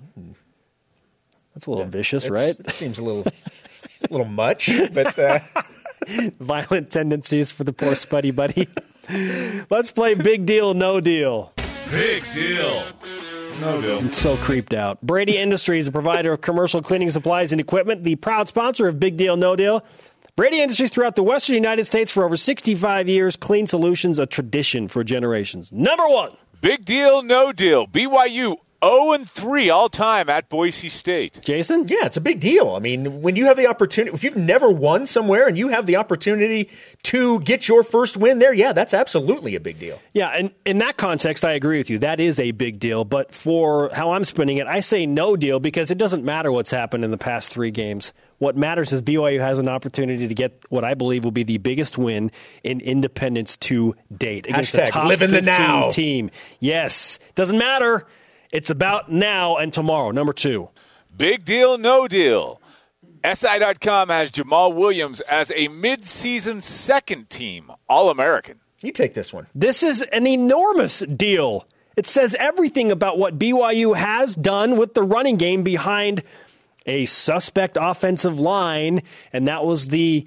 That's 1.53 1.65
a 1.65 1.71
little 1.71 1.85
vicious, 1.85 2.29
right? 2.29 2.57
It 2.57 2.69
seems 2.69 2.99
a 2.99 3.03
little, 3.03 3.25
a 3.25 3.31
little 4.09 4.25
much, 4.27 4.69
but 4.93 5.17
uh, 5.19 5.39
Violent 6.39 6.91
tendencies 6.91 7.51
for 7.51 7.63
the 7.63 7.73
poor 7.73 7.93
Spuddy 7.93 8.35
Buddy. 8.35 8.67
Let's 9.69 9.91
play 9.91 10.13
Big 10.13 10.45
Deal, 10.45 10.73
No 10.73 10.99
Deal. 10.99 11.53
Big 11.89 12.23
deal. 12.33 12.83
No 13.59 13.81
deal. 13.81 13.97
I'm 13.97 14.12
so 14.12 14.35
creeped 14.38 14.73
out. 14.73 15.01
Brady 15.01 15.38
Industries, 15.38 15.88
a 15.88 15.91
provider 15.91 16.33
of 16.33 16.41
commercial 16.41 16.81
cleaning 16.81 17.09
supplies 17.09 17.51
and 17.51 17.59
equipment, 17.59 18.03
the 18.03 18.15
proud 18.15 18.47
sponsor 18.47 18.88
of 18.88 18.99
Big 18.99 19.17
Deal 19.17 19.35
No 19.35 19.55
Deal. 19.55 19.83
Brady 20.35 20.62
Industries 20.62 20.91
throughout 20.91 21.15
the 21.15 21.23
western 21.23 21.55
United 21.55 21.85
States 21.85 22.12
for 22.12 22.23
over 22.23 22.38
65 22.38 23.09
years. 23.09 23.35
Clean 23.35 23.67
solutions, 23.67 24.19
a 24.19 24.25
tradition 24.25 24.88
for 24.88 25.03
generations. 25.03 25.71
Number 25.71 26.07
one. 26.07 26.38
Big 26.62 26.85
deal, 26.85 27.23
no 27.23 27.51
deal. 27.51 27.88
BYU 27.88 28.57
0 28.83 29.13
and 29.13 29.29
3 29.29 29.69
all 29.69 29.89
time 29.89 30.29
at 30.29 30.49
Boise 30.49 30.89
State. 30.89 31.39
Jason? 31.43 31.85
yeah, 31.87 32.05
it's 32.05 32.17
a 32.17 32.21
big 32.21 32.39
deal. 32.39 32.75
I 32.75 32.79
mean, 32.79 33.21
when 33.21 33.35
you 33.35 33.45
have 33.45 33.57
the 33.57 33.67
opportunity, 33.67 34.13
if 34.13 34.23
you've 34.23 34.37
never 34.37 34.69
won 34.69 35.05
somewhere 35.05 35.47
and 35.47 35.57
you 35.57 35.69
have 35.69 35.85
the 35.85 35.97
opportunity 35.97 36.69
to 37.03 37.39
get 37.41 37.67
your 37.67 37.83
first 37.83 38.17
win 38.17 38.39
there, 38.39 38.53
yeah, 38.53 38.73
that's 38.73 38.93
absolutely 38.93 39.55
a 39.55 39.59
big 39.59 39.79
deal. 39.79 39.99
Yeah, 40.13 40.29
and 40.29 40.51
in 40.65 40.77
that 40.79 40.97
context, 40.97 41.43
I 41.43 41.51
agree 41.53 41.77
with 41.77 41.89
you. 41.89 41.99
That 41.99 42.19
is 42.19 42.39
a 42.39 42.51
big 42.51 42.79
deal. 42.79 43.05
But 43.05 43.33
for 43.33 43.89
how 43.93 44.11
I'm 44.11 44.23
spinning 44.23 44.57
it, 44.57 44.67
I 44.67 44.79
say 44.79 45.05
no 45.05 45.35
deal 45.35 45.59
because 45.59 45.91
it 45.91 45.97
doesn't 45.97 46.23
matter 46.23 46.51
what's 46.51 46.71
happened 46.71 47.03
in 47.03 47.11
the 47.11 47.17
past 47.17 47.51
three 47.51 47.71
games. 47.71 48.13
What 48.37 48.55
matters 48.55 48.93
is 48.93 49.01
BYU 49.01 49.41
has 49.41 49.59
an 49.59 49.67
opportunity 49.67 50.27
to 50.27 50.33
get 50.33 50.63
what 50.69 50.85
I 50.85 50.93
believe 50.93 51.25
will 51.25 51.31
be 51.31 51.43
the 51.43 51.57
biggest 51.57 51.97
win 51.97 52.31
in 52.63 52.79
independence 52.79 53.57
to 53.57 53.95
date 54.17 54.47
against 54.47 54.75
a 54.75 54.85
top 54.85 55.09
live 55.09 55.21
in 55.21 55.31
the 55.31 55.43
15 55.43 55.53
now. 55.53 55.89
team. 55.89 56.31
Yes, 56.61 57.19
doesn't 57.35 57.57
matter. 57.57 58.07
It's 58.51 58.69
about 58.69 59.12
now 59.12 59.57
and 59.57 59.71
tomorrow. 59.71 60.12
Number 60.12 60.33
two. 60.33 60.69
Big 61.15 61.45
deal, 61.45 61.77
no 61.77 62.07
deal. 62.07 62.62
SI.com 63.23 64.09
has 64.09 64.31
Jamaal 64.31 64.73
Williams 64.73 65.19
as 65.21 65.51
a 65.51 65.67
midseason 65.67 66.63
second 66.63 67.29
team 67.29 67.71
All 67.89 68.09
American. 68.09 68.59
You 68.81 68.93
take 68.93 69.13
this 69.13 69.33
one. 69.33 69.45
This 69.53 69.83
is 69.83 70.01
an 70.03 70.25
enormous 70.25 70.99
deal. 70.99 71.67
It 71.97 72.07
says 72.07 72.35
everything 72.39 72.91
about 72.91 73.17
what 73.17 73.38
BYU 73.38 73.95
has 73.97 74.33
done 74.35 74.77
with 74.77 74.93
the 74.93 75.03
running 75.03 75.35
game 75.35 75.63
behind 75.63 76.23
a 76.85 77.05
suspect 77.05 77.77
offensive 77.79 78.39
line, 78.39 79.03
and 79.33 79.47
that 79.49 79.65
was 79.65 79.89
the 79.89 80.25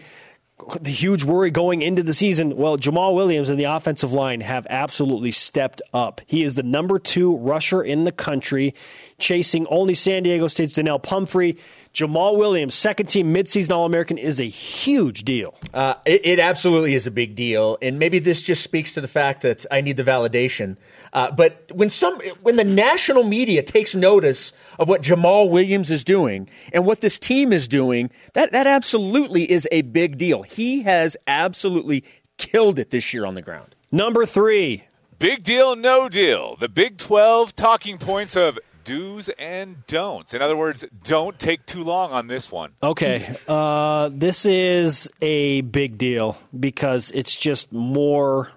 the 0.80 0.90
huge 0.90 1.24
worry 1.24 1.50
going 1.50 1.82
into 1.82 2.02
the 2.02 2.14
season. 2.14 2.56
Well, 2.56 2.76
Jamaal 2.76 3.14
Williams 3.14 3.48
and 3.48 3.58
the 3.58 3.64
offensive 3.64 4.12
line 4.12 4.40
have 4.40 4.66
absolutely 4.70 5.32
stepped 5.32 5.82
up. 5.92 6.20
He 6.26 6.42
is 6.42 6.56
the 6.56 6.62
number 6.62 6.98
two 6.98 7.36
rusher 7.36 7.82
in 7.82 8.04
the 8.04 8.12
country, 8.12 8.74
chasing 9.18 9.66
only 9.68 9.94
San 9.94 10.22
Diego 10.22 10.48
State's 10.48 10.72
Donnell 10.72 10.98
Pumphrey. 10.98 11.58
Jamaal 11.94 12.38
Williams, 12.38 12.74
second 12.74 13.06
team 13.06 13.34
midseason 13.34 13.72
All 13.72 13.84
American, 13.84 14.16
is 14.16 14.40
a 14.40 14.48
huge 14.48 15.24
deal. 15.24 15.54
Uh, 15.74 15.94
it, 16.06 16.24
it 16.24 16.38
absolutely 16.38 16.94
is 16.94 17.06
a 17.06 17.10
big 17.10 17.34
deal, 17.34 17.76
and 17.82 17.98
maybe 17.98 18.18
this 18.18 18.40
just 18.40 18.62
speaks 18.62 18.94
to 18.94 19.00
the 19.00 19.08
fact 19.08 19.42
that 19.42 19.66
I 19.70 19.82
need 19.82 19.96
the 19.96 20.04
validation. 20.04 20.76
Uh, 21.12 21.30
but 21.30 21.70
when 21.72 21.90
some, 21.90 22.18
when 22.42 22.56
the 22.56 22.64
national 22.64 23.24
media 23.24 23.62
takes 23.62 23.94
notice 23.94 24.52
of 24.78 24.88
what 24.88 25.02
Jamaal 25.02 25.50
Williams 25.50 25.90
is 25.90 26.04
doing 26.04 26.48
and 26.72 26.86
what 26.86 27.00
this 27.00 27.18
team 27.18 27.52
is 27.52 27.68
doing, 27.68 28.10
that 28.32 28.52
that 28.52 28.66
absolutely 28.66 29.50
is 29.50 29.68
a 29.70 29.82
big 29.82 30.16
deal. 30.16 30.42
He 30.42 30.82
has 30.82 31.16
absolutely 31.26 32.04
killed 32.38 32.78
it 32.78 32.90
this 32.90 33.12
year 33.12 33.26
on 33.26 33.34
the 33.34 33.42
ground. 33.42 33.74
Number 33.90 34.24
three, 34.24 34.84
Big 35.22 35.44
deal, 35.44 35.76
no 35.76 36.08
deal. 36.08 36.56
The 36.56 36.68
Big 36.68 36.98
12 36.98 37.54
talking 37.54 37.96
points 37.96 38.34
of 38.34 38.58
do's 38.82 39.28
and 39.38 39.86
don'ts. 39.86 40.34
In 40.34 40.42
other 40.42 40.56
words, 40.56 40.84
don't 41.04 41.38
take 41.38 41.64
too 41.64 41.84
long 41.84 42.10
on 42.10 42.26
this 42.26 42.50
one. 42.50 42.72
Okay, 42.82 43.36
uh, 43.46 44.10
this 44.12 44.44
is 44.44 45.08
a 45.20 45.60
big 45.60 45.96
deal 45.96 46.36
because 46.58 47.12
it's 47.14 47.36
just 47.36 47.72
more. 47.72 48.50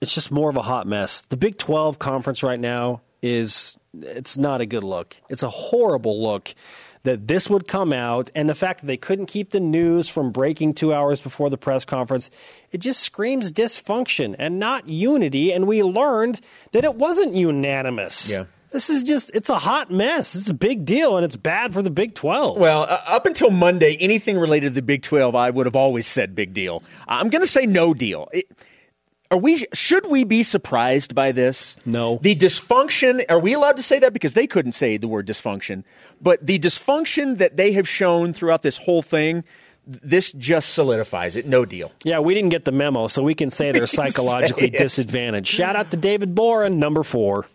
It's 0.00 0.14
just 0.14 0.30
more 0.30 0.48
of 0.48 0.56
a 0.56 0.62
hot 0.62 0.86
mess. 0.86 1.22
The 1.22 1.36
Big 1.36 1.58
Twelve 1.58 1.98
conference 1.98 2.42
right 2.42 2.60
now 2.60 3.02
is 3.22 3.76
it's 4.00 4.38
not 4.38 4.60
a 4.60 4.66
good 4.66 4.84
look. 4.84 5.16
It's 5.28 5.42
a 5.42 5.50
horrible 5.50 6.22
look 6.22 6.54
that 7.02 7.26
this 7.26 7.48
would 7.48 7.66
come 7.66 7.92
out, 7.92 8.30
and 8.34 8.48
the 8.48 8.54
fact 8.54 8.80
that 8.80 8.86
they 8.86 8.96
couldn't 8.96 9.26
keep 9.26 9.50
the 9.50 9.60
news 9.60 10.08
from 10.08 10.32
breaking 10.32 10.74
two 10.74 10.92
hours 10.92 11.20
before 11.20 11.48
the 11.48 11.56
press 11.56 11.84
conference, 11.84 12.30
it 12.72 12.78
just 12.78 13.00
screams 13.00 13.52
dysfunction 13.52 14.36
and 14.38 14.58
not 14.58 14.88
unity. 14.88 15.52
And 15.52 15.66
we 15.66 15.82
learned 15.82 16.40
that 16.72 16.84
it 16.84 16.94
wasn't 16.94 17.34
unanimous. 17.34 18.30
Yeah. 18.30 18.44
This 18.70 18.88
is 18.88 19.02
just, 19.02 19.32
it's 19.34 19.48
a 19.48 19.58
hot 19.58 19.90
mess. 19.90 20.36
It's 20.36 20.48
a 20.48 20.54
big 20.54 20.84
deal, 20.84 21.16
and 21.16 21.24
it's 21.24 21.36
bad 21.36 21.72
for 21.72 21.82
the 21.82 21.90
Big 21.90 22.14
12. 22.14 22.56
Well, 22.56 22.82
uh, 22.82 23.00
up 23.06 23.26
until 23.26 23.50
Monday, 23.50 23.96
anything 23.96 24.38
related 24.38 24.68
to 24.68 24.74
the 24.74 24.82
Big 24.82 25.02
12, 25.02 25.34
I 25.34 25.50
would 25.50 25.66
have 25.66 25.74
always 25.74 26.06
said 26.06 26.36
big 26.36 26.54
deal. 26.54 26.82
I'm 27.08 27.30
going 27.30 27.42
to 27.42 27.48
say 27.48 27.66
no 27.66 27.94
deal. 27.94 28.28
It, 28.32 28.46
are 29.30 29.38
we 29.38 29.66
should 29.72 30.06
we 30.06 30.24
be 30.24 30.42
surprised 30.42 31.14
by 31.14 31.32
this? 31.32 31.76
No. 31.84 32.18
The 32.22 32.34
dysfunction, 32.34 33.24
are 33.28 33.38
we 33.38 33.52
allowed 33.52 33.76
to 33.76 33.82
say 33.82 33.98
that 34.00 34.12
because 34.12 34.34
they 34.34 34.46
couldn't 34.46 34.72
say 34.72 34.96
the 34.96 35.08
word 35.08 35.26
dysfunction, 35.26 35.84
but 36.20 36.44
the 36.44 36.58
dysfunction 36.58 37.38
that 37.38 37.56
they 37.56 37.72
have 37.72 37.88
shown 37.88 38.32
throughout 38.32 38.62
this 38.62 38.76
whole 38.76 39.02
thing 39.02 39.44
this 39.86 40.32
just 40.32 40.74
solidifies 40.74 41.36
it. 41.36 41.46
No 41.46 41.64
deal. 41.64 41.90
Yeah, 42.04 42.20
we 42.20 42.34
didn't 42.34 42.50
get 42.50 42.64
the 42.64 42.72
memo, 42.72 43.08
so 43.08 43.22
we 43.22 43.34
can 43.34 43.50
say 43.50 43.72
they're 43.72 43.86
psychologically 43.86 44.70
say 44.70 44.76
disadvantaged. 44.76 45.48
Shout 45.48 45.74
out 45.74 45.90
to 45.90 45.96
David 45.96 46.34
Boren, 46.34 46.78
number 46.78 47.02
four. 47.02 47.46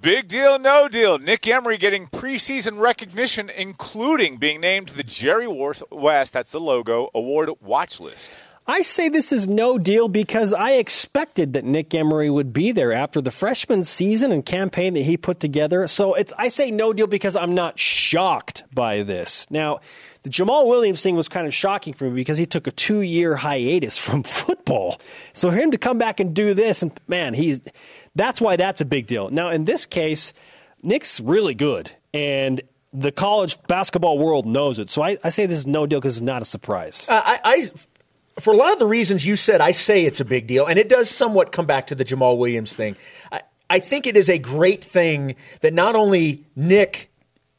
Big 0.00 0.28
deal, 0.28 0.58
no 0.58 0.86
deal. 0.88 1.18
Nick 1.18 1.46
Emery 1.46 1.78
getting 1.78 2.08
preseason 2.08 2.78
recognition, 2.78 3.48
including 3.48 4.36
being 4.36 4.60
named 4.60 4.88
to 4.88 4.94
the 4.94 5.02
Jerry 5.02 5.46
West, 5.46 6.32
that's 6.34 6.52
the 6.52 6.60
logo, 6.60 7.10
award 7.14 7.50
watch 7.62 8.00
list. 8.00 8.30
I 8.66 8.80
say 8.80 9.10
this 9.10 9.30
is 9.30 9.46
no 9.46 9.76
deal 9.76 10.08
because 10.08 10.54
I 10.54 10.72
expected 10.72 11.52
that 11.52 11.64
Nick 11.64 11.94
Emery 11.94 12.30
would 12.30 12.54
be 12.54 12.72
there 12.72 12.94
after 12.94 13.20
the 13.20 13.30
freshman 13.30 13.84
season 13.84 14.32
and 14.32 14.44
campaign 14.44 14.94
that 14.94 15.02
he 15.02 15.18
put 15.18 15.38
together. 15.38 15.86
So 15.86 16.14
it's 16.14 16.32
I 16.38 16.48
say 16.48 16.70
no 16.70 16.94
deal 16.94 17.06
because 17.06 17.36
I'm 17.36 17.54
not 17.54 17.78
shocked 17.78 18.64
by 18.72 19.02
this. 19.02 19.46
Now, 19.50 19.80
the 20.22 20.30
Jamaal 20.30 20.66
Williams 20.66 21.02
thing 21.02 21.14
was 21.14 21.28
kind 21.28 21.46
of 21.46 21.52
shocking 21.52 21.92
for 21.92 22.04
me 22.04 22.14
because 22.14 22.38
he 22.38 22.46
took 22.46 22.66
a 22.66 22.70
two 22.70 23.02
year 23.02 23.36
hiatus 23.36 23.98
from 23.98 24.22
football. 24.24 24.98
So 25.34 25.50
him 25.50 25.70
to 25.72 25.78
come 25.78 25.98
back 25.98 26.18
and 26.18 26.32
do 26.32 26.54
this, 26.54 26.80
and 26.80 26.98
man, 27.06 27.34
he's 27.34 27.60
that's 28.14 28.40
why 28.40 28.56
that's 28.56 28.80
a 28.80 28.86
big 28.86 29.06
deal. 29.06 29.28
Now, 29.28 29.50
in 29.50 29.66
this 29.66 29.84
case, 29.84 30.32
Nick's 30.82 31.20
really 31.20 31.54
good, 31.54 31.90
and 32.14 32.62
the 32.94 33.12
college 33.12 33.58
basketball 33.66 34.18
world 34.18 34.46
knows 34.46 34.78
it. 34.78 34.88
So 34.88 35.02
I, 35.02 35.18
I 35.22 35.30
say 35.30 35.44
this 35.44 35.58
is 35.58 35.66
no 35.66 35.84
deal 35.84 36.00
because 36.00 36.16
it's 36.16 36.22
not 36.22 36.40
a 36.40 36.44
surprise. 36.44 37.06
Uh, 37.10 37.20
I, 37.24 37.40
I, 37.44 37.70
for 38.38 38.52
a 38.52 38.56
lot 38.56 38.72
of 38.72 38.78
the 38.78 38.86
reasons 38.86 39.26
you 39.26 39.36
said, 39.36 39.60
I 39.60 39.70
say 39.70 40.04
it's 40.04 40.20
a 40.20 40.24
big 40.24 40.46
deal, 40.46 40.66
and 40.66 40.78
it 40.78 40.88
does 40.88 41.10
somewhat 41.10 41.52
come 41.52 41.66
back 41.66 41.86
to 41.88 41.94
the 41.94 42.04
Jamaal 42.04 42.38
Williams 42.38 42.72
thing. 42.74 42.96
I, 43.30 43.42
I 43.70 43.78
think 43.78 44.06
it 44.06 44.16
is 44.16 44.28
a 44.28 44.38
great 44.38 44.82
thing 44.82 45.36
that 45.60 45.72
not 45.72 45.96
only 45.96 46.44
Nick 46.56 47.10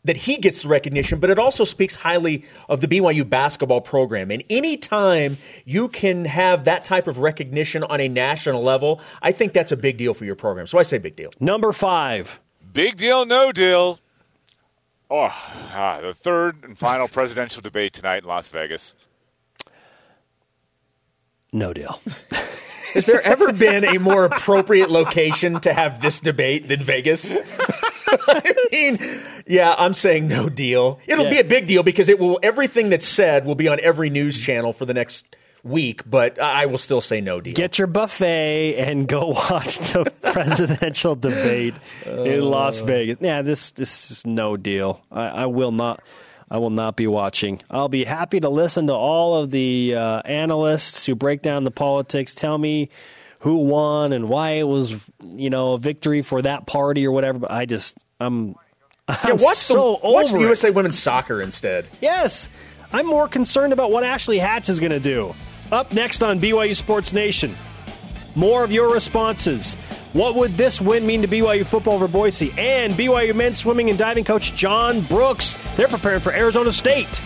that 0.06 0.18
he 0.18 0.38
gets 0.38 0.62
the 0.62 0.70
recognition, 0.70 1.20
but 1.20 1.32
it 1.32 1.40
also 1.40 1.64
speaks 1.64 1.96
highly 1.96 2.46
of 2.70 2.80
the 2.80 2.88
BYU 2.88 3.28
basketball 3.28 3.82
program. 3.82 4.30
And 4.30 4.44
anytime 4.52 5.38
you 5.66 5.88
can 5.88 6.26
have 6.26 6.66
that 6.66 6.84
type 6.84 7.08
of 7.08 7.18
recognition 7.18 7.84
on 7.84 8.00
a 8.00 8.08
national 8.08 8.62
level, 8.64 9.02
I 9.22 9.32
think 9.32 9.54
that's 9.54 9.72
a 9.72 9.78
big 9.78 9.98
deal 9.98 10.14
for 10.14 10.24
your 10.24 10.36
program. 10.36 10.68
So 10.68 10.78
I 10.78 10.84
say 10.84 11.00
big 11.00 11.16
deal. 11.16 11.32
Number 11.40 11.72
five. 11.72 12.40
Big 12.72 12.98
deal, 12.98 13.26
no 13.26 13.52
deal. 13.52 14.00
Oh, 15.10 15.30
ah, 15.32 16.00
the 16.02 16.14
third 16.14 16.64
and 16.64 16.78
final 16.78 17.08
presidential 17.08 17.62
debate 17.62 17.94
tonight 17.94 18.24
in 18.24 18.30
Las 18.30 18.50
Vegas. 18.50 18.94
No 21.56 21.74
deal. 21.74 22.00
Has 22.94 23.06
there 23.06 23.22
ever 23.22 23.52
been 23.54 23.84
a 23.86 23.98
more 24.00 24.26
appropriate 24.26 24.90
location 24.90 25.60
to 25.62 25.74
have 25.74 26.02
this 26.02 26.20
debate 26.20 26.68
than 26.68 26.84
Vegas? 26.84 27.34
I 28.28 28.54
mean, 28.72 29.22
yeah, 29.48 29.74
I'm 29.78 29.94
saying 29.94 30.28
no 30.28 30.50
deal. 30.50 31.00
It'll 31.08 31.26
Yeah. 31.26 31.32
be 31.32 31.40
a 31.40 31.44
big 31.44 31.66
deal 31.68 31.82
because 31.84 32.10
it 32.10 32.20
will 32.20 32.40
everything 32.44 32.90
that's 32.90 33.08
said 33.08 33.46
will 33.46 33.56
be 33.56 33.68
on 33.68 33.80
every 33.82 34.10
news 34.10 34.40
channel 34.40 34.74
for 34.74 34.86
the 34.86 34.94
next 34.94 35.26
week, 35.64 36.02
but 36.10 36.40
I 36.40 36.66
will 36.68 36.78
still 36.78 37.02
say 37.02 37.22
no 37.22 37.42
deal. 37.42 37.54
Get 37.54 37.78
your 37.78 37.88
buffet 37.88 38.76
and 38.78 39.08
go 39.08 39.28
watch 39.50 39.78
the 39.80 40.12
presidential 40.22 41.16
debate 41.16 41.74
in 42.06 42.42
Las 42.42 42.82
uh. 42.82 42.86
Vegas. 42.86 43.18
Yeah, 43.22 43.42
this 43.42 43.72
this 43.72 44.12
is 44.12 44.26
no 44.26 44.58
deal. 44.58 45.02
I, 45.12 45.28
I 45.28 45.46
will 45.48 45.72
not. 45.72 46.02
I 46.50 46.60
will 46.60 46.70
not 46.70 46.96
be 46.96 47.08
watching. 47.08 47.62
I'll 47.70 47.90
be 47.90 48.04
happy 48.04 48.40
to 48.40 48.50
listen 48.50 48.88
to 48.88 48.94
all 48.94 49.42
of 49.42 49.52
the 49.52 49.96
uh, 49.96 50.22
analysts 50.26 51.06
who 51.06 51.16
break 51.16 51.42
down 51.42 51.64
the 51.64 51.72
politics, 51.72 52.34
tell 52.34 52.58
me 52.58 52.90
who 53.40 53.58
won 53.58 54.14
and 54.14 54.30
why 54.30 54.52
it 54.52 54.68
was, 54.68 54.96
you 55.24 55.50
know, 55.50 55.74
a 55.74 55.78
victory 55.78 56.22
for 56.22 56.42
that 56.42 56.66
party 56.68 57.06
or 57.06 57.12
whatever. 57.12 57.40
But 57.40 57.52
I 57.52 57.66
just, 57.66 57.98
I'm, 58.20 58.56
I'm 59.08 59.18
yeah, 59.28 59.34
watch 59.34 59.58
so 59.58 60.00
the, 60.02 60.10
watch 60.10 60.32
the 60.32 60.38
it. 60.38 60.42
USA 60.42 60.72
women's 60.72 60.98
soccer 61.00 61.42
instead. 61.42 61.88
Yes, 62.02 62.50
I'm 62.92 63.06
more 63.08 63.28
concerned 63.28 63.74
about 63.74 63.92
what 63.92 64.04
Ashley 64.04 64.38
Hatch 64.38 64.70
is 64.70 64.80
going 64.80 64.92
to 64.92 65.00
do. 65.00 65.34
Up 65.72 65.94
next 65.94 66.22
on 66.22 66.40
BYU 66.40 66.76
Sports 66.76 67.12
Nation, 67.12 67.54
more 68.36 68.64
of 68.64 68.72
your 68.72 68.94
responses. 68.94 69.78
What 70.16 70.36
would 70.36 70.56
this 70.56 70.80
win 70.80 71.06
mean 71.06 71.22
to 71.24 71.28
BYU 71.28 71.66
football 71.66 71.96
over 71.96 72.08
Boise? 72.08 72.54
And 72.58 72.94
BYU 72.94 73.36
men's 73.36 73.58
swimming 73.58 73.90
and 73.90 74.00
diving 74.00 74.24
coach 74.24 74.56
John 74.56 75.02
Brooks. 75.02 75.58
They're 75.76 75.90
preparing 75.90 76.22
for 76.22 76.32
Arizona 76.32 76.72
State. 76.72 77.20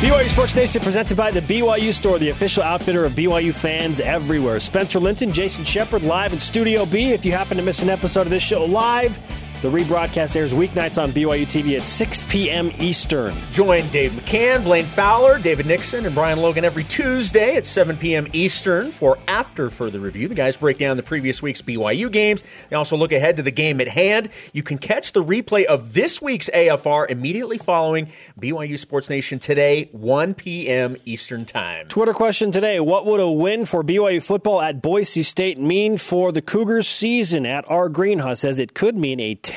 BYU 0.00 0.28
Sports 0.28 0.56
Nation 0.56 0.82
presented 0.82 1.16
by 1.16 1.30
the 1.30 1.42
BYU 1.42 1.94
Store, 1.94 2.18
the 2.18 2.30
official 2.30 2.64
outfitter 2.64 3.04
of 3.04 3.12
BYU 3.12 3.54
fans 3.54 4.00
everywhere. 4.00 4.58
Spencer 4.58 4.98
Linton, 4.98 5.32
Jason 5.32 5.62
Shepard, 5.62 6.02
live 6.02 6.32
in 6.32 6.40
Studio 6.40 6.84
B. 6.84 7.12
If 7.12 7.24
you 7.24 7.30
happen 7.30 7.56
to 7.56 7.62
miss 7.62 7.84
an 7.84 7.90
episode 7.90 8.22
of 8.22 8.30
this 8.30 8.42
show 8.42 8.64
live, 8.64 9.16
the 9.64 9.70
rebroadcast 9.70 10.36
airs 10.36 10.52
weeknights 10.52 11.02
on 11.02 11.10
BYU 11.10 11.46
TV 11.46 11.80
at 11.80 11.86
6 11.86 12.24
p.m. 12.24 12.70
Eastern. 12.80 13.34
Join 13.50 13.88
Dave 13.88 14.10
McCann, 14.10 14.62
Blaine 14.62 14.84
Fowler, 14.84 15.38
David 15.38 15.64
Nixon, 15.64 16.04
and 16.04 16.14
Brian 16.14 16.38
Logan 16.38 16.66
every 16.66 16.84
Tuesday 16.84 17.56
at 17.56 17.64
7 17.64 17.96
p.m. 17.96 18.26
Eastern 18.34 18.90
for 18.90 19.16
After 19.26 19.70
Further 19.70 20.00
Review. 20.00 20.28
The 20.28 20.34
guys 20.34 20.58
break 20.58 20.76
down 20.76 20.98
the 20.98 21.02
previous 21.02 21.40
week's 21.40 21.62
BYU 21.62 22.12
games. 22.12 22.44
They 22.68 22.76
also 22.76 22.94
look 22.94 23.10
ahead 23.10 23.38
to 23.38 23.42
the 23.42 23.50
game 23.50 23.80
at 23.80 23.88
hand. 23.88 24.28
You 24.52 24.62
can 24.62 24.76
catch 24.76 25.12
the 25.12 25.24
replay 25.24 25.64
of 25.64 25.94
this 25.94 26.20
week's 26.20 26.50
AFR 26.50 27.08
immediately 27.08 27.56
following 27.56 28.08
BYU 28.38 28.78
Sports 28.78 29.08
Nation 29.08 29.38
today, 29.38 29.88
1 29.92 30.34
p.m. 30.34 30.98
Eastern 31.06 31.46
Time. 31.46 31.88
Twitter 31.88 32.12
question 32.12 32.52
today 32.52 32.80
What 32.80 33.06
would 33.06 33.20
a 33.20 33.30
win 33.30 33.64
for 33.64 33.82
BYU 33.82 34.22
football 34.22 34.60
at 34.60 34.82
Boise 34.82 35.22
State 35.22 35.58
mean 35.58 35.96
for 35.96 36.32
the 36.32 36.42
Cougars' 36.42 36.86
season? 36.86 37.46
At 37.46 37.64
our 37.70 37.88
Greenhouse 37.88 38.40
says 38.40 38.58
it 38.58 38.74
could 38.74 38.94
mean 38.94 39.20
a 39.20 39.36
10 39.36 39.53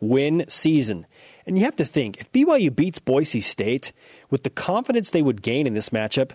win 0.00 0.44
season. 0.48 1.06
And 1.46 1.58
you 1.58 1.64
have 1.64 1.76
to 1.76 1.84
think 1.84 2.20
if 2.20 2.30
BYU 2.32 2.74
beats 2.74 2.98
Boise 2.98 3.40
State 3.40 3.92
with 4.30 4.42
the 4.42 4.50
confidence 4.50 5.10
they 5.10 5.22
would 5.22 5.42
gain 5.42 5.66
in 5.66 5.74
this 5.74 5.90
matchup, 5.90 6.32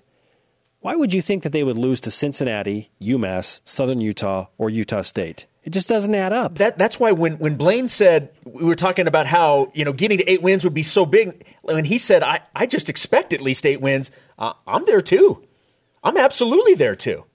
why 0.80 0.96
would 0.96 1.14
you 1.14 1.22
think 1.22 1.44
that 1.44 1.52
they 1.52 1.64
would 1.64 1.78
lose 1.78 2.00
to 2.02 2.12
Cincinnati, 2.12 2.90
UMass, 3.02 3.62
Southern 3.66 4.02
Utah, 4.02 4.48
or 4.58 4.70
Utah 4.70 5.02
State? 5.02 5.46
It 5.64 5.72
just 5.72 5.90
doesn't 5.90 6.16
add 6.16 6.32
up. 6.32 6.60
That, 6.60 6.78
that's 6.78 6.98
why 6.98 7.12
when, 7.12 7.40
when 7.40 7.58
Blaine 7.58 7.90
said 7.90 8.30
we 8.46 8.64
were 8.64 8.76
talking 8.76 9.06
about 9.06 9.26
how 9.26 9.70
you 9.74 9.84
know 9.84 9.92
getting 9.92 10.18
to 10.20 10.32
eight 10.32 10.42
wins 10.42 10.64
would 10.64 10.74
be 10.74 10.84
so 10.84 11.06
big, 11.06 11.46
when 11.64 11.84
he 11.84 11.98
said 11.98 12.24
I, 12.24 12.40
I 12.56 12.68
just 12.68 12.88
expect 12.88 13.34
at 13.34 13.42
least 13.42 13.66
eight 13.66 13.82
wins, 13.82 14.10
uh, 14.40 14.54
I'm 14.66 14.86
there 14.86 15.02
too. 15.02 15.46
I'm 16.04 16.16
absolutely 16.16 16.76
there 16.76 16.96
too. 16.96 17.26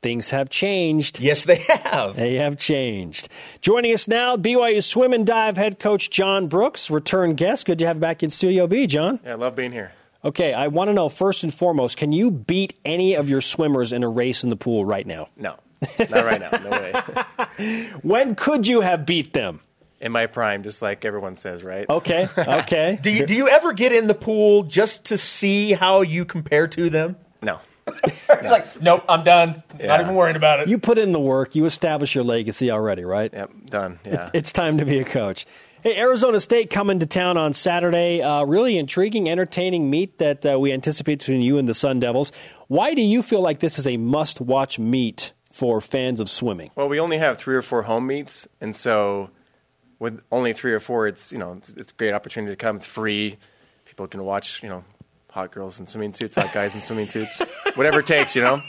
Things 0.00 0.30
have 0.30 0.48
changed. 0.48 1.18
Yes, 1.18 1.44
they 1.44 1.56
have. 1.56 2.14
They 2.14 2.36
have 2.36 2.56
changed. 2.56 3.28
Joining 3.60 3.92
us 3.92 4.06
now, 4.06 4.36
BYU 4.36 4.82
swim 4.82 5.12
and 5.12 5.26
dive 5.26 5.56
head 5.56 5.80
coach 5.80 6.08
John 6.08 6.46
Brooks, 6.46 6.88
return 6.88 7.34
guest. 7.34 7.66
Good 7.66 7.80
to 7.80 7.86
have 7.86 7.96
you 7.96 8.00
back 8.00 8.22
in 8.22 8.30
Studio 8.30 8.68
B, 8.68 8.86
John. 8.86 9.18
Yeah, 9.24 9.32
I 9.32 9.34
love 9.34 9.56
being 9.56 9.72
here. 9.72 9.90
Okay, 10.24 10.52
I 10.52 10.68
want 10.68 10.88
to 10.88 10.94
know 10.94 11.08
first 11.08 11.42
and 11.42 11.52
foremost, 11.52 11.96
can 11.96 12.12
you 12.12 12.30
beat 12.30 12.74
any 12.84 13.14
of 13.14 13.28
your 13.28 13.40
swimmers 13.40 13.92
in 13.92 14.04
a 14.04 14.08
race 14.08 14.44
in 14.44 14.50
the 14.50 14.56
pool 14.56 14.84
right 14.84 15.06
now? 15.06 15.28
No, 15.36 15.56
not 15.98 16.10
right 16.10 16.40
now. 16.40 16.50
No 16.50 16.70
way. 16.70 17.88
When 18.02 18.36
could 18.36 18.68
you 18.68 18.82
have 18.82 19.04
beat 19.04 19.32
them? 19.32 19.60
In 20.00 20.12
my 20.12 20.26
prime, 20.26 20.62
just 20.62 20.80
like 20.80 21.04
everyone 21.04 21.36
says, 21.36 21.64
right? 21.64 21.88
Okay, 21.90 22.28
okay. 22.38 23.00
Do 23.02 23.10
you 23.10 23.26
do 23.26 23.34
you 23.34 23.48
ever 23.48 23.72
get 23.72 23.92
in 23.92 24.06
the 24.06 24.14
pool 24.14 24.62
just 24.62 25.06
to 25.06 25.18
see 25.18 25.72
how 25.72 26.02
you 26.02 26.24
compare 26.24 26.68
to 26.68 26.88
them? 26.88 27.16
No. 27.42 27.58
It's 28.30 28.50
like, 28.50 28.80
nope, 28.82 29.04
I'm 29.08 29.24
done. 29.24 29.62
Not 29.82 30.00
even 30.00 30.14
worrying 30.14 30.36
about 30.36 30.60
it. 30.60 30.68
you 30.68 30.78
put 30.78 30.98
in 30.98 31.12
the 31.12 31.20
work, 31.20 31.54
you 31.56 31.64
establish 31.64 32.14
your 32.14 32.24
legacy 32.24 32.70
already, 32.70 33.04
right? 33.04 33.32
Yep, 33.32 33.50
done. 33.66 33.98
Yeah. 34.04 34.28
It's 34.34 34.52
time 34.52 34.78
to 34.78 34.84
be 34.84 34.98
a 34.98 35.04
coach. 35.04 35.46
Hey, 35.82 35.96
Arizona 35.98 36.40
State 36.40 36.70
coming 36.70 36.98
to 36.98 37.06
town 37.06 37.36
on 37.36 37.52
Saturday. 37.54 38.20
Uh, 38.20 38.44
really 38.44 38.76
intriguing, 38.76 39.28
entertaining 39.30 39.88
meet 39.88 40.18
that 40.18 40.44
uh, 40.44 40.58
we 40.58 40.72
anticipate 40.72 41.20
between 41.20 41.40
you 41.40 41.56
and 41.58 41.66
the 41.68 41.74
Sun 41.74 42.00
Devils. 42.00 42.32
Why 42.66 42.94
do 42.94 43.02
you 43.02 43.22
feel 43.22 43.40
like 43.40 43.60
this 43.60 43.78
is 43.78 43.86
a 43.86 43.96
must-watch 43.96 44.78
meet 44.78 45.32
for 45.50 45.80
fans 45.80 46.20
of 46.20 46.28
swimming? 46.28 46.70
Well, 46.74 46.88
we 46.88 47.00
only 47.00 47.18
have 47.18 47.38
three 47.38 47.56
or 47.56 47.62
four 47.62 47.82
home 47.82 48.06
meets, 48.08 48.46
and 48.60 48.76
so 48.76 49.30
with 49.98 50.20
only 50.30 50.52
three 50.52 50.72
or 50.72 50.80
four, 50.80 51.06
it's 51.06 51.32
you 51.32 51.38
know 51.38 51.54
it's, 51.54 51.70
it's 51.70 51.92
a 51.92 51.94
great 51.94 52.12
opportunity 52.12 52.52
to 52.52 52.56
come. 52.56 52.76
It's 52.76 52.86
free. 52.86 53.36
People 53.84 54.06
can 54.06 54.24
watch 54.24 54.62
you 54.62 54.68
know 54.68 54.84
hot 55.38 55.52
girls 55.52 55.78
in 55.78 55.86
swimming 55.86 56.12
suits, 56.12 56.34
hot 56.34 56.52
guys 56.52 56.74
in 56.74 56.82
swimming 56.82 57.06
suits, 57.06 57.40
whatever 57.76 58.00
it 58.00 58.06
takes, 58.06 58.34
you 58.34 58.42
know. 58.42 58.60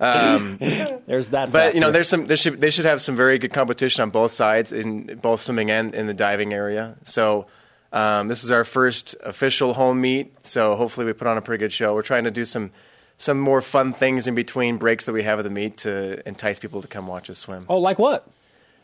There's 0.00 1.28
that. 1.28 1.52
But 1.52 1.74
you 1.74 1.80
know, 1.80 1.90
there's 1.90 2.08
some. 2.08 2.26
There 2.26 2.36
should, 2.36 2.60
they 2.60 2.70
should 2.70 2.86
have 2.86 3.02
some 3.02 3.14
very 3.14 3.38
good 3.38 3.52
competition 3.52 4.02
on 4.02 4.10
both 4.10 4.32
sides 4.32 4.72
in 4.72 5.18
both 5.22 5.40
swimming 5.42 5.70
and 5.70 5.94
in 5.94 6.06
the 6.06 6.14
diving 6.14 6.52
area. 6.52 6.96
So 7.04 7.46
um, 7.92 8.28
this 8.28 8.44
is 8.44 8.50
our 8.50 8.64
first 8.64 9.14
official 9.22 9.74
home 9.74 10.00
meet. 10.00 10.46
So 10.46 10.74
hopefully 10.74 11.06
we 11.06 11.12
put 11.12 11.28
on 11.28 11.36
a 11.36 11.42
pretty 11.42 11.60
good 11.62 11.72
show. 11.72 11.94
We're 11.94 12.02
trying 12.02 12.24
to 12.24 12.30
do 12.30 12.44
some 12.44 12.72
some 13.18 13.38
more 13.38 13.60
fun 13.60 13.92
things 13.92 14.26
in 14.26 14.34
between 14.34 14.78
breaks 14.78 15.04
that 15.04 15.12
we 15.12 15.22
have 15.22 15.38
at 15.38 15.42
the 15.42 15.50
meet 15.50 15.76
to 15.78 16.26
entice 16.26 16.58
people 16.58 16.82
to 16.82 16.88
come 16.88 17.06
watch 17.06 17.30
us 17.30 17.38
swim. 17.38 17.66
Oh, 17.68 17.78
like 17.78 17.98
what? 17.98 18.26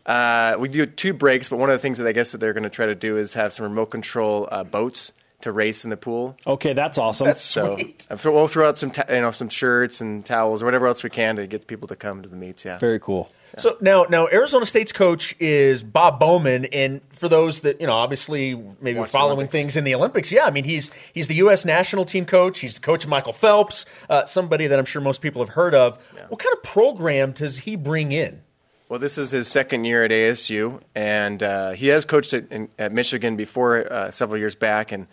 Uh, 0.06 0.56
we 0.58 0.68
do 0.68 0.86
two 0.86 1.12
breaks, 1.12 1.48
but 1.48 1.58
one 1.58 1.70
of 1.70 1.74
the 1.74 1.82
things 1.82 1.98
that 1.98 2.06
I 2.06 2.12
guess 2.12 2.32
that 2.32 2.38
they're 2.38 2.52
going 2.52 2.64
to 2.64 2.70
try 2.70 2.86
to 2.86 2.94
do 2.94 3.16
is 3.16 3.34
have 3.34 3.52
some 3.52 3.64
remote 3.64 3.86
control 3.86 4.48
uh, 4.50 4.64
boats 4.64 5.12
to 5.42 5.52
race 5.52 5.84
in 5.84 5.90
the 5.90 5.96
pool. 5.96 6.36
Okay, 6.46 6.72
that's 6.72 6.98
awesome. 6.98 7.26
That's 7.26 7.42
So, 7.42 7.76
sweet. 7.76 8.06
so 8.18 8.32
we'll 8.32 8.48
throw 8.48 8.68
out 8.68 8.78
some, 8.78 8.90
ta- 8.90 9.04
you 9.08 9.20
know, 9.20 9.30
some 9.30 9.48
shirts 9.48 10.00
and 10.00 10.24
towels 10.24 10.62
or 10.62 10.66
whatever 10.66 10.86
else 10.86 11.02
we 11.02 11.10
can 11.10 11.36
to 11.36 11.46
get 11.46 11.66
people 11.66 11.88
to 11.88 11.96
come 11.96 12.22
to 12.22 12.28
the 12.28 12.36
meets. 12.36 12.64
Yeah. 12.64 12.78
very 12.78 13.00
cool. 13.00 13.30
So 13.58 13.76
now, 13.80 14.04
now 14.08 14.28
Arizona 14.28 14.64
State's 14.64 14.92
coach 14.92 15.34
is 15.40 15.82
Bob 15.82 16.20
Bowman, 16.20 16.66
and 16.66 17.00
for 17.10 17.28
those 17.28 17.60
that 17.60 17.80
you 17.80 17.86
know, 17.88 17.94
obviously 17.94 18.54
maybe 18.80 19.00
Watch 19.00 19.10
following 19.10 19.48
things 19.48 19.76
in 19.76 19.82
the 19.82 19.92
Olympics, 19.96 20.30
yeah, 20.30 20.44
I 20.44 20.52
mean 20.52 20.62
he's 20.62 20.92
he's 21.12 21.26
the 21.26 21.34
U.S. 21.34 21.64
national 21.64 22.04
team 22.04 22.26
coach. 22.26 22.60
He's 22.60 22.74
the 22.74 22.80
coach 22.80 23.02
of 23.02 23.10
Michael 23.10 23.32
Phelps, 23.32 23.86
uh, 24.08 24.24
somebody 24.24 24.68
that 24.68 24.78
I'm 24.78 24.84
sure 24.84 25.02
most 25.02 25.20
people 25.20 25.42
have 25.44 25.52
heard 25.54 25.74
of. 25.74 25.98
What 26.28 26.38
kind 26.40 26.52
of 26.52 26.62
program 26.62 27.32
does 27.32 27.58
he 27.58 27.74
bring 27.74 28.12
in? 28.12 28.40
Well, 28.88 29.00
this 29.00 29.18
is 29.18 29.32
his 29.32 29.48
second 29.48 29.84
year 29.84 30.04
at 30.04 30.12
ASU, 30.12 30.80
and 30.94 31.42
uh, 31.42 31.70
he 31.72 31.88
has 31.88 32.04
coached 32.04 32.32
at, 32.34 32.50
in, 32.52 32.68
at 32.78 32.92
Michigan 32.92 33.34
before 33.36 33.92
uh, 33.92 34.12
several 34.12 34.38
years 34.38 34.54
back, 34.54 34.92
and 34.92 35.08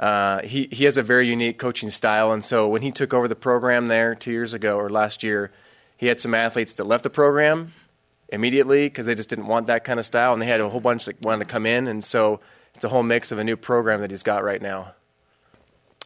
uh, 0.00 0.40
he 0.42 0.66
he 0.72 0.84
has 0.84 0.96
a 0.96 1.02
very 1.02 1.28
unique 1.28 1.58
coaching 1.58 1.90
style. 1.90 2.32
And 2.32 2.42
so 2.44 2.66
when 2.66 2.80
he 2.82 2.90
took 2.90 3.12
over 3.12 3.28
the 3.28 3.36
program 3.36 3.86
there 3.86 4.14
two 4.14 4.32
years 4.32 4.54
ago 4.54 4.76
or 4.76 4.88
last 4.88 5.22
year, 5.22 5.52
he 5.96 6.06
had 6.06 6.18
some 6.18 6.34
athletes 6.34 6.74
that 6.74 6.84
left 6.84 7.04
the 7.04 7.10
program 7.10 7.72
immediately 8.30 8.86
because 8.86 9.04
they 9.04 9.14
just 9.14 9.28
didn't 9.28 9.46
want 9.46 9.66
that 9.66 9.84
kind 9.84 10.00
of 10.00 10.06
style, 10.06 10.32
and 10.32 10.40
they 10.40 10.46
had 10.46 10.60
a 10.60 10.68
whole 10.68 10.80
bunch 10.80 11.04
that 11.04 11.20
wanted 11.20 11.44
to 11.44 11.50
come 11.50 11.66
in, 11.66 11.86
and 11.86 12.02
so 12.02 12.40
it's 12.74 12.84
a 12.84 12.88
whole 12.88 13.02
mix 13.02 13.30
of 13.30 13.38
a 13.38 13.44
new 13.44 13.56
program 13.56 14.00
that 14.00 14.10
he's 14.10 14.22
got 14.22 14.42
right 14.42 14.62
now. 14.62 14.94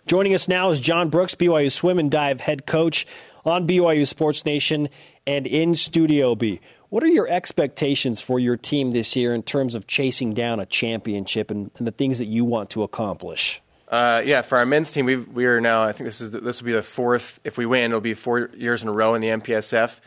Joining 0.06 0.34
us 0.34 0.48
now 0.48 0.70
is 0.70 0.80
John 0.80 1.08
Brooks, 1.08 1.34
BYU 1.34 1.70
swim 1.70 1.98
and 1.98 2.10
dive 2.10 2.40
head 2.40 2.66
coach 2.66 3.06
on 3.44 3.66
BYU 3.68 4.06
Sports 4.06 4.44
Nation 4.44 4.88
and 5.26 5.46
in 5.46 5.74
Studio 5.74 6.34
B. 6.34 6.60
What 6.88 7.02
are 7.04 7.08
your 7.08 7.28
expectations 7.28 8.20
for 8.20 8.38
your 8.38 8.56
team 8.56 8.92
this 8.92 9.16
year 9.16 9.34
in 9.34 9.42
terms 9.42 9.74
of 9.74 9.86
chasing 9.86 10.34
down 10.34 10.60
a 10.60 10.66
championship 10.66 11.50
and, 11.50 11.70
and 11.76 11.86
the 11.86 11.92
things 11.92 12.18
that 12.18 12.26
you 12.26 12.44
want 12.44 12.70
to 12.70 12.82
accomplish? 12.82 13.62
Uh, 13.94 14.22
yeah, 14.26 14.42
for 14.42 14.58
our 14.58 14.66
men's 14.66 14.90
team, 14.90 15.06
we 15.06 15.14
we 15.18 15.46
are 15.46 15.60
now. 15.60 15.84
I 15.84 15.92
think 15.92 16.08
this 16.08 16.20
is 16.20 16.32
the, 16.32 16.40
this 16.40 16.60
will 16.60 16.66
be 16.66 16.72
the 16.72 16.82
fourth. 16.82 17.38
If 17.44 17.56
we 17.56 17.64
win, 17.64 17.92
it'll 17.92 18.00
be 18.00 18.14
four 18.14 18.50
years 18.56 18.82
in 18.82 18.88
a 18.88 18.92
row 18.92 19.14
in 19.14 19.20
the 19.20 19.28
MPSF. 19.28 20.00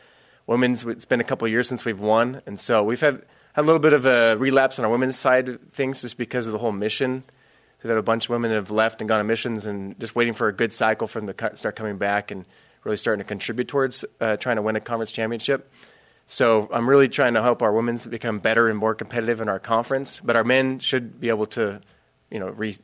Women's, 0.45 0.83
it's 0.83 1.05
been 1.05 1.21
a 1.21 1.23
couple 1.23 1.45
of 1.45 1.53
years 1.53 1.69
since 1.69 1.85
we've 1.85 1.99
won, 1.99 2.41
and 2.45 2.59
so 2.59 2.83
we've 2.83 2.99
had 2.99 3.23
had 3.53 3.61
a 3.61 3.65
little 3.65 3.79
bit 3.79 3.93
of 3.93 4.05
a 4.05 4.35
relapse 4.35 4.77
on 4.77 4.83
our 4.83 4.91
women's 4.91 5.15
side 5.15 5.47
of 5.47 5.61
things, 5.69 6.01
just 6.01 6.17
because 6.17 6.47
of 6.47 6.51
the 6.51 6.57
whole 6.57 6.73
mission. 6.73 7.23
We've 7.81 7.89
had 7.89 7.97
a 7.97 8.03
bunch 8.03 8.25
of 8.25 8.31
women 8.31 8.49
that 8.51 8.57
have 8.57 8.71
left 8.71 8.99
and 8.99 9.07
gone 9.07 9.21
on 9.21 9.27
missions, 9.27 9.65
and 9.65 9.97
just 10.01 10.17
waiting 10.17 10.33
for 10.33 10.49
a 10.49 10.53
good 10.53 10.73
cycle 10.73 11.07
for 11.07 11.21
them 11.21 11.33
to 11.33 11.55
start 11.55 11.77
coming 11.77 11.97
back 11.97 12.29
and 12.29 12.43
really 12.83 12.97
starting 12.97 13.23
to 13.23 13.27
contribute 13.27 13.69
towards 13.69 14.03
uh, 14.19 14.35
trying 14.35 14.57
to 14.57 14.61
win 14.61 14.75
a 14.75 14.81
conference 14.81 15.13
championship. 15.13 15.71
So 16.25 16.67
I'm 16.73 16.89
really 16.89 17.07
trying 17.07 17.35
to 17.35 17.41
help 17.41 17.61
our 17.61 17.71
women's 17.71 18.05
become 18.05 18.39
better 18.39 18.67
and 18.67 18.77
more 18.77 18.95
competitive 18.95 19.39
in 19.39 19.47
our 19.47 19.59
conference, 19.59 20.19
but 20.19 20.35
our 20.35 20.43
men 20.43 20.79
should 20.79 21.21
be 21.21 21.29
able 21.29 21.45
to, 21.45 21.79
you 22.29 22.41
know, 22.41 22.49
re- 22.49 22.75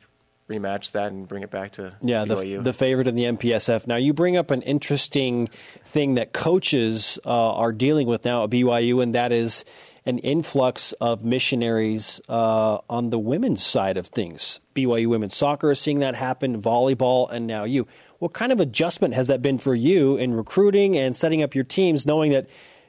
rematch 0.48 0.92
that 0.92 1.12
and 1.12 1.26
bring 1.26 1.42
it 1.42 1.50
back 1.50 1.72
to 1.72 1.96
Yeah, 2.02 2.24
the, 2.24 2.58
the 2.62 2.72
favorite 2.72 3.06
in 3.06 3.14
the 3.14 3.24
MPSF. 3.24 3.86
Now, 3.86 3.96
you 3.96 4.12
bring 4.12 4.36
up 4.36 4.50
an 4.50 4.62
interesting 4.62 5.48
thing 5.84 6.14
that 6.14 6.32
coaches 6.32 7.18
uh, 7.24 7.52
are 7.54 7.72
dealing 7.72 8.06
with 8.06 8.24
now 8.24 8.44
at 8.44 8.50
BYU, 8.50 9.02
and 9.02 9.14
that 9.14 9.32
is 9.32 9.64
an 10.06 10.18
influx 10.18 10.92
of 11.00 11.24
missionaries 11.24 12.20
uh, 12.28 12.78
on 12.90 13.08
the 13.10 13.18
women's 13.18 13.64
side 13.64 13.96
of 13.96 14.06
things. 14.08 14.60
BYU 14.74 15.06
women's 15.06 15.34
soccer 15.34 15.70
is 15.70 15.80
seeing 15.80 16.00
that 16.00 16.14
happen, 16.14 16.60
volleyball, 16.60 17.30
and 17.30 17.46
now 17.46 17.64
you. 17.64 17.86
What 18.18 18.32
kind 18.32 18.52
of 18.52 18.60
adjustment 18.60 19.12
has 19.14 19.28
that 19.28 19.42
been 19.42 19.58
for 19.58 19.74
you 19.74 20.16
in 20.16 20.34
recruiting 20.34 20.96
and 20.96 21.14
setting 21.14 21.42
up 21.42 21.54
your 21.54 21.64
teams, 21.64 22.06
knowing 22.06 22.32
that, 22.32 22.46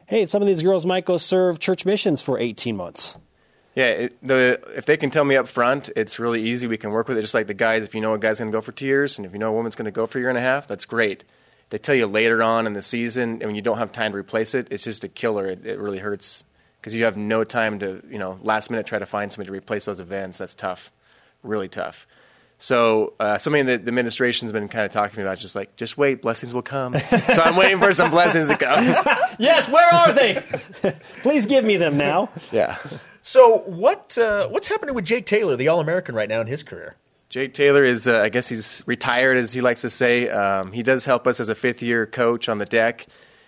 hey, 0.07 0.25
some 0.27 0.41
of 0.41 0.47
these 0.47 0.61
girls 0.61 0.85
might 0.85 1.03
go 1.03 1.17
serve 1.17 1.59
church 1.59 1.85
missions 1.85 2.21
for 2.21 2.39
18 2.39 2.75
months? 2.77 3.17
Yeah, 3.75 3.85
it, 3.87 4.17
the 4.25 4.61
if 4.75 4.85
they 4.85 4.95
can 4.97 5.09
tell 5.09 5.25
me 5.25 5.35
up 5.35 5.47
front, 5.47 5.89
it's 5.95 6.17
really 6.17 6.41
easy. 6.41 6.65
We 6.65 6.77
can 6.77 6.91
work 6.91 7.07
with 7.09 7.17
it, 7.17 7.21
just 7.21 7.33
like 7.33 7.47
the 7.47 7.53
guys. 7.53 7.83
If 7.83 7.93
you 7.93 8.01
know 8.01 8.13
a 8.13 8.17
guy's 8.17 8.39
going 8.39 8.49
to 8.51 8.55
go 8.55 8.61
for 8.61 8.71
two 8.71 8.85
years, 8.85 9.17
and 9.17 9.25
if 9.25 9.33
you 9.33 9.39
know 9.39 9.49
a 9.49 9.53
woman's 9.53 9.75
going 9.75 9.85
to 9.85 9.91
go 9.91 10.07
for 10.07 10.17
a 10.17 10.21
year 10.21 10.29
and 10.29 10.37
a 10.37 10.41
half, 10.41 10.67
that's 10.67 10.85
great. 10.85 11.25
They 11.69 11.77
tell 11.77 11.95
you 11.95 12.07
later 12.07 12.41
on 12.41 12.67
in 12.67 12.73
the 12.73 12.81
season, 12.81 13.31
and 13.33 13.43
when 13.43 13.55
you 13.55 13.61
don't 13.61 13.77
have 13.77 13.91
time 13.91 14.11
to 14.13 14.17
replace 14.17 14.55
it, 14.55 14.67
it's 14.71 14.83
just 14.83 15.03
a 15.03 15.09
killer. 15.09 15.47
It, 15.47 15.65
it 15.65 15.79
really 15.79 15.97
hurts 15.99 16.45
because 16.79 16.95
you 16.95 17.03
have 17.03 17.17
no 17.17 17.43
time 17.43 17.79
to, 17.79 18.01
you 18.09 18.19
know, 18.19 18.39
last 18.43 18.69
minute 18.69 18.85
try 18.85 18.99
to 18.99 19.05
find 19.05 19.31
somebody 19.31 19.47
to 19.47 19.53
replace 19.53 19.85
those 19.85 19.99
events. 19.99 20.37
That's 20.37 20.55
tough, 20.55 20.91
really 21.43 21.67
tough. 21.67 22.07
So 22.57 23.13
uh, 23.19 23.37
something 23.37 23.65
that 23.65 23.83
the 23.83 23.89
administration's 23.89 24.51
been 24.51 24.67
kind 24.69 24.85
of 24.85 24.91
talking 24.91 25.15
to 25.15 25.17
me 25.17 25.23
about, 25.23 25.39
just 25.39 25.55
like, 25.55 25.75
just 25.75 25.97
wait, 25.97 26.21
blessings 26.21 26.53
will 26.53 26.61
come. 26.61 26.97
so 27.33 27.41
I'm 27.41 27.55
waiting 27.55 27.79
for 27.79 27.91
some 27.91 28.11
blessings 28.11 28.47
to 28.47 28.57
come. 28.57 28.95
Yes, 29.37 29.67
where 29.67 29.93
are 29.93 30.13
they? 30.13 30.43
Please 31.23 31.45
give 31.45 31.65
me 31.65 31.75
them 31.77 31.97
now. 31.97 32.29
yeah. 32.51 32.77
So 33.27 33.57
what 33.65 34.19
uh, 34.19 34.47
what's 34.49 34.67
happening 34.67 34.93
with 34.93 35.03
Jake 35.03 35.25
Taylor, 35.25 35.55
the 35.55 35.67
All 35.67 35.79
American, 35.79 36.13
right 36.13 36.29
now 36.29 36.41
in 36.41 36.47
his 36.47 36.61
career? 36.61 36.95
Jake 37.29 37.55
Taylor 37.55 37.83
is, 37.83 38.07
uh, 38.07 38.19
I 38.19 38.29
guess 38.29 38.47
he's 38.47 38.83
retired, 38.85 39.35
as 39.37 39.51
he 39.51 39.61
likes 39.61 39.81
to 39.81 39.89
say. 39.89 40.29
Um, 40.29 40.71
he 40.71 40.83
does 40.83 41.05
help 41.05 41.25
us 41.25 41.39
as 41.39 41.49
a 41.49 41.55
fifth 41.55 41.81
year 41.81 42.05
coach 42.05 42.47
on 42.47 42.59
the 42.59 42.67
deck, 42.67 43.07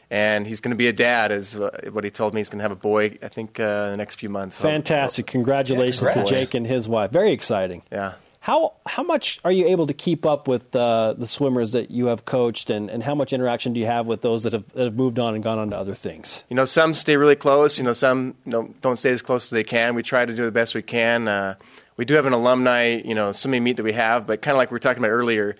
and 0.09 0.47
he's 0.47 0.61
going 0.61 0.71
to 0.71 0.78
be 0.78 0.88
a 0.88 0.93
dad, 0.93 1.32
is 1.32 1.55
uh, 1.55 1.89
what 1.91 2.03
he 2.03 2.09
told 2.09 2.34
me. 2.34 2.39
He's 2.39 2.49
going 2.49 2.57
to 2.57 2.63
have 2.63 2.71
a 2.71 2.75
boy, 2.75 3.19
I 3.21 3.28
think, 3.28 3.59
uh, 3.59 3.63
in 3.63 3.91
the 3.91 3.97
next 3.97 4.15
few 4.19 4.30
months. 4.30 4.57
Fantastic. 4.57 5.28
Congratulations 5.28 6.09
Yeah, 6.15 6.23
to. 6.23 6.28
Jake 6.28 6.55
and 6.55 6.65
his 6.65 6.89
wife. 6.89 7.11
Very 7.11 7.32
exciting. 7.32 7.84
Yeah. 7.91 8.15
How 8.48 8.76
how 8.86 9.04
much 9.04 9.41
are 9.43 9.52
you 9.52 9.68
able 9.68 9.88
to 9.88 9.93
keep 9.93 10.26
up 10.26 10.48
with 10.48 10.74
uh, 10.74 11.16
the 11.18 11.28
swimmers 11.28 11.74
that 11.74 11.91
you 11.91 12.06
have 12.06 12.24
coached, 12.24 12.70
and, 12.70 12.89
and 12.89 13.04
how 13.04 13.14
much 13.14 13.34
interaction 13.34 13.74
do 13.74 13.82
you 13.82 13.88
have 13.88 14.08
with 14.08 14.22
those 14.22 14.43
that 14.43 14.54
have, 14.54 14.72
that 14.72 14.86
have 14.86 14.95
moved 14.95 15.20
on 15.20 15.36
and 15.36 15.43
gone 15.43 15.60
on 15.60 15.72
to 15.72 15.78
other 15.78 15.93
things? 15.93 16.45
You 16.48 16.56
know, 16.56 16.64
some 16.64 16.93
stay 16.93 17.18
really 17.18 17.36
close. 17.36 17.78
You 17.78 17.84
know, 17.84 17.91
some 17.91 18.36
don't 18.48 18.95
stay 18.95 19.12
as 19.12 19.22
close 19.22 19.48
as 19.48 19.50
they 19.50 19.66
can. 19.66 19.95
We 19.95 20.02
try 20.02 20.24
to 20.24 20.34
do 20.34 20.45
the 20.45 20.52
best 20.54 20.76
we 20.76 20.82
can. 20.82 21.28
Uh, 21.28 21.56
we 21.98 22.06
do 22.06 22.14
have 22.14 22.26
an 22.26 22.32
alumni, 22.32 23.02
you 23.04 23.14
know, 23.14 23.34
swimming 23.34 23.66
meet 23.66 23.76
that 23.76 23.84
we 23.84 23.91
have, 23.91 24.26
but 24.26 24.41
kind 24.41 24.56
of 24.56 24.60
like 24.60 24.72
we 24.72 24.76
were 24.76 24.80
talking 24.80 25.04
about 25.04 25.12
earlier, 25.12 25.58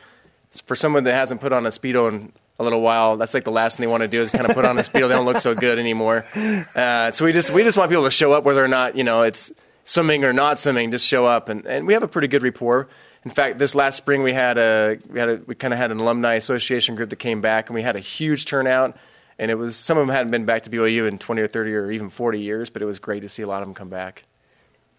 for 0.66 0.78
someone 0.78 1.04
that 1.04 1.14
hasn't 1.14 1.42
put 1.42 1.52
on 1.52 1.66
a 1.66 1.72
speedo 1.72 2.08
in 2.08 2.32
a 2.58 2.64
little 2.64 2.80
while, 2.80 3.18
that's 3.18 3.34
like 3.34 3.44
the 3.44 3.52
last 3.52 3.76
thing 3.76 3.84
they 3.84 3.92
want 3.92 4.04
to 4.04 4.08
do 4.08 4.22
is 4.22 4.32
kind 4.32 4.46
of 4.46 4.56
put 4.56 4.64
on 4.64 4.78
a 4.78 4.82
speedo. 4.82 5.10
They 5.10 5.16
don't 5.16 5.26
look 5.26 5.40
so 5.40 5.54
good 5.54 5.78
anymore. 5.78 6.26
Uh, 6.74 7.12
so 7.12 7.26
we 7.26 7.34
just 7.34 7.52
we 7.52 7.64
just 7.64 7.78
want 7.78 7.90
people 7.92 8.06
to 8.06 8.12
show 8.12 8.32
up, 8.32 8.46
whether 8.46 8.64
or 8.64 8.70
not 8.70 8.96
you 8.96 9.04
know 9.04 9.24
it's 9.24 9.52
swimming 9.88 10.24
or 10.24 10.34
not 10.34 10.60
swimming. 10.60 10.92
Just 10.92 11.08
show 11.08 11.26
up, 11.26 11.50
and, 11.50 11.66
and 11.66 11.88
we 11.88 11.94
have 11.94 12.04
a 12.04 12.08
pretty 12.08 12.28
good 12.28 12.44
rapport. 12.44 12.88
In 13.26 13.32
fact, 13.32 13.58
this 13.58 13.74
last 13.74 13.98
spring 13.98 14.22
we 14.22 14.34
had 14.34 14.58
a 14.58 15.00
we 15.10 15.20
had 15.20 15.30
a, 15.30 15.42
we 15.48 15.56
kind 15.56 15.74
of 15.74 15.80
had 15.80 15.92
an 15.92 16.00
alumni 16.00 16.36
association 16.36 16.96
group 16.96 17.10
that 17.10 17.16
came 17.16 17.42
back, 17.42 17.70
and 17.70 17.76
we 17.76 17.82
had 17.82 17.96
a 17.96 18.00
huge 18.00 18.46
turnout. 18.46 18.96
And 19.40 19.52
it 19.52 19.56
was 19.56 19.76
some 19.76 19.98
of 19.98 20.06
them 20.06 20.16
hadn't 20.16 20.32
been 20.32 20.46
back 20.46 20.64
to 20.64 20.70
BYU 20.70 21.08
in 21.08 21.20
20 21.20 21.42
or 21.42 21.48
30 21.48 21.74
or 21.76 21.92
even 21.92 22.10
40 22.10 22.40
years, 22.40 22.70
but 22.70 22.82
it 22.82 22.86
was 22.86 22.98
great 22.98 23.20
to 23.22 23.30
see 23.30 23.44
a 23.44 23.48
lot 23.48 23.62
of 23.62 23.68
them 23.68 23.76
come 23.76 23.90
back. 23.90 24.24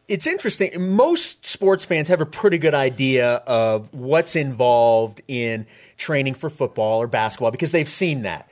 It's 0.07 0.27
interesting. 0.27 0.95
Most 0.95 1.45
sports 1.45 1.85
fans 1.85 2.09
have 2.09 2.21
a 2.21 2.27
pretty 2.27 2.57
good 2.57 2.75
idea 2.75 3.35
of 3.35 3.93
what's 3.93 4.37
involved 4.37 5.23
in 5.27 5.67
training 5.97 6.35
for 6.35 6.49
football 6.49 7.03
or 7.03 7.09
basketball 7.09 7.51
because 7.51 7.73
they've 7.73 7.89
seen 7.89 8.23
that. 8.23 8.49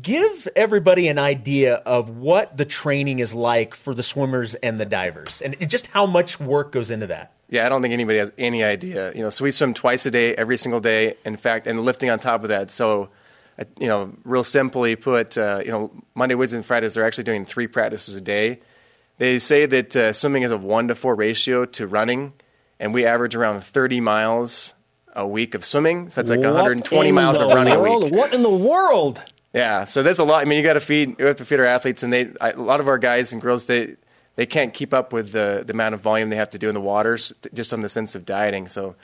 Give 0.00 0.48
everybody 0.56 1.08
an 1.08 1.18
idea 1.18 1.74
of 1.74 2.08
what 2.08 2.56
the 2.56 2.64
training 2.64 3.20
is 3.20 3.32
like 3.32 3.74
for 3.74 3.94
the 3.94 4.02
swimmers 4.02 4.54
and 4.56 4.80
the 4.80 4.84
divers, 4.84 5.40
and 5.40 5.56
just 5.68 5.86
how 5.86 6.04
much 6.04 6.40
work 6.40 6.72
goes 6.72 6.90
into 6.90 7.06
that. 7.08 7.32
Yeah, 7.48 7.64
I 7.64 7.68
don't 7.68 7.82
think 7.82 7.92
anybody 7.92 8.18
has 8.18 8.32
any 8.36 8.64
idea. 8.64 9.12
You 9.14 9.22
know, 9.22 9.30
so 9.30 9.44
we 9.44 9.52
swim 9.52 9.72
twice 9.72 10.04
a 10.06 10.10
day, 10.10 10.34
every 10.34 10.56
single 10.56 10.80
day. 10.80 11.16
In 11.24 11.36
fact, 11.36 11.68
and 11.68 11.80
lifting 11.84 12.10
on 12.10 12.18
top 12.18 12.42
of 12.42 12.48
that. 12.48 12.72
So, 12.72 13.10
you 13.78 13.86
know, 13.86 14.12
real 14.24 14.42
simply 14.42 14.96
put, 14.96 15.38
uh, 15.38 15.60
you 15.64 15.70
know, 15.70 15.92
Monday, 16.14 16.34
Wednesday, 16.34 16.56
and 16.56 16.66
Fridays 16.66 16.94
they're 16.94 17.06
actually 17.06 17.24
doing 17.24 17.44
three 17.44 17.68
practices 17.68 18.16
a 18.16 18.20
day. 18.20 18.60
They 19.18 19.38
say 19.38 19.66
that 19.66 19.94
uh, 19.94 20.12
swimming 20.12 20.42
is 20.42 20.50
a 20.50 20.58
one 20.58 20.88
to 20.88 20.96
four 20.96 21.14
ratio 21.14 21.66
to 21.66 21.86
running, 21.86 22.32
and 22.80 22.92
we 22.92 23.06
average 23.06 23.36
around 23.36 23.62
30 23.62 24.00
miles 24.00 24.74
a 25.14 25.24
week 25.24 25.54
of 25.54 25.64
swimming. 25.64 26.10
So 26.10 26.22
that's 26.22 26.30
like 26.30 26.40
What 26.40 26.54
120 26.54 27.12
miles 27.12 27.38
of 27.38 27.48
running 27.48 27.74
a 27.74 27.80
week. 27.80 28.12
What 28.12 28.34
in 28.34 28.42
the 28.42 28.50
world? 28.50 29.22
Yeah, 29.54 29.84
so 29.84 30.02
there's 30.02 30.18
a 30.18 30.24
lot. 30.24 30.42
I 30.42 30.46
mean, 30.46 30.58
you 30.58 30.64
got 30.64 30.72
to 30.72 30.80
feed. 30.80 31.16
You 31.18 31.26
have 31.26 31.36
to 31.36 31.44
feed 31.44 31.60
our 31.60 31.66
athletes, 31.66 32.02
and 32.02 32.12
they 32.12 32.28
a 32.40 32.54
lot 32.56 32.80
of 32.80 32.88
our 32.88 32.98
guys 32.98 33.32
and 33.32 33.40
girls 33.40 33.66
they 33.66 33.94
they 34.34 34.46
can't 34.46 34.74
keep 34.74 34.92
up 34.92 35.12
with 35.12 35.30
the 35.30 35.62
the 35.64 35.72
amount 35.72 35.94
of 35.94 36.00
volume 36.00 36.28
they 36.28 36.36
have 36.36 36.50
to 36.50 36.58
do 36.58 36.68
in 36.68 36.74
the 36.74 36.80
waters 36.80 37.32
just 37.54 37.72
on 37.72 37.80
the 37.80 37.88
sense 37.88 38.16
of 38.16 38.26
dieting. 38.26 38.66
So 38.66 38.96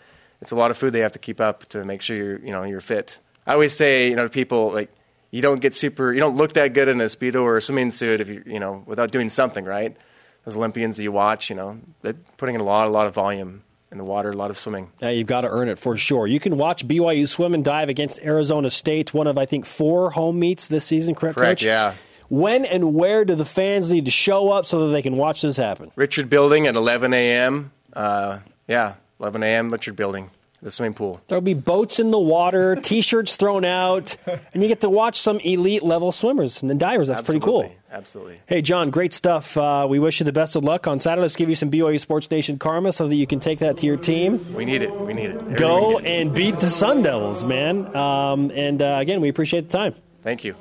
it's 0.43 0.51
a 0.51 0.57
lot 0.57 0.73
of 0.73 0.77
food 0.77 0.93
they 0.93 1.01
have 1.01 1.13
to 1.13 1.21
keep 1.21 1.41
up 1.41 1.67
to 1.69 1.85
make 1.85 2.03
sure 2.03 2.17
you're 2.17 2.39
you 2.41 2.51
know 2.51 2.65
you're 2.65 2.81
fit. 2.81 3.19
I 3.47 3.53
always 3.53 3.77
say 3.77 4.09
you 4.09 4.17
know 4.17 4.25
to 4.25 4.29
people 4.29 4.73
like 4.73 4.91
you 5.31 5.41
don't 5.41 5.61
get 5.61 5.77
super, 5.77 6.13
you 6.13 6.19
don't 6.19 6.37
look 6.37 6.55
that 6.55 6.75
good 6.75 6.89
in 6.89 7.01
a 7.01 7.05
speedo 7.05 7.43
or 7.43 7.57
a 7.57 7.63
swimming 7.63 7.93
suit 7.93 8.21
if 8.21 8.29
you, 8.29 8.43
you 8.45 8.59
know, 8.59 8.83
without 8.87 9.13
doing 9.13 9.31
something, 9.31 9.65
right? 9.65 9.97
Those 10.45 10.57
Olympians 10.57 10.99
you 10.99 11.13
watch, 11.13 11.51
you 11.51 11.55
know, 11.55 11.79
they're 12.03 12.17
putting 12.37 12.57
in 12.57 12.61
a 12.61 12.65
lot, 12.65 12.89
a 12.89 12.91
lot 12.91 13.07
of 13.07 13.15
volume 13.15 13.63
in 13.93 13.99
the 13.99 14.05
water, 14.05 14.31
a 14.31 14.35
lot 14.37 14.51
of 14.51 14.57
swimming. 14.59 14.91
Yeah, 15.01 15.11
you've 15.11 15.27
got 15.27 15.41
to 15.43 15.49
earn 15.49 15.69
it 15.69 15.79
for 15.79 15.97
sure. 15.97 16.27
You 16.27 16.39
can 16.41 16.57
watch 16.57 16.87
BYU 16.87 17.27
swim 17.29 17.55
and 17.55 17.65
dive 17.65 17.89
against 17.89 18.21
Arizona 18.21 18.71
State, 18.71 19.13
one 19.13 19.27
of 19.27 19.37
I 19.39 19.47
think 19.47 19.67
four 19.67 20.11
home 20.11 20.39
meets 20.39 20.69
this 20.69 20.85
season. 20.85 21.15
Correct, 21.15 21.37
Correct, 21.37 21.61
Coach? 21.61 21.65
yeah. 21.67 21.95
When 22.29 22.65
and 22.65 22.95
where 22.95 23.25
do 23.25 23.35
the 23.35 23.45
fans 23.45 23.91
need 23.91 24.05
to 24.05 24.11
show 24.13 24.51
up 24.51 24.65
so 24.65 24.87
that 24.87 24.93
they 24.93 25.03
can 25.03 25.17
watch 25.17 25.43
this 25.43 25.57
happen? 25.57 25.91
Richard 25.97 26.31
Building 26.31 26.69
at 26.69 26.77
11 26.77 27.13
a.m. 27.13 27.73
Uh, 27.93 28.39
yeah, 28.69 28.95
11 29.19 29.43
a.m. 29.43 29.71
Richard 29.71 29.97
Building, 29.97 30.31
the 30.63 30.71
swimming 30.71 30.95
pool. 30.95 31.21
There'll 31.29 31.41
be 31.41 31.55
boats 31.55 31.99
in 31.99 32.11
the 32.11 32.19
water, 32.19 32.77
T-shirts 32.83 33.37
thrown 33.37 33.65
out, 33.65 34.17
and 34.53 34.63
you 34.63 34.69
get 34.69 34.83
to 34.83 34.91
watch 34.91 35.19
some 35.19 35.41
elite 35.41 35.83
level 35.83 36.13
swimmers 36.13 36.63
and 36.63 36.79
divers. 36.79 37.09
That's 37.09 37.23
pretty 37.23 37.41
cool. 37.41 37.63
Absolutely, 37.63 37.77
Absolutely. 37.91 38.41
Hey, 38.47 38.63
John, 38.63 38.91
great 38.91 39.13
stuff. 39.13 39.57
Uh, 39.57 39.87
we 39.89 39.99
wish 39.99 40.21
you 40.21 40.25
the 40.25 40.33
best 40.33 40.57
of 40.57 40.65
luck 40.65 40.87
on 40.87 40.99
Saturday. 40.99 41.23
Let's 41.23 41.37
give 41.37 41.49
you 41.49 41.55
some 41.55 41.71
BYU 41.71 41.99
Sports 41.99 42.31
Nation 42.31 42.59
karma 42.59 42.93
so 42.93 43.09
that 43.09 43.15
you 43.15 43.27
can 43.27 43.41
take 43.41 43.61
that 43.61 43.79
to 43.79 43.87
your 43.87 43.97
team. 43.97 44.55
We 44.55 44.65
need 44.65 44.83
it. 44.83 44.95
We 44.95 45.13
need 45.13 45.31
it. 45.31 45.57
Go 45.57 45.97
we 45.97 46.03
get. 46.03 46.11
and 46.11 46.35
beat 46.35 46.61
the 46.61 46.69
Sun 46.69 47.03
Devils, 47.03 47.45
man. 47.45 47.95
Um, 47.97 48.53
and 48.55 48.81
uh, 48.83 48.99
again, 49.01 49.21
we 49.21 49.29
appreciate 49.29 49.71
the 49.71 49.77
time. 49.79 49.95
Thank 50.23 50.45
you. 50.45 50.55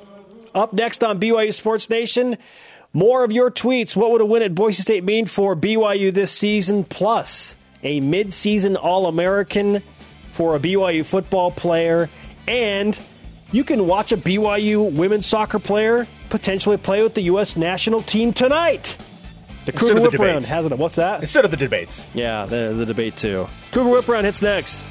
Up 0.56 0.74
next 0.74 1.04
on 1.04 1.20
BYU 1.20 1.54
Sports 1.54 1.90
Nation, 1.90 2.38
more 2.94 3.24
of 3.24 3.32
your 3.32 3.52
tweets. 3.52 3.96
What 3.96 4.12
would 4.12 4.22
a 4.22 4.26
win 4.26 4.42
at 4.42 4.56
Boise 4.56 4.82
State 4.82 5.04
mean 5.04 5.26
for 5.28 5.56
BYU 5.56 6.12
this 6.12 6.32
season? 6.32 6.84
Plus, 6.84 7.56
a 7.84 8.02
midseason 8.02 8.78
All 8.82 9.08
American 9.08 9.82
for 10.32 10.56
a 10.56 10.60
BYU 10.60 11.06
football 11.06 11.52
player. 11.52 12.10
And 12.48 13.00
you 13.52 13.64
can 13.64 13.88
watch 13.88 14.12
a 14.12 14.18
BYU 14.18 14.92
women's 14.92 15.26
soccer 15.26 15.60
player 15.60 16.08
potentially 16.30 16.78
play 16.78 17.04
with 17.04 17.14
the 17.16 17.22
U.S. 17.24 17.56
national 17.58 18.02
team 18.02 18.34
tonight. 18.34 18.98
The 19.66 19.72
Cougar 19.72 19.96
Whip 19.96 20.14
Round 20.14 20.34
debates. 20.34 20.48
hasn't 20.48 20.74
it? 20.74 20.80
What's 20.80 20.96
that? 20.96 21.22
Instead 21.22 21.46
of 21.46 21.52
the 21.52 21.58
debates. 21.58 22.06
Yeah, 22.14 22.46
the, 22.46 22.74
the 22.76 22.86
debate 22.86 23.18
too. 23.18 23.48
Cougar 23.72 23.90
Whip 23.90 24.08
Round 24.08 24.26
hits 24.26 24.42
next. 24.42 24.86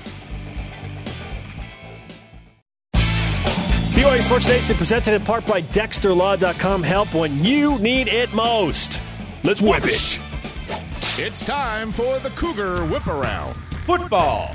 BYU 2.93 4.20
Sports 4.20 4.47
Nation 4.47 4.76
presented 4.76 5.14
in 5.14 5.24
part 5.24 5.45
by 5.47 5.62
DexterLaw.com. 5.62 6.82
Help 6.82 7.12
when 7.14 7.43
you 7.43 7.78
need 7.78 8.09
it 8.09 8.32
most. 8.32 9.01
Let's 9.43 9.61
whip 9.61 9.84
it. 9.84 10.20
It's 11.20 11.44
time 11.44 11.90
for 11.90 12.20
the 12.20 12.30
Cougar 12.30 12.84
Whip 12.84 13.08
Around. 13.08 13.56
Football. 13.84 14.54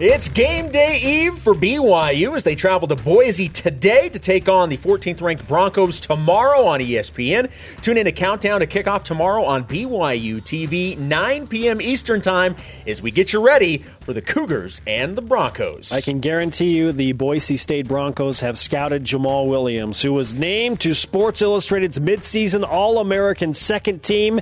It's 0.00 0.28
game 0.28 0.72
day 0.72 0.98
eve 1.00 1.38
for 1.38 1.54
BYU 1.54 2.34
as 2.34 2.42
they 2.42 2.56
travel 2.56 2.88
to 2.88 2.96
Boise 2.96 3.48
today 3.48 4.08
to 4.08 4.18
take 4.18 4.48
on 4.48 4.70
the 4.70 4.76
14th 4.76 5.22
ranked 5.22 5.46
Broncos 5.46 6.00
tomorrow 6.00 6.64
on 6.64 6.80
ESPN. 6.80 7.48
Tune 7.80 7.96
in 7.96 8.06
to 8.06 8.12
Countdown 8.12 8.58
to 8.58 8.66
kickoff 8.66 9.04
tomorrow 9.04 9.44
on 9.44 9.62
BYU 9.62 10.42
TV, 10.42 10.98
9 10.98 11.46
p.m. 11.46 11.80
Eastern 11.80 12.20
Time, 12.20 12.56
as 12.88 13.00
we 13.00 13.12
get 13.12 13.32
you 13.32 13.40
ready 13.40 13.84
for 14.00 14.12
the 14.12 14.20
Cougars 14.20 14.80
and 14.88 15.14
the 15.14 15.22
Broncos. 15.22 15.92
I 15.92 16.00
can 16.00 16.18
guarantee 16.18 16.76
you 16.76 16.90
the 16.90 17.12
Boise 17.12 17.56
State 17.56 17.86
Broncos 17.86 18.40
have 18.40 18.58
scouted 18.58 19.04
Jamaal 19.04 19.46
Williams, 19.46 20.02
who 20.02 20.12
was 20.12 20.34
named 20.34 20.80
to 20.80 20.92
Sports 20.92 21.40
Illustrated's 21.40 22.00
midseason 22.00 22.68
All 22.68 22.98
American 22.98 23.54
second 23.54 24.02
team. 24.02 24.40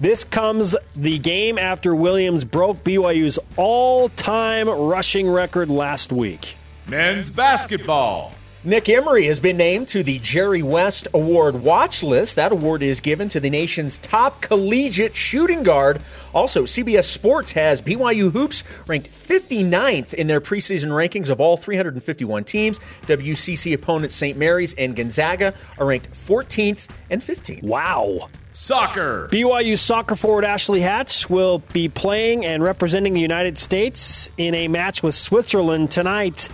This 0.00 0.24
comes 0.24 0.74
the 0.96 1.18
game 1.18 1.58
after 1.58 1.94
Williams 1.94 2.42
broke 2.44 2.82
BYU's 2.84 3.38
all 3.58 4.08
time 4.08 4.66
rushing 4.66 5.28
record 5.28 5.68
last 5.68 6.10
week. 6.10 6.56
Men's 6.88 7.30
basketball. 7.30 8.32
Nick 8.64 8.88
Emery 8.88 9.26
has 9.26 9.40
been 9.40 9.58
named 9.58 9.88
to 9.88 10.02
the 10.02 10.18
Jerry 10.18 10.62
West 10.62 11.06
Award 11.12 11.62
watch 11.62 12.02
list. 12.02 12.36
That 12.36 12.50
award 12.50 12.82
is 12.82 13.00
given 13.00 13.28
to 13.30 13.40
the 13.40 13.50
nation's 13.50 13.98
top 13.98 14.40
collegiate 14.40 15.14
shooting 15.14 15.62
guard. 15.62 16.02
Also, 16.34 16.62
CBS 16.62 17.04
Sports 17.04 17.52
has 17.52 17.82
BYU 17.82 18.32
Hoops 18.32 18.64
ranked 18.86 19.08
59th 19.10 20.14
in 20.14 20.28
their 20.28 20.40
preseason 20.40 20.88
rankings 20.88 21.28
of 21.28 21.40
all 21.42 21.58
351 21.58 22.44
teams. 22.44 22.80
WCC 23.02 23.74
opponents 23.74 24.14
St. 24.14 24.38
Mary's 24.38 24.72
and 24.74 24.96
Gonzaga 24.96 25.52
are 25.78 25.84
ranked 25.84 26.10
14th 26.12 26.88
and 27.10 27.20
15th. 27.20 27.62
Wow. 27.62 28.28
Soccer. 28.52 29.28
BYU 29.30 29.78
soccer 29.78 30.16
forward 30.16 30.44
Ashley 30.44 30.80
Hatch 30.80 31.30
will 31.30 31.60
be 31.72 31.88
playing 31.88 32.44
and 32.44 32.62
representing 32.62 33.12
the 33.12 33.20
United 33.20 33.56
States 33.58 34.28
in 34.36 34.54
a 34.54 34.66
match 34.68 35.02
with 35.02 35.14
Switzerland 35.14 35.90
tonight. 35.90 36.48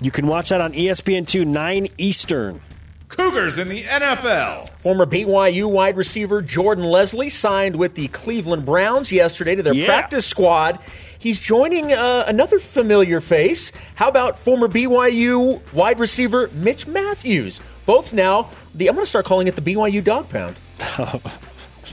You 0.00 0.10
can 0.10 0.26
watch 0.26 0.48
that 0.48 0.60
on 0.60 0.74
E 0.74 0.86
ESPN2 0.86 1.46
9 1.46 1.88
Eastern. 1.98 2.60
Cougars 3.08 3.56
in 3.58 3.68
the 3.68 3.84
NFL. 3.84 4.68
Former 4.80 5.06
BYU 5.06 5.70
wide 5.70 5.96
receiver 5.96 6.42
Jordan 6.42 6.84
Leslie 6.84 7.28
signed 7.28 7.76
with 7.76 7.94
the 7.94 8.08
Cleveland 8.08 8.64
Browns 8.66 9.12
yesterday 9.12 9.54
to 9.54 9.62
their 9.62 9.74
Yeah. 9.74 9.86
practice 9.86 10.26
squad. 10.26 10.78
He's 11.18 11.38
joining 11.38 11.92
uh, 11.92 12.24
another 12.26 12.58
familiar 12.58 13.20
face. 13.20 13.72
How 13.94 14.08
about 14.08 14.38
former 14.38 14.68
BYU 14.68 15.60
wide 15.72 16.00
receiver 16.00 16.48
Mitch 16.54 16.86
Matthews? 16.86 17.60
Both 17.84 18.12
now, 18.12 18.50
the, 18.74 18.88
I'm 18.88 18.94
going 18.96 19.04
to 19.04 19.08
start 19.08 19.24
calling 19.26 19.46
it 19.46 19.54
the 19.54 19.62
BYU 19.62 20.02
Dog 20.02 20.28
Pound. 20.28 20.56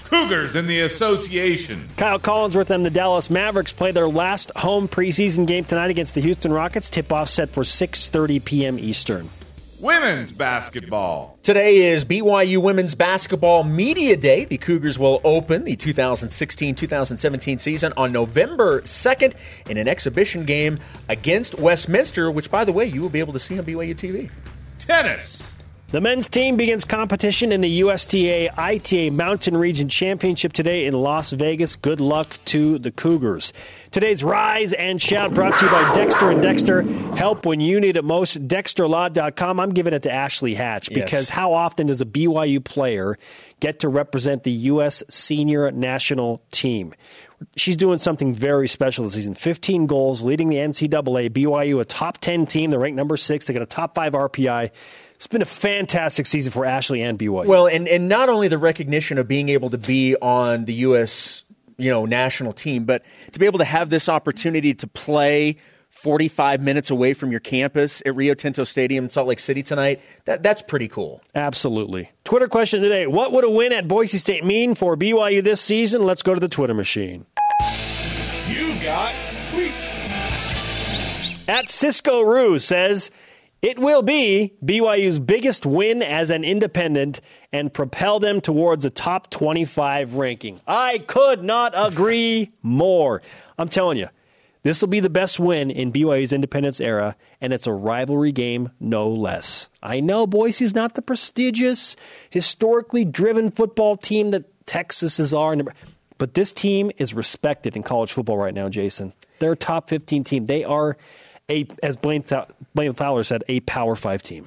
Cougars 0.06 0.56
in 0.56 0.68
the 0.68 0.82
association. 0.82 1.88
Kyle 1.98 2.20
Collinsworth 2.20 2.70
and 2.70 2.86
the 2.86 2.90
Dallas 2.90 3.30
Mavericks 3.30 3.74
play 3.74 3.92
their 3.92 4.08
last 4.08 4.52
home 4.56 4.88
preseason 4.88 5.48
game 5.48 5.66
tonight 5.66 5.90
against 5.90 6.14
the 6.16 6.22
Houston 6.22 6.54
Rockets. 6.54 6.90
Tip-off 6.90 7.30
set 7.30 7.50
for 7.50 7.64
6:30 7.64 8.44
p.m. 8.44 8.80
Eastern. 8.80 9.30
Women's 9.84 10.32
basketball. 10.32 11.38
Today 11.44 11.92
is 11.92 12.06
BYU 12.06 12.62
Women's 12.62 12.96
Basketball 12.96 13.66
Media 13.66 14.16
Day. 14.16 14.46
The 14.46 14.58
Cougars 14.58 14.98
will 14.98 15.20
open 15.26 15.66
the 15.66 15.76
2016 15.76 16.76
2017 16.76 17.58
season 17.58 17.92
on 17.98 18.14
November 18.14 18.82
2nd 18.84 19.34
in 19.70 19.78
an 19.78 19.90
exhibition 19.90 20.46
game 20.46 20.80
against 21.10 21.60
Westminster, 21.60 22.32
which, 22.32 22.50
by 22.50 22.64
the 22.64 22.72
way, 22.72 22.86
you 22.86 23.02
will 23.02 23.10
be 23.10 23.20
able 23.20 23.34
to 23.34 23.40
see 23.40 23.60
on 23.60 23.66
BYU 23.66 23.94
TV. 23.94 24.30
Tennis. 24.80 25.53
The 25.94 26.02
men's 26.02 26.28
team 26.28 26.58
begins 26.58 26.86
competition 26.86 27.52
in 27.52 27.62
the 27.62 27.82
USTA 27.82 28.50
ITA 28.58 29.12
Mountain 29.12 29.56
Region 29.56 29.88
Championship 29.88 30.52
today 30.52 30.88
in 30.88 30.94
Las 30.96 31.32
Vegas. 31.34 31.76
Good 31.76 32.00
luck 32.02 32.39
to 32.46 32.80
the 32.80 32.89
Cougars. 32.89 33.54
Today's 33.91 34.24
Rise 34.24 34.74
and 34.74 35.00
Shout 35.00 35.36
brought 35.36 35.56
to 35.60 35.66
you 35.66 35.72
by 35.72 35.94
Dexter 35.94 36.32
and 36.32 36.41
Dexter. 36.41 36.82
Help 37.16 37.46
when 37.46 37.60
you 37.60 37.80
need 37.80 37.96
it 37.96 38.04
most. 38.04 38.48
DexterLaw.com. 38.48 39.60
I'm 39.60 39.70
giving 39.70 39.94
it 39.94 40.02
to 40.02 40.12
Ashley 40.12 40.56
Hatch 40.56 40.89
Yes. 40.89 41.00
because 41.00 41.30
how 41.30 41.54
often 41.54 41.86
does 41.86 42.02
a 42.02 42.08
BYU 42.08 42.64
player 42.64 43.16
get 43.60 43.82
to 43.82 43.88
represent 43.88 44.46
the 44.46 44.52
U.S. 44.52 45.04
senior 45.12 45.70
national 45.70 46.41
team? 46.50 46.96
She's 47.56 47.78
doing 47.78 48.00
something 48.00 48.34
very 48.34 48.68
special 48.68 49.04
this 49.04 49.14
season. 49.14 49.36
15 49.36 49.86
goals, 49.86 50.24
leading 50.24 50.50
the 50.50 50.56
NCAA. 50.56 51.30
BYU, 51.30 51.80
a 51.82 51.86
top 51.86 52.18
10 52.18 52.48
team. 52.48 52.72
They're 52.72 52.80
ranked 52.80 52.96
number 52.98 53.16
six. 53.16 53.46
They 53.46 53.54
got 53.54 53.62
a 53.62 53.68
top 53.68 53.94
five 53.94 54.14
RPI. 54.14 54.72
It's 55.24 55.28
been 55.30 55.41
a 55.41 55.45
fantastic 55.45 56.26
season 56.26 56.51
for 56.51 56.65
Ashley 56.65 57.01
and 57.01 57.17
BYU. 57.17 57.45
Well, 57.45 57.65
and, 57.65 57.88
and 57.88 58.09
not 58.09 58.28
only 58.28 58.49
the 58.49 58.57
recognition 58.57 59.17
of 59.17 59.26
being 59.26 59.47
able 59.47 59.69
to 59.69 59.78
be 59.78 60.17
on 60.17 60.65
the 60.65 60.74
U.S. 60.74 61.45
you 61.78 61.89
know 61.89 62.05
national 62.05 62.51
team, 62.51 62.84
but 62.84 63.05
to 63.32 63.39
be 63.39 63.45
able 63.45 63.59
to 63.59 63.65
have 63.65 63.89
this 63.89 64.09
opportunity 64.09 64.74
to 64.74 64.86
play 64.86 65.55
45 65.91 66.59
minutes 66.59 66.89
away 66.89 67.13
from 67.13 67.32
your 67.32 67.39
campus 67.39 68.03
at 68.05 68.13
Rio 68.17 68.34
Tinto 68.34 68.65
Stadium 68.65 69.05
in 69.05 69.09
Salt 69.09 69.30
Lake 69.30 69.39
City 69.39 69.63
tonight. 69.63 70.01
That 70.26 70.43
that's 70.43 70.61
pretty 70.61 70.89
cool. 70.89 71.21
Absolutely. 71.34 72.11
Twitter 72.26 72.49
question 72.49 72.82
today 72.82 73.07
What 73.07 73.32
would 73.32 73.45
a 73.45 73.49
win 73.49 73.71
at 73.71 73.88
Boise 73.88 74.17
State 74.17 74.43
mean 74.43 74.76
for 74.76 74.97
BYU 74.97 75.41
this 75.41 75.61
season? 75.61 76.03
Let's 76.03 76.21
go 76.21 76.34
to 76.34 76.39
the 76.41 76.49
Twitter 76.49 76.74
machine. 76.74 77.26
You've 78.49 78.84
got 78.84 79.13
tweets. 79.53 80.03
At 81.47 81.69
Cisco 81.69 82.21
Rue 82.21 82.59
says, 82.59 83.09
it 83.64 83.80
will 83.80 84.01
be 84.01 84.53
BYU's 84.64 85.20
biggest 85.20 85.66
win 85.66 86.03
as 86.03 86.30
an 86.30 86.43
independent 86.43 87.22
and 87.53 87.74
propel 87.74 88.20
them 88.20 88.41
towards 88.41 88.84
a 88.84 88.89
top 88.89 89.30
25 89.30 90.16
ranking. 90.16 90.59
I 90.68 90.97
could 90.97 91.45
not 91.45 91.72
agree 91.74 92.51
more. 92.61 93.22
I'm 93.57 93.70
telling 93.70 93.97
you, 93.97 94.09
this 94.64 94.82
will 94.82 94.89
be 94.89 94.99
the 94.99 95.09
best 95.09 95.39
win 95.39 95.72
in 95.72 95.93
BYU's 95.93 96.34
independence 96.34 96.82
era, 96.82 97.16
and 97.39 97.53
it's 97.53 97.66
a 97.66 97.72
rivalry 97.72 98.34
game, 98.34 98.70
no 98.82 99.07
less. 99.07 99.70
I 99.82 100.01
know 100.01 100.28
Boise's 100.28 100.76
not 100.76 100.95
the 100.95 101.01
prestigious, 101.01 101.95
historically 102.30 103.05
driven 103.05 103.49
football 103.49 103.95
team 103.95 104.32
that 104.32 104.43
Texas 104.66 105.34
are, 105.34 105.55
but 106.18 106.34
this 106.34 106.51
team 106.51 106.91
is 106.97 107.14
respected 107.14 107.78
in 107.78 107.84
college 107.84 108.11
football 108.11 108.38
right 108.38 108.53
now, 108.53 108.68
Jason. 108.68 109.14
They're 109.39 109.53
a 109.53 109.57
top 109.57 109.89
15 109.89 110.26
team. 110.26 110.45
They 110.47 110.66
are 110.66 110.97
a, 111.54 111.68
as 111.82 111.97
Blaine, 111.97 112.24
Blaine 112.74 112.93
Fowler 112.93 113.24
said, 113.24 113.43
a 113.47 113.60
Power 113.62 113.95
Five 113.95 114.24
team. 114.24 114.45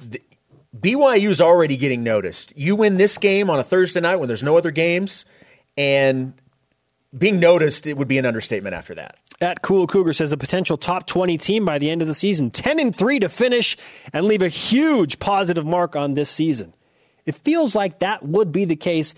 BYU's 0.77 1.41
already 1.41 1.77
getting 1.77 2.03
noticed. 2.03 2.53
You 2.55 2.75
win 2.75 2.97
this 2.97 3.17
game 3.17 3.49
on 3.49 3.59
a 3.59 3.63
Thursday 3.63 3.99
night 3.99 4.17
when 4.17 4.27
there's 4.27 4.43
no 4.43 4.57
other 4.57 4.71
games, 4.71 5.25
and 5.75 6.33
being 7.17 7.39
noticed 7.39 7.87
it 7.87 7.97
would 7.97 8.07
be 8.07 8.17
an 8.17 8.25
understatement 8.25 8.75
after 8.75 8.95
that. 8.95 9.17
At 9.39 9.61
Cool 9.61 9.87
Cougar 9.87 10.13
says 10.13 10.31
a 10.31 10.37
potential 10.37 10.77
top 10.77 11.07
20 11.07 11.37
team 11.37 11.65
by 11.65 11.77
the 11.77 11.89
end 11.89 12.01
of 12.01 12.07
the 12.07 12.13
season, 12.13 12.51
10 12.51 12.79
and 12.79 12.95
3 12.95 13.19
to 13.19 13.29
finish 13.29 13.77
and 14.11 14.25
leave 14.25 14.41
a 14.41 14.49
huge 14.49 15.19
positive 15.19 15.65
mark 15.65 15.95
on 15.95 16.15
this 16.15 16.29
season. 16.29 16.73
It 17.25 17.35
feels 17.35 17.75
like 17.75 17.99
that 17.99 18.23
would 18.23 18.51
be 18.51 18.65
the 18.65 18.75
case 18.75 19.13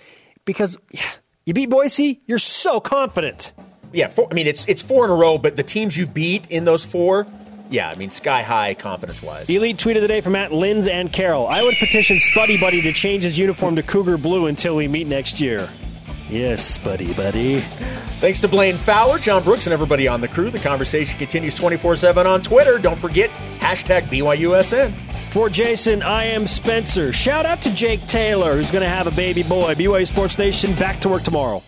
because 0.45 0.77
yeah, 0.91 1.09
you 1.45 1.53
beat 1.53 1.69
Boise, 1.69 2.21
you're 2.25 2.39
so 2.39 2.79
confident. 2.79 3.53
Yeah, 3.91 4.07
four, 4.07 4.27
I 4.29 4.33
mean 4.33 4.47
it's 4.47 4.65
it's 4.67 4.81
four 4.81 5.05
in 5.05 5.11
a 5.11 5.15
row, 5.15 5.37
but 5.37 5.55
the 5.55 5.63
teams 5.63 5.97
you've 5.97 6.13
beat 6.13 6.47
in 6.49 6.65
those 6.65 6.85
four, 6.85 7.27
yeah, 7.69 7.89
I 7.89 7.95
mean 7.95 8.09
sky 8.09 8.41
high 8.41 8.73
confidence 8.73 9.21
wise. 9.21 9.49
Elite 9.49 9.77
tweet 9.77 9.95
of 9.95 10.01
the 10.01 10.07
day 10.07 10.21
from 10.21 10.33
Matt 10.33 10.51
Linz 10.51 10.87
and 10.87 11.11
Carol. 11.11 11.47
I 11.47 11.63
would 11.63 11.75
petition 11.75 12.17
Spuddy 12.17 12.59
Buddy 12.59 12.81
to 12.81 12.93
change 12.93 13.23
his 13.23 13.37
uniform 13.37 13.75
to 13.75 13.83
Cougar 13.83 14.17
Blue 14.17 14.47
until 14.47 14.75
we 14.75 14.87
meet 14.87 15.07
next 15.07 15.39
year. 15.39 15.69
Yes, 16.29 16.77
Spuddy 16.77 17.15
Buddy. 17.17 17.59
Thanks 18.19 18.41
to 18.41 18.47
Blaine 18.47 18.75
Fowler, 18.75 19.17
John 19.17 19.43
Brooks, 19.43 19.65
and 19.65 19.73
everybody 19.73 20.07
on 20.07 20.21
the 20.21 20.27
crew. 20.27 20.51
The 20.51 20.59
conversation 20.59 21.17
continues 21.17 21.55
24 21.55 21.95
7 21.95 22.27
on 22.27 22.41
Twitter. 22.41 22.77
Don't 22.77 22.97
forget, 22.99 23.29
hashtag 23.59 24.03
BYUSN. 24.09 24.93
For 25.31 25.49
Jason, 25.49 26.01
I 26.01 26.25
am 26.25 26.47
Spencer. 26.47 27.13
Shout 27.13 27.45
out 27.45 27.61
to 27.61 27.73
Jake 27.73 28.05
Taylor, 28.07 28.55
who's 28.55 28.71
going 28.71 28.83
to 28.83 28.89
have 28.89 29.07
a 29.07 29.11
baby 29.11 29.43
boy. 29.43 29.75
BYU 29.75 30.07
Sports 30.07 30.37
Nation 30.37 30.73
back 30.75 30.99
to 31.01 31.09
work 31.09 31.23
tomorrow. 31.23 31.63